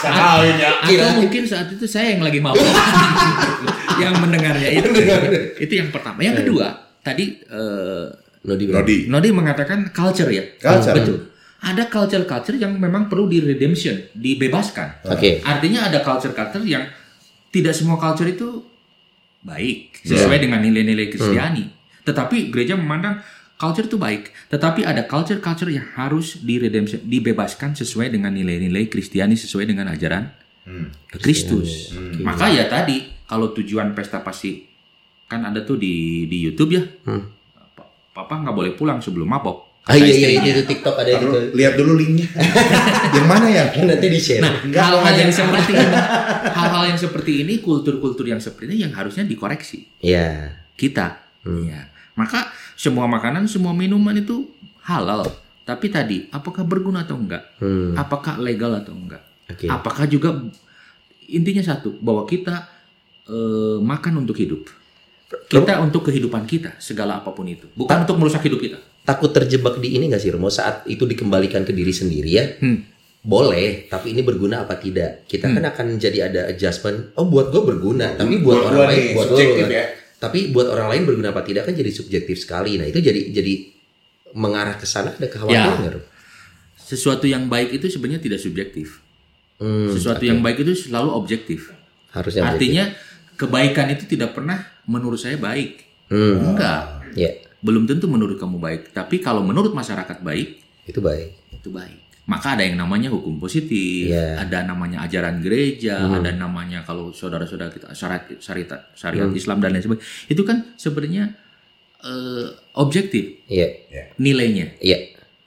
Ya. 0.00 0.70
Atau 0.80 1.10
mungkin 1.20 1.42
saat 1.44 1.68
itu 1.70 1.84
saya 1.84 2.16
yang 2.16 2.24
lagi 2.24 2.40
mabuk. 2.40 2.64
yang 4.02 4.16
mendengarnya 4.16 4.68
itu. 4.72 4.88
itu 5.60 5.72
yang 5.76 5.92
pertama. 5.92 6.20
Yang 6.20 6.36
kedua, 6.42 6.66
tadi 7.00 7.36
eh, 7.36 8.06
Nodi. 8.40 8.64
Nodi. 8.66 8.96
Nodi 9.06 9.28
mengatakan 9.30 9.92
culture 9.92 10.32
ya. 10.32 10.44
Culture. 10.56 10.96
Betul. 10.96 11.18
Ada 11.60 11.86
culture-culture 11.86 12.56
yang 12.56 12.72
memang 12.74 13.06
perlu 13.06 13.26
di 13.26 13.38
redemption, 13.38 13.92
dibebaskan. 14.12 15.04
oke 15.06 15.44
Artinya 15.44 15.86
ada 15.86 16.00
culture-culture 16.00 16.64
yang 16.64 16.88
tidak 17.48 17.72
semua 17.72 17.96
culture 17.96 18.24
itu 18.26 18.64
baik 19.40 20.00
sesuai 20.02 20.38
dengan 20.38 20.60
nilai-nilai 20.60 21.08
Kristiani. 21.08 21.64
Tetapi 22.00 22.48
gereja 22.48 22.74
memandang 22.74 23.20
culture 23.54 23.84
itu 23.84 23.96
baik, 23.96 24.32
tetapi 24.48 24.82
ada 24.82 25.04
culture-culture 25.04 25.68
yang 25.68 25.84
harus 25.94 26.40
di 26.40 26.56
redemption, 26.56 27.00
dibebaskan 27.02 27.72
sesuai 27.74 28.08
dengan 28.08 28.32
nilai-nilai 28.32 28.88
Kristiani 28.88 29.36
sesuai 29.36 29.64
dengan 29.64 29.88
ajaran 29.88 30.32
Hmm. 30.60 30.92
Kristus. 31.08 31.88
Maka 32.20 32.48
ya 32.48 32.68
tadi 32.68 33.00
kalau 33.24 33.50
tujuan 33.50 33.90
pesta 33.90 34.20
pasti 34.20 34.68
kan 35.24 35.40
ada 35.42 35.60
tuh 35.60 35.74
di 35.74 36.24
di 36.24 36.36
YouTube 36.38 36.70
ya. 36.70 36.84
Hmm. 37.04 37.32
Pa- 37.72 37.88
Papa 38.12 38.34
nggak 38.38 38.52
boleh 38.52 38.72
pulang 38.74 39.00
sebelum 39.00 39.24
mabok. 39.24 39.69
Ah 39.88 39.96
iya 39.96 40.12
iya 40.12 40.28
istrinya. 40.36 40.52
itu 40.52 40.62
TikTok 40.68 40.94
ada 41.00 41.10
Taruh, 41.16 41.24
gitu 41.24 41.38
lihat 41.56 41.74
dulu 41.80 41.92
linknya. 41.96 42.28
yang 43.16 43.26
mana 43.26 43.46
ya? 43.48 43.64
nanti 43.72 44.06
di 44.12 44.20
share 44.20 44.44
Nah, 44.44 44.52
Enggak, 44.60 44.82
hal-hal 44.92 45.14
yang 45.16 45.32
seperti 45.32 45.72
ini, 45.72 45.96
hal-hal 46.52 46.84
yang 46.84 47.00
seperti 47.00 47.32
ini, 47.42 47.54
kultur-kultur 47.64 48.26
yang 48.28 48.40
seperti 48.40 48.64
ini 48.70 48.76
yang 48.84 48.92
harusnya 48.92 49.24
dikoreksi 49.24 49.88
ya 50.04 50.60
kita. 50.76 51.20
Hmm. 51.44 51.64
Ya. 51.64 51.88
Maka 52.16 52.52
semua 52.76 53.04
makanan, 53.08 53.48
semua 53.48 53.72
minuman 53.76 54.16
itu 54.16 54.48
halal. 54.84 55.28
Tapi 55.64 55.86
tadi, 55.92 56.26
apakah 56.32 56.64
berguna 56.64 57.04
atau 57.04 57.20
enggak? 57.20 57.60
hmm. 57.60 57.96
Apakah 57.96 58.40
legal 58.40 58.72
atau 58.80 58.96
enggak? 58.96 59.22
oke 59.48 59.66
Apakah 59.68 60.04
juga 60.08 60.34
intinya 61.30 61.62
satu 61.62 61.94
bahwa 62.00 62.26
kita 62.26 62.66
eh, 63.28 63.78
makan 63.80 64.26
untuk 64.26 64.36
hidup. 64.36 64.66
Kita 65.30 65.78
untuk 65.78 66.10
kehidupan 66.10 66.42
kita, 66.42 66.74
segala 66.82 67.22
apa 67.22 67.30
pun 67.30 67.46
itu. 67.46 67.70
Bukan 67.78 68.02
untuk 68.02 68.18
merusak 68.18 68.42
hidup 68.42 68.58
kita. 68.58 68.89
Takut 69.10 69.30
terjebak 69.30 69.76
di 69.76 69.90
ini 69.92 70.06
nggak 70.06 70.18
sih 70.18 70.30
Romo 70.30 70.46
saat 70.48 70.86
itu 70.86 71.02
dikembalikan 71.02 71.62
ke 71.62 71.72
diri 71.72 71.90
sendiri 71.90 72.30
ya 72.30 72.44
Hmm. 72.56 72.86
boleh 73.20 73.84
tapi 73.86 74.14
ini 74.14 74.22
berguna 74.22 74.62
apa 74.62 74.76
tidak 74.76 75.26
kita 75.26 75.50
kan 75.50 75.60
akan 75.62 75.86
jadi 75.96 76.18
ada 76.24 76.40
adjustment 76.46 77.10
oh 77.14 77.26
buat 77.26 77.50
gue 77.50 77.62
berguna 77.66 78.14
tapi 78.14 78.38
buat, 78.38 78.54
Buat 78.56 78.70
orang 78.70 78.86
lain 78.88 79.02
buat 79.12 79.28
lo 79.28 79.36
kan. 79.36 79.68
ya. 79.68 79.84
tapi 80.16 80.38
buat 80.48 80.66
orang 80.68 80.88
lain 80.88 81.02
berguna 81.04 81.28
apa 81.30 81.42
tidak 81.42 81.66
kan 81.66 81.74
jadi 81.74 81.90
subjektif 81.90 82.38
sekali 82.38 82.78
nah 82.78 82.84
itu 82.84 82.96
jadi 82.98 83.28
jadi 83.30 83.54
mengarah 84.32 84.74
ke 84.74 84.86
sana 84.86 85.10
ada 85.10 85.26
kekhawatiran 85.26 85.90
Ya. 85.90 86.00
Sesuatu 86.80 87.22
yang 87.24 87.46
baik 87.46 87.70
itu 87.72 87.86
sebenarnya 87.86 88.18
tidak 88.18 88.38
subjektif. 88.38 88.98
Hmm, 89.56 89.90
Sesuatu 89.90 90.22
yang 90.22 90.40
baik 90.40 90.58
itu 90.60 90.74
selalu 90.80 91.10
objektif. 91.12 91.70
harusnya. 92.10 92.42
Artinya 92.44 92.90
kebaikan 93.36 93.86
itu 93.88 94.02
tidak 94.08 94.34
pernah 94.34 94.58
menurut 94.84 95.14
saya 95.14 95.38
baik. 95.38 95.86
hmm, 96.08 96.34
Enggak. 96.50 96.82
ya 97.12 97.30
Belum 97.60 97.84
tentu 97.84 98.08
menurut 98.08 98.36
kamu 98.36 98.56
baik, 98.56 98.82
tapi 98.92 99.20
kalau 99.20 99.44
menurut 99.44 99.72
masyarakat 99.72 100.20
baik, 100.20 100.48
itu 100.88 101.00
baik 101.00 101.36
itu 101.52 101.68
baik. 101.68 101.98
Maka 102.24 102.54
ada 102.54 102.62
yang 102.62 102.78
namanya 102.78 103.10
hukum 103.10 103.36
positif, 103.36 104.08
Iya. 104.08 104.38
ada 104.38 104.62
namanya 104.62 105.02
ajaran 105.02 105.42
gereja, 105.42 106.06
ada 106.06 106.30
namanya 106.30 106.80
kalau 106.86 107.10
saudara-saudara 107.10 107.68
kita 107.68 107.90
syariat 107.90 108.22
syariat, 108.38 108.80
syariat 108.94 109.28
Islam 109.34 109.58
dan 109.58 109.74
lain 109.74 109.82
sebagainya. 109.82 110.06
Itu 110.30 110.42
kan 110.46 110.72
sebenarnya 110.78 111.34
eh, 112.00 112.46
objektif 112.78 113.44
iya 113.44 113.68
nilainya. 114.16 114.78
iya 114.80 114.98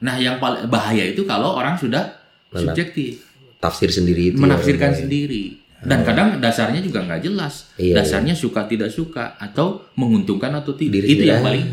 Nah, 0.03 0.19
yang 0.19 0.35
paling 0.35 0.67
bahaya 0.67 1.07
itu 1.07 1.23
kalau 1.23 1.55
orang 1.55 1.79
sudah 1.79 2.19
Menang. 2.51 2.75
subjektif, 2.75 3.23
tafsir 3.63 3.87
sendiri 3.87 4.35
itu 4.35 4.37
menafsirkan 4.37 4.91
ya. 4.91 5.07
sendiri. 5.07 5.63
Dan 5.83 6.03
kadang 6.03 6.39
dasarnya 6.43 6.83
juga 6.83 7.03
nggak 7.07 7.23
jelas. 7.23 7.71
Iya, 7.79 8.03
dasarnya 8.03 8.35
suka 8.35 8.67
tidak 8.67 8.91
suka 8.91 9.39
atau 9.39 9.87
menguntungkan 9.95 10.51
atau 10.55 10.75
tidak. 10.75 11.03
Diri 11.03 11.07
itu 11.07 11.23
yang 11.23 11.39
paling 11.39 11.65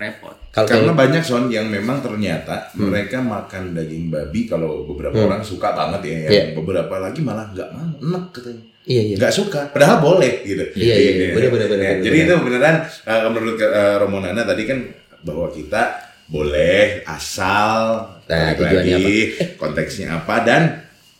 repot. 0.00 0.32
kalau 0.50 0.66
Karena 0.66 0.92
banyak 0.92 1.20
son 1.20 1.46
yang 1.46 1.68
memang 1.68 2.00
ternyata 2.00 2.72
mereka 2.74 3.20
makan 3.20 3.70
daging 3.70 4.08
babi 4.08 4.44
kalau 4.44 4.82
beberapa 4.84 5.14
Hmm. 5.14 5.28
orang 5.28 5.42
suka 5.42 5.70
banget 5.70 6.00
ya, 6.02 6.16
yang 6.16 6.32
Iya. 6.32 6.44
beberapa 6.56 6.94
lagi 6.98 7.20
malah 7.20 7.46
nggak 7.46 7.68
mau, 7.70 7.84
enak 8.00 8.24
katanya. 8.32 8.64
iya 8.82 9.02
iya 9.04 9.14
nggak 9.14 9.30
suka 9.30 9.60
padahal 9.68 10.00
boleh 10.00 10.40
gitu 10.42 10.64
Iya, 10.74 10.94
iya, 10.96 11.10
iya. 11.12 11.28
Bener, 11.30 11.50
bener, 11.50 11.68
bener, 11.68 11.84
Ya, 11.84 11.92
bener, 11.92 12.02
jadi 12.02 12.18
bener. 12.18 12.26
itu 12.26 12.34
beneran 12.42 12.76
eh, 12.82 13.20
menurut 13.28 13.56
uh, 13.60 13.96
Romonana 13.98 14.42
tadi 14.42 14.62
kan 14.64 14.78
bahwa 15.20 15.46
kita 15.48 15.82
boleh 16.26 17.04
asal 17.04 18.08
Nah, 18.24 18.54
lagi, 18.54 19.34
konteksnya 19.60 20.16
apa 20.16 20.40
dan 20.40 20.62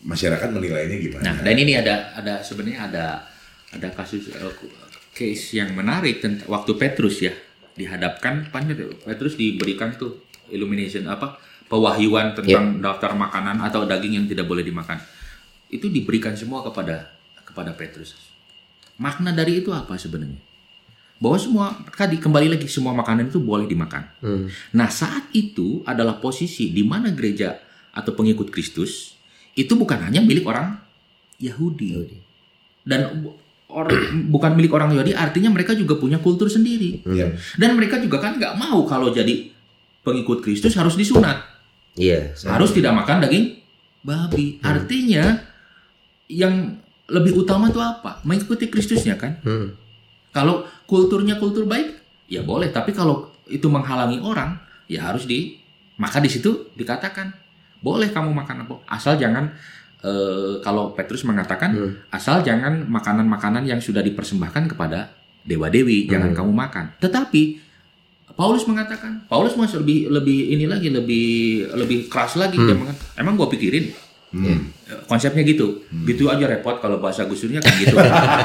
masyarakat 0.01 0.49
menilainya 0.49 0.97
gimana 0.97 1.23
Nah, 1.23 1.37
dan 1.39 1.55
ini 1.55 1.75
ada 1.75 2.15
ada 2.15 2.41
sebenarnya 2.41 2.89
ada 2.89 3.07
ada 3.71 3.89
kasus 3.93 4.31
eh, 4.31 4.55
case 5.13 5.55
yang 5.55 5.71
menarik 5.71 6.19
tentang 6.19 6.49
waktu 6.49 6.73
Petrus 6.75 7.21
ya 7.21 7.35
dihadapkan 7.75 8.51
pan 8.51 8.67
Petrus 9.07 9.35
diberikan 9.39 9.95
tuh 9.95 10.23
illumination 10.51 11.07
apa 11.07 11.39
pewahyuan 11.71 12.35
tentang 12.35 12.83
daftar 12.83 13.15
makanan 13.15 13.63
atau 13.63 13.87
daging 13.87 14.23
yang 14.23 14.27
tidak 14.27 14.51
boleh 14.51 14.67
dimakan. 14.67 14.99
Itu 15.71 15.87
diberikan 15.87 16.35
semua 16.35 16.67
kepada 16.67 17.15
kepada 17.47 17.71
Petrus. 17.75 18.19
Makna 18.99 19.31
dari 19.31 19.63
itu 19.63 19.71
apa 19.71 19.95
sebenarnya? 19.95 20.39
Bahwa 21.21 21.37
semua 21.37 21.67
tadi 21.95 22.17
kembali 22.19 22.59
lagi 22.59 22.67
semua 22.67 22.97
makanan 22.97 23.31
itu 23.31 23.39
boleh 23.39 23.69
dimakan. 23.71 24.09
Hmm. 24.25 24.49
Nah, 24.73 24.89
saat 24.89 25.29
itu 25.37 25.85
adalah 25.85 26.19
posisi 26.19 26.73
di 26.73 26.83
mana 26.83 27.13
gereja 27.13 27.61
atau 27.95 28.17
pengikut 28.17 28.49
Kristus 28.51 29.15
itu 29.55 29.73
bukan 29.77 30.01
hanya 30.01 30.25
milik 30.25 30.47
orang 30.49 30.81
Yahudi. 31.37 32.19
Dan 32.83 33.21
bu- 33.21 33.37
orang 33.71 34.27
bukan 34.29 34.59
milik 34.59 34.73
orang 34.75 34.91
Yahudi 34.93 35.15
artinya 35.15 35.51
mereka 35.51 35.73
juga 35.79 35.97
punya 35.97 36.19
kultur 36.19 36.51
sendiri. 36.51 37.07
Iya. 37.07 37.39
Dan 37.57 37.79
mereka 37.79 38.03
juga 38.03 38.19
kan 38.19 38.37
nggak 38.37 38.59
mau 38.59 38.83
kalau 38.85 39.15
jadi 39.15 39.51
pengikut 40.03 40.43
Kristus 40.43 40.75
harus 40.77 40.97
disunat. 40.99 41.45
iya 41.99 42.35
Harus 42.47 42.71
tidak 42.75 42.95
makan 42.95 43.27
daging 43.27 43.61
babi. 44.05 44.59
Artinya 44.65 45.39
yang 46.31 46.79
lebih 47.11 47.43
utama 47.43 47.69
itu 47.69 47.83
apa? 47.83 48.23
Mengikuti 48.23 48.71
Kristusnya 48.71 49.19
kan? 49.19 49.43
Hmm. 49.43 49.75
Kalau 50.31 50.63
kulturnya 50.87 51.37
kultur 51.43 51.67
baik, 51.67 51.99
ya 52.31 52.47
boleh. 52.47 52.71
Tapi 52.71 52.95
kalau 52.95 53.35
itu 53.51 53.67
menghalangi 53.67 54.23
orang, 54.23 54.57
ya 54.87 55.11
harus 55.11 55.27
di. 55.27 55.59
Maka 56.01 56.23
di 56.23 56.31
situ 56.33 56.73
dikatakan 56.79 57.35
boleh 57.83 58.09
kamu 58.09 58.31
makan 58.33 58.65
apa, 58.65 58.75
asal 58.89 59.19
jangan. 59.19 59.53
Eh, 60.01 60.55
kalau 60.61 60.93
Petrus 60.93 61.23
mengatakan, 61.23 61.71
Hmm. 61.71 61.93
asal 62.09 62.41
jangan 62.41 62.85
makanan-makanan 62.85 63.65
yang 63.65 63.79
sudah 63.79 64.01
dipersembahkan 64.01 64.69
kepada 64.69 65.13
dewa 65.41 65.69
dewi, 65.69 66.05
jangan 66.07 66.33
kamu 66.33 66.53
makan. 66.53 66.97
Tetapi 66.99 67.43
Paulus 68.31 68.65
mengatakan, 68.65 69.27
Paulus 69.27 69.53
masih 69.53 69.81
lebih 69.81 70.09
lebih 70.09 70.39
ini 70.51 70.65
lagi, 70.65 70.89
lebih 70.89 71.29
lebih 71.75 72.09
keras 72.09 72.37
lagi. 72.37 72.57
Dia 72.57 72.73
mengatakan, 72.73 73.21
emang 73.21 73.37
gua 73.37 73.49
pikirin 73.49 73.93
Hmm. 74.31 74.71
konsepnya 75.07 75.43
gitu 75.43 75.83
gitu 76.07 76.31
aja 76.31 76.47
repot 76.47 76.79
kalau 76.79 77.03
bahasa 77.03 77.27
gusurnya 77.27 77.59
kan 77.59 77.75
gitu. 77.75 77.99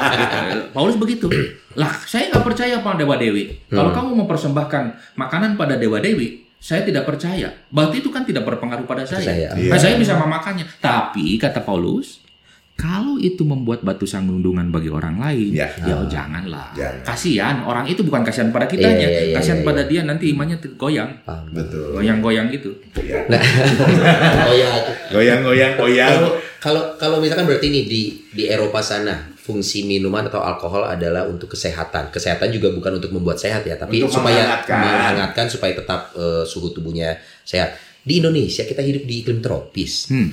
Paulus 0.74 0.97
begitu 0.97 1.30
lah 1.76 1.93
saya 2.01 2.34
nggak 2.34 2.41
percaya 2.41 2.82
pada 2.82 2.97
dewa 2.97 3.14
dewi 3.16 3.53
kalau 3.70 3.93
kamu 3.93 4.26
mempersembahkan 4.26 4.84
makanan 5.14 5.53
pada 5.53 5.78
dewa 5.78 6.01
dewi 6.01 6.45
saya 6.66 6.82
tidak 6.82 7.05
percaya. 7.05 7.53
Berarti 7.70 8.01
itu 8.01 8.09
kan 8.09 8.26
tidak 8.26 8.41
berpengaruh 8.41 8.89
pada 8.89 9.05
saya. 9.05 9.22
Saya. 9.22 9.49
Nah, 9.53 9.78
saya 9.78 10.01
bisa 10.01 10.18
memakannya. 10.18 10.66
Tapi 10.82 11.38
kata 11.38 11.61
Paulus 11.61 12.24
Kalau 12.76 13.15
itu 13.15 13.47
membuat 13.47 13.82
batu 13.82 14.03
sandungan 14.03 14.67
bagi 14.67 14.91
orang 14.91 15.15
lain, 15.15 15.55
Ya. 15.55 15.71
ya, 15.80 15.95
oh, 15.95 16.03
janganlah. 16.11 16.76
Jangan. 16.76 17.07
Kasihan 17.07 17.55
orang 17.63 17.88
itu 17.88 18.03
bukan 18.03 18.19
kasihan 18.21 18.51
pada 18.51 18.67
kitanya, 18.67 18.99
Iya, 18.99 19.09
iya, 19.09 19.21
iya, 19.32 19.36
kasihan 19.39 19.63
iya, 19.63 19.65
pada 19.65 19.82
dia 19.88 20.01
nanti 20.03 20.36
imannya 20.36 20.59
goyang, 20.76 21.07
Paham. 21.23 21.55
Betul. 21.55 21.95
goyang-goyang 21.95 22.51
gitu. 22.51 22.76
Iya. 22.99 23.23
ya 24.59 24.71
Goyang-goyang, 25.07 25.73
goyang. 25.76 26.11
kalau 26.11 26.32
kalau 26.59 26.82
kalau 26.97 27.17
misalkan 27.21 27.45
berarti 27.45 27.69
nih 27.69 27.84
di 27.86 28.01
di 28.34 28.43
Eropa 28.45 28.82
sana 28.82 29.32
fungsi 29.38 29.86
minuman 29.86 30.26
atau 30.26 30.41
alkohol 30.41 30.82
adalah 30.84 31.21
untuk 31.23 31.45
kesehatan 31.47 32.09
kesehatan 32.09 32.49
juga 32.49 32.73
bukan 32.73 32.97
untuk 32.97 33.13
membuat 33.13 33.38
sehat 33.38 33.61
ya 33.61 33.78
tapi 33.78 34.01
Untuk 34.01 34.17
supaya 34.17 34.65
menghangatkan. 34.65 35.45
supaya 35.45 35.78
tetap 35.78 36.09
eh, 36.17 36.41
suhu 36.41 36.73
tubuhnya 36.73 37.13
sehat 37.45 37.78
di 38.06 38.22
Indonesia 38.22 38.62
kita 38.62 38.86
hidup 38.86 39.03
di 39.10 39.26
iklim 39.26 39.41
tropis. 39.41 40.14
Hmm. 40.14 40.30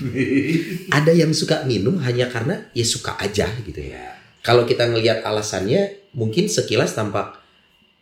ada 1.01 1.12
yang 1.16 1.33
suka 1.33 1.64
minum 1.64 1.97
hanya 2.05 2.29
karena 2.29 2.68
ya 2.77 2.85
suka 2.85 3.16
aja 3.16 3.49
gitu 3.64 3.81
ya. 3.81 4.12
Kalau 4.45 4.68
kita 4.68 4.93
ngelihat 4.93 5.25
alasannya 5.25 6.12
mungkin 6.12 6.53
sekilas 6.53 6.93
tampak 6.93 7.41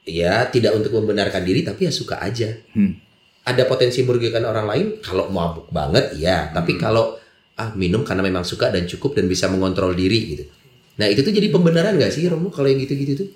ya 0.03 0.51
tidak 0.51 0.75
untuk 0.75 0.99
membenarkan 0.99 1.47
diri 1.47 1.63
tapi 1.63 1.87
ya 1.87 1.95
suka 1.95 2.19
aja. 2.19 2.51
Hmm. 2.75 2.99
ada 3.41 3.65
potensi 3.65 4.05
merugikan 4.05 4.45
orang 4.45 4.69
lain 4.69 4.87
kalau 5.01 5.33
mabuk 5.33 5.73
banget 5.73 6.13
ya 6.21 6.53
tapi 6.53 6.77
kalau 6.77 7.17
ah 7.57 7.73
minum 7.73 8.05
karena 8.05 8.21
memang 8.21 8.45
suka 8.45 8.69
dan 8.69 8.85
cukup 8.85 9.17
dan 9.17 9.27
bisa 9.27 9.49
mengontrol 9.49 9.97
diri 9.97 10.37
gitu. 10.37 10.45
Nah 11.01 11.09
itu 11.09 11.25
tuh 11.25 11.33
jadi 11.33 11.49
pembenaran 11.49 11.97
gak 11.97 12.13
sih 12.13 12.29
Romo 12.29 12.53
kalau 12.53 12.69
yang 12.69 12.85
gitu-gitu 12.85 13.25
tuh? 13.25 13.29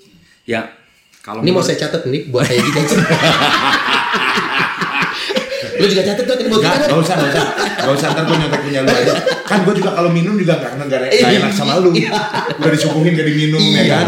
Ya, 0.44 0.76
kalau 1.24 1.40
ini 1.40 1.56
mau 1.56 1.64
saya 1.64 1.80
catat 1.80 2.04
nih 2.04 2.28
buat 2.28 2.44
saya 2.44 2.60
juga 2.60 2.80
lu 5.74 5.86
juga 5.86 6.02
catat 6.04 6.24
tuh 6.24 6.34
Enggak, 6.36 6.72
kita 6.72 6.86
enggak 6.86 7.00
usah, 7.00 7.14
enggak 7.14 7.30
usah. 7.30 7.46
Enggak 7.74 7.94
usah, 7.94 8.08
ntar 8.10 8.22
gue 8.24 8.36
nyontek 8.36 8.60
punya 8.60 8.80
lu 8.80 8.90
aja. 8.90 9.12
Kan 9.44 9.58
gue 9.62 9.74
juga 9.74 9.90
kalau 9.92 10.10
minum 10.10 10.34
juga 10.34 10.54
enggak 10.56 10.72
enggak 10.76 10.98
enggak 11.04 11.30
enak 11.34 11.52
sama 11.52 11.72
lu. 11.78 11.90
Udah 11.90 12.70
disuguhin 12.70 13.12
gak 13.12 13.26
diminum 13.26 13.60
ya 13.60 13.80
Iya. 13.80 13.90
kan. 13.90 14.06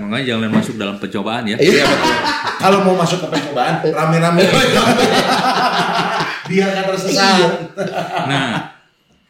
Makanya 0.00 0.24
jangan 0.26 0.50
masuk 0.50 0.74
dalam 0.76 0.96
pencobaan 0.96 1.44
ya. 1.44 1.56
Iya 1.56 1.84
betul. 1.84 2.14
Kalau 2.60 2.78
mau 2.82 2.94
masuk 2.94 3.18
ke 3.20 3.28
percobaan, 3.30 3.74
rame-rame. 3.82 4.42
Biar 6.46 6.68
gak 6.72 6.86
tersesat. 6.88 7.50
Nah, 8.26 8.74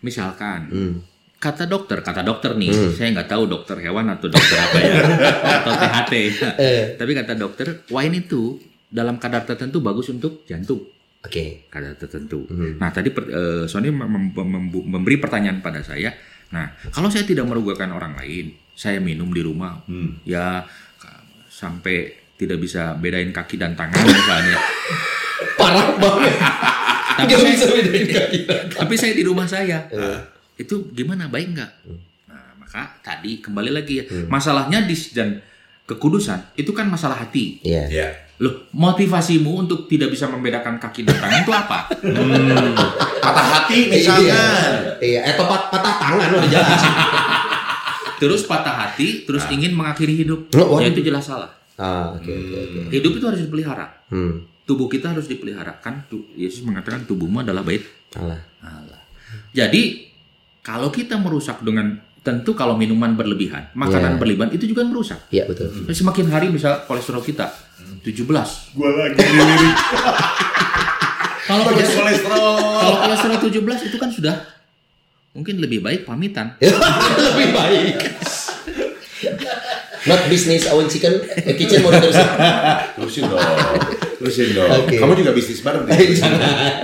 misalkan 0.00 0.60
Hmm. 0.66 0.94
kata 1.36 1.64
dokter, 1.64 2.00
kata 2.00 2.22
dokter 2.22 2.52
nih, 2.54 2.70
Hmm. 2.70 2.92
saya 2.92 3.08
nggak 3.12 3.28
tahu 3.28 3.44
dokter 3.46 3.76
hewan 3.78 4.08
atau 4.08 4.28
dokter 4.28 4.56
apa 4.56 4.78
ya, 4.78 4.92
atau 5.60 5.72
THT. 5.72 6.12
Eh. 6.56 6.82
Tapi 6.96 7.10
kata 7.14 7.32
dokter, 7.34 7.66
wine 7.88 8.14
itu 8.18 8.56
dalam 8.86 9.16
kadar 9.16 9.44
tertentu 9.44 9.78
bagus 9.78 10.08
untuk 10.08 10.42
jantung, 10.44 10.82
oke 11.20 11.44
kadar 11.66 11.94
tertentu. 11.94 12.44
Hmm. 12.44 12.76
Nah, 12.76 12.88
tadi 12.88 13.08
per- 13.08 13.28
eh, 13.28 13.64
Sony 13.64 13.88
mem- 13.88 14.08
mem- 14.08 14.34
mem- 14.34 14.86
memberi 14.88 15.16
pertanyaan 15.16 15.60
pada 15.60 15.80
saya. 15.80 16.12
Nah, 16.50 16.66
kalau 16.88 17.06
saya 17.06 17.22
tidak 17.22 17.44
merugikan 17.44 17.90
orang 17.90 18.14
lain, 18.14 18.50
saya 18.72 18.98
minum 18.98 19.28
di 19.28 19.38
rumah, 19.38 19.84
Hmm. 19.84 20.18
ya 20.22 20.64
sampai 21.46 22.08
tidak 22.34 22.56
bisa 22.56 22.94
bedain 22.94 23.30
kaki 23.30 23.54
dan 23.54 23.74
tangan 23.74 24.00
misalnya. 24.00 24.56
parah 25.60 25.92
banget 25.94 26.34
Tapi 27.16 27.32
saya- 27.34 27.52
bisa 27.52 27.66
bedain 27.68 28.06
kaki 28.16 28.38
Tapi 28.72 28.94
saya 28.96 29.12
di 29.12 29.22
rumah 29.22 29.44
saya. 29.44 29.84
Eh. 29.88 30.18
Itu 30.58 30.88
gimana 30.90 31.28
baik 31.28 31.52
nggak? 31.52 31.72
Nah, 32.26 32.56
maka 32.56 32.96
tadi 33.00 33.38
kembali 33.38 33.70
lagi 33.70 34.00
ya. 34.00 34.04
Hmm. 34.06 34.26
Masalahnya 34.26 34.82
di 34.82 34.96
dan 35.12 35.40
kekudusan 35.84 36.54
itu 36.54 36.70
kan 36.70 36.86
masalah 36.86 37.18
hati. 37.18 37.60
Iya 37.60 37.84
Iya. 37.86 38.08
Loh, 38.40 38.72
motivasimu 38.72 39.52
untuk 39.60 39.84
tidak 39.84 40.08
bisa 40.08 40.24
membedakan 40.24 40.80
kaki 40.80 41.04
dan 41.04 41.12
tangan 41.14 41.44
itu 41.44 41.52
apa? 41.52 41.78
Hmm. 41.92 42.72
Patah 43.20 43.46
hati 43.52 43.78
misalkan. 43.86 44.96
iya 45.04 45.20
eh 45.22 45.36
pat- 45.36 45.68
patah 45.68 45.94
tangan 46.00 46.28
udah 46.34 46.48
jelas 46.48 46.80
Terus 48.20 48.44
patah 48.44 48.76
hati, 48.78 49.24
terus 49.24 49.44
ingin 49.48 49.72
mengakhiri 49.72 50.12
hidup. 50.14 50.48
Oh. 50.54 50.76
Ya 50.76 50.88
itu 50.88 51.00
jelas 51.00 51.24
salah. 51.24 51.52
ah 51.76 52.12
oke 52.12 52.28
oke 52.28 52.56
oke 52.58 52.80
Hidup 52.92 53.12
itu 53.16 53.24
harus 53.24 53.40
dipelihara. 53.40 53.86
hmm 54.08 54.64
Tubuh 54.64 54.86
kita 54.86 55.12
harus 55.12 55.24
dipelihara. 55.24 55.76
Kan 55.78 56.04
Yesus 56.32 56.60
mengatakan 56.62 57.04
tubuhmu 57.04 57.40
adalah 57.40 57.60
bait 57.60 57.84
alah 58.14 58.40
Allah. 58.60 59.00
Jadi 59.50 60.08
kalau 60.60 60.88
kita 60.88 61.16
merusak 61.16 61.60
dengan 61.60 61.96
tentu 62.20 62.52
kalau 62.52 62.76
minuman 62.76 63.16
berlebihan, 63.16 63.72
makanan 63.72 64.14
Iya. 64.14 64.20
berlebihan 64.20 64.50
itu 64.52 64.64
juga 64.68 64.84
merusak. 64.84 65.24
iya 65.30 65.48
betul 65.48 65.72
Semakin 65.88 66.28
hari 66.28 66.52
misal 66.52 66.84
kolesterol 66.84 67.24
kita 67.24 67.48
17. 68.02 68.26
Gue 68.76 68.88
lagi 68.96 69.16
dilirik. 69.16 69.74
Kalau 71.50 71.66
kolesterol, 71.66 72.06
kolesterol. 72.06 72.54
kalau 72.62 72.96
kolesterol 73.02 73.38
17 73.50 73.90
itu 73.90 73.96
kan 73.98 74.06
sudah 74.14 74.38
mungkin 75.34 75.58
lebih 75.58 75.82
baik 75.82 76.06
pamitan. 76.06 76.54
lebih 77.26 77.48
baik 77.50 77.96
not 80.08 80.20
business 80.32 80.64
own 80.72 80.88
chicken 80.88 81.20
eh, 81.28 81.54
kitchen 81.56 81.84
mau 81.84 81.92
diterusin 81.92 82.24
Terusin 82.96 83.24
dong. 83.28 83.40
Terusin 84.20 84.48
dong. 84.56 84.68
Oke. 84.84 84.96
Kamu 84.96 85.12
juga 85.16 85.32
bisnis 85.32 85.60
bareng. 85.60 85.84
diterusin. 85.88 86.32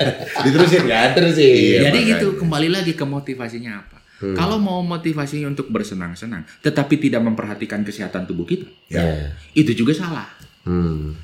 Diterusin 0.45 0.83
kan? 0.85 1.09
Terusin. 1.17 1.45
Iya, 1.45 1.81
Jadi 1.89 1.99
makanya. 2.03 2.13
gitu 2.17 2.27
kembali 2.37 2.69
lagi 2.73 2.93
ke 2.97 3.05
motivasinya 3.05 3.73
apa. 3.81 3.97
Kalau 4.17 4.57
mau 4.57 4.81
motivasinya 4.81 5.53
untuk 5.53 5.69
bersenang-senang, 5.69 6.49
tetapi 6.65 6.97
tidak 6.97 7.21
memperhatikan 7.21 7.85
kesehatan 7.85 8.25
tubuh 8.25 8.49
kita, 8.49 8.65
Ya. 8.89 9.29
itu 9.53 9.77
juga 9.77 9.93
salah. 9.93 10.25
Hmm. 10.67 11.15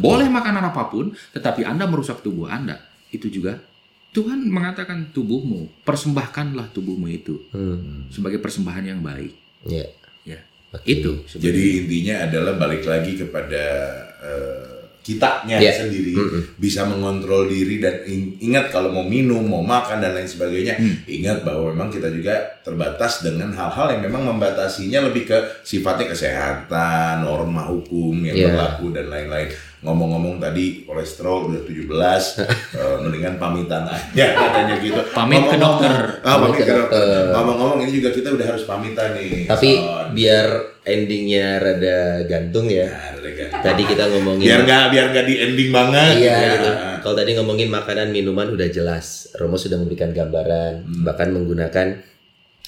Boleh 0.00 0.26
makanan 0.26 0.64
apa 0.64 0.88
pun, 0.88 1.12
tetapi 1.30 1.62
Anda 1.62 1.84
merusak 1.84 2.24
tubuh 2.24 2.48
Anda, 2.48 2.80
itu 3.12 3.28
juga 3.28 3.60
Tuhan 4.08 4.48
mengatakan 4.48 5.12
tubuhmu, 5.12 5.84
persembahkanlah 5.84 6.72
tubuhmu 6.72 7.06
itu 7.06 7.44
Hmm. 7.52 8.08
sebagai 8.08 8.40
persembahan 8.40 8.84
yang 8.88 9.00
baik. 9.04 9.36
Ya. 9.68 9.84
Ya, 10.24 10.40
Oke. 10.72 10.84
itu. 10.88 11.12
sebenarnya. 11.24 11.44
Jadi 11.44 11.62
intinya 11.78 12.14
adalah 12.24 12.54
balik 12.56 12.84
lagi 12.84 13.16
kepada 13.16 13.64
eh, 14.18 14.77
kitanya 15.00 15.56
Iya. 15.56 15.72
sendiri 15.78 16.12
Mm-mm. 16.12 16.42
bisa 16.56 16.84
mengontrol 16.84 17.44
diri 17.44 17.78
dan 17.78 18.04
in- 18.04 18.36
ingat 18.42 18.68
kalau 18.68 18.88
mau 18.88 19.02
minum, 19.02 19.40
mau 19.40 19.60
makan 19.60 19.98
dan 19.98 20.12
lain 20.12 20.24
sebagainya, 20.24 20.74
Hmm. 20.74 21.00
ingat 21.04 21.42
bahwa 21.42 21.70
memang 21.70 21.88
kita 21.88 22.08
juga 22.08 22.34
terbatas 22.60 23.20
dengan 23.20 23.48
hal-hal 23.50 23.88
yang 23.90 24.02
memang 24.04 24.28
membatasinya 24.28 25.04
lebih 25.04 25.24
ke 25.24 25.38
sifatnya 25.62 26.08
kesehatan, 26.08 27.22
norma 27.22 27.64
hukum 27.64 28.20
yang 28.22 28.34
Iya. 28.34 28.46
berlaku 28.48 28.86
dan 28.90 29.08
lain-lain. 29.08 29.48
Ngomong-ngomong 29.78 30.36
tadi 30.38 30.82
kolesterol 30.82 31.48
udah 31.48 31.62
17, 31.62 32.34
eh, 32.74 32.96
mendingan 32.98 33.38
pamitan 33.38 33.86
aja 33.86 34.26
katanya 34.34 34.74
gitu. 34.76 34.98
Pamit 35.08 35.38
ke 35.40 35.54
Ngomong-ngomong- 35.54 35.80
dokter. 35.80 35.94
Ah, 36.20 36.34
pamit 36.36 36.44
Pamit 36.44 36.58
ke 36.58 36.64
ke 36.64 36.74
dokter. 36.74 37.24
Ngomong-ngomong 37.30 37.78
ini 37.80 37.92
juga 37.94 38.10
kita 38.10 38.28
udah 38.30 38.46
harus 38.48 38.64
pamitan 38.64 39.14
nih. 39.14 39.46
Tapi 39.46 39.70
Son. 39.72 40.06
biar 40.12 40.46
endingnya 40.82 41.46
rada 41.58 41.98
gantung 42.24 42.66
ya. 42.66 42.90
Tadi 43.58 43.82
kita 43.84 44.04
ngomongin 44.08 44.44
biar 44.44 44.60
nggak 44.62 44.84
biar 44.88 45.06
nggak 45.10 45.24
di 45.24 45.34
ending 45.38 45.70
banget 45.70 46.12
Iya 46.16 46.30
Ya. 46.30 46.50
gitu. 46.54 46.70
Kalau 47.00 47.14
tadi 47.14 47.30
ngomongin 47.34 47.68
makanan 47.68 48.08
minuman 48.08 48.48
udah 48.48 48.68
jelas. 48.68 49.06
Romo 49.34 49.54
sudah 49.54 49.76
memberikan 49.76 50.10
gambaran, 50.10 50.72
Hmm. 50.82 51.02
bahkan 51.02 51.28
menggunakan 51.28 51.86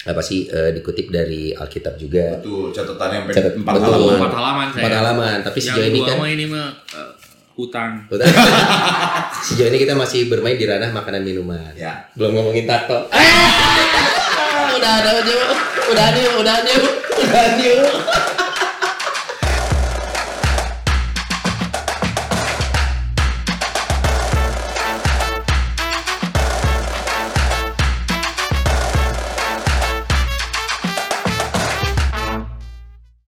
apa 0.01 0.17
sih 0.19 0.45
eh, 0.45 0.71
dikutip 0.71 1.07
dari 1.07 1.51
Alkitab 1.51 1.93
juga. 1.95 2.35
Betul, 2.35 2.71
catatannya 2.71 3.17
sampai 3.21 3.33
Catat- 3.33 3.55
empat 3.55 3.73
betul. 3.75 3.91
halaman. 3.91 4.17
Empat 4.17 4.33
halaman 4.33 4.67
saya. 4.67 4.81
Empat 4.81 4.93
halaman. 4.95 5.37
Tapi 5.41 5.57
Yang 5.57 5.65
sejauh 5.67 5.87
ini 5.87 5.99
kan 6.01 6.15
ini 6.27 6.45
mah 6.47 6.67
eh, 6.89 7.09
hutang. 7.53 7.91
sejauh 9.45 9.69
ini 9.69 9.77
kita 9.79 9.93
masih 9.93 10.25
bermain 10.25 10.55
di 10.55 10.65
ranah 10.65 10.89
makanan 10.89 11.21
minuman. 11.21 11.71
Ya. 11.75 12.09
Belum 12.13 12.33
ngomongin 12.33 12.65
tato. 12.65 13.05
Ah, 13.09 14.73
udah 14.77 14.91
ada 14.97 15.09
udah 15.11 15.35
ada, 16.07 16.21
udah 16.39 16.55
ada, 16.55 16.73
udah 17.19 17.43
ada. 17.51 18.30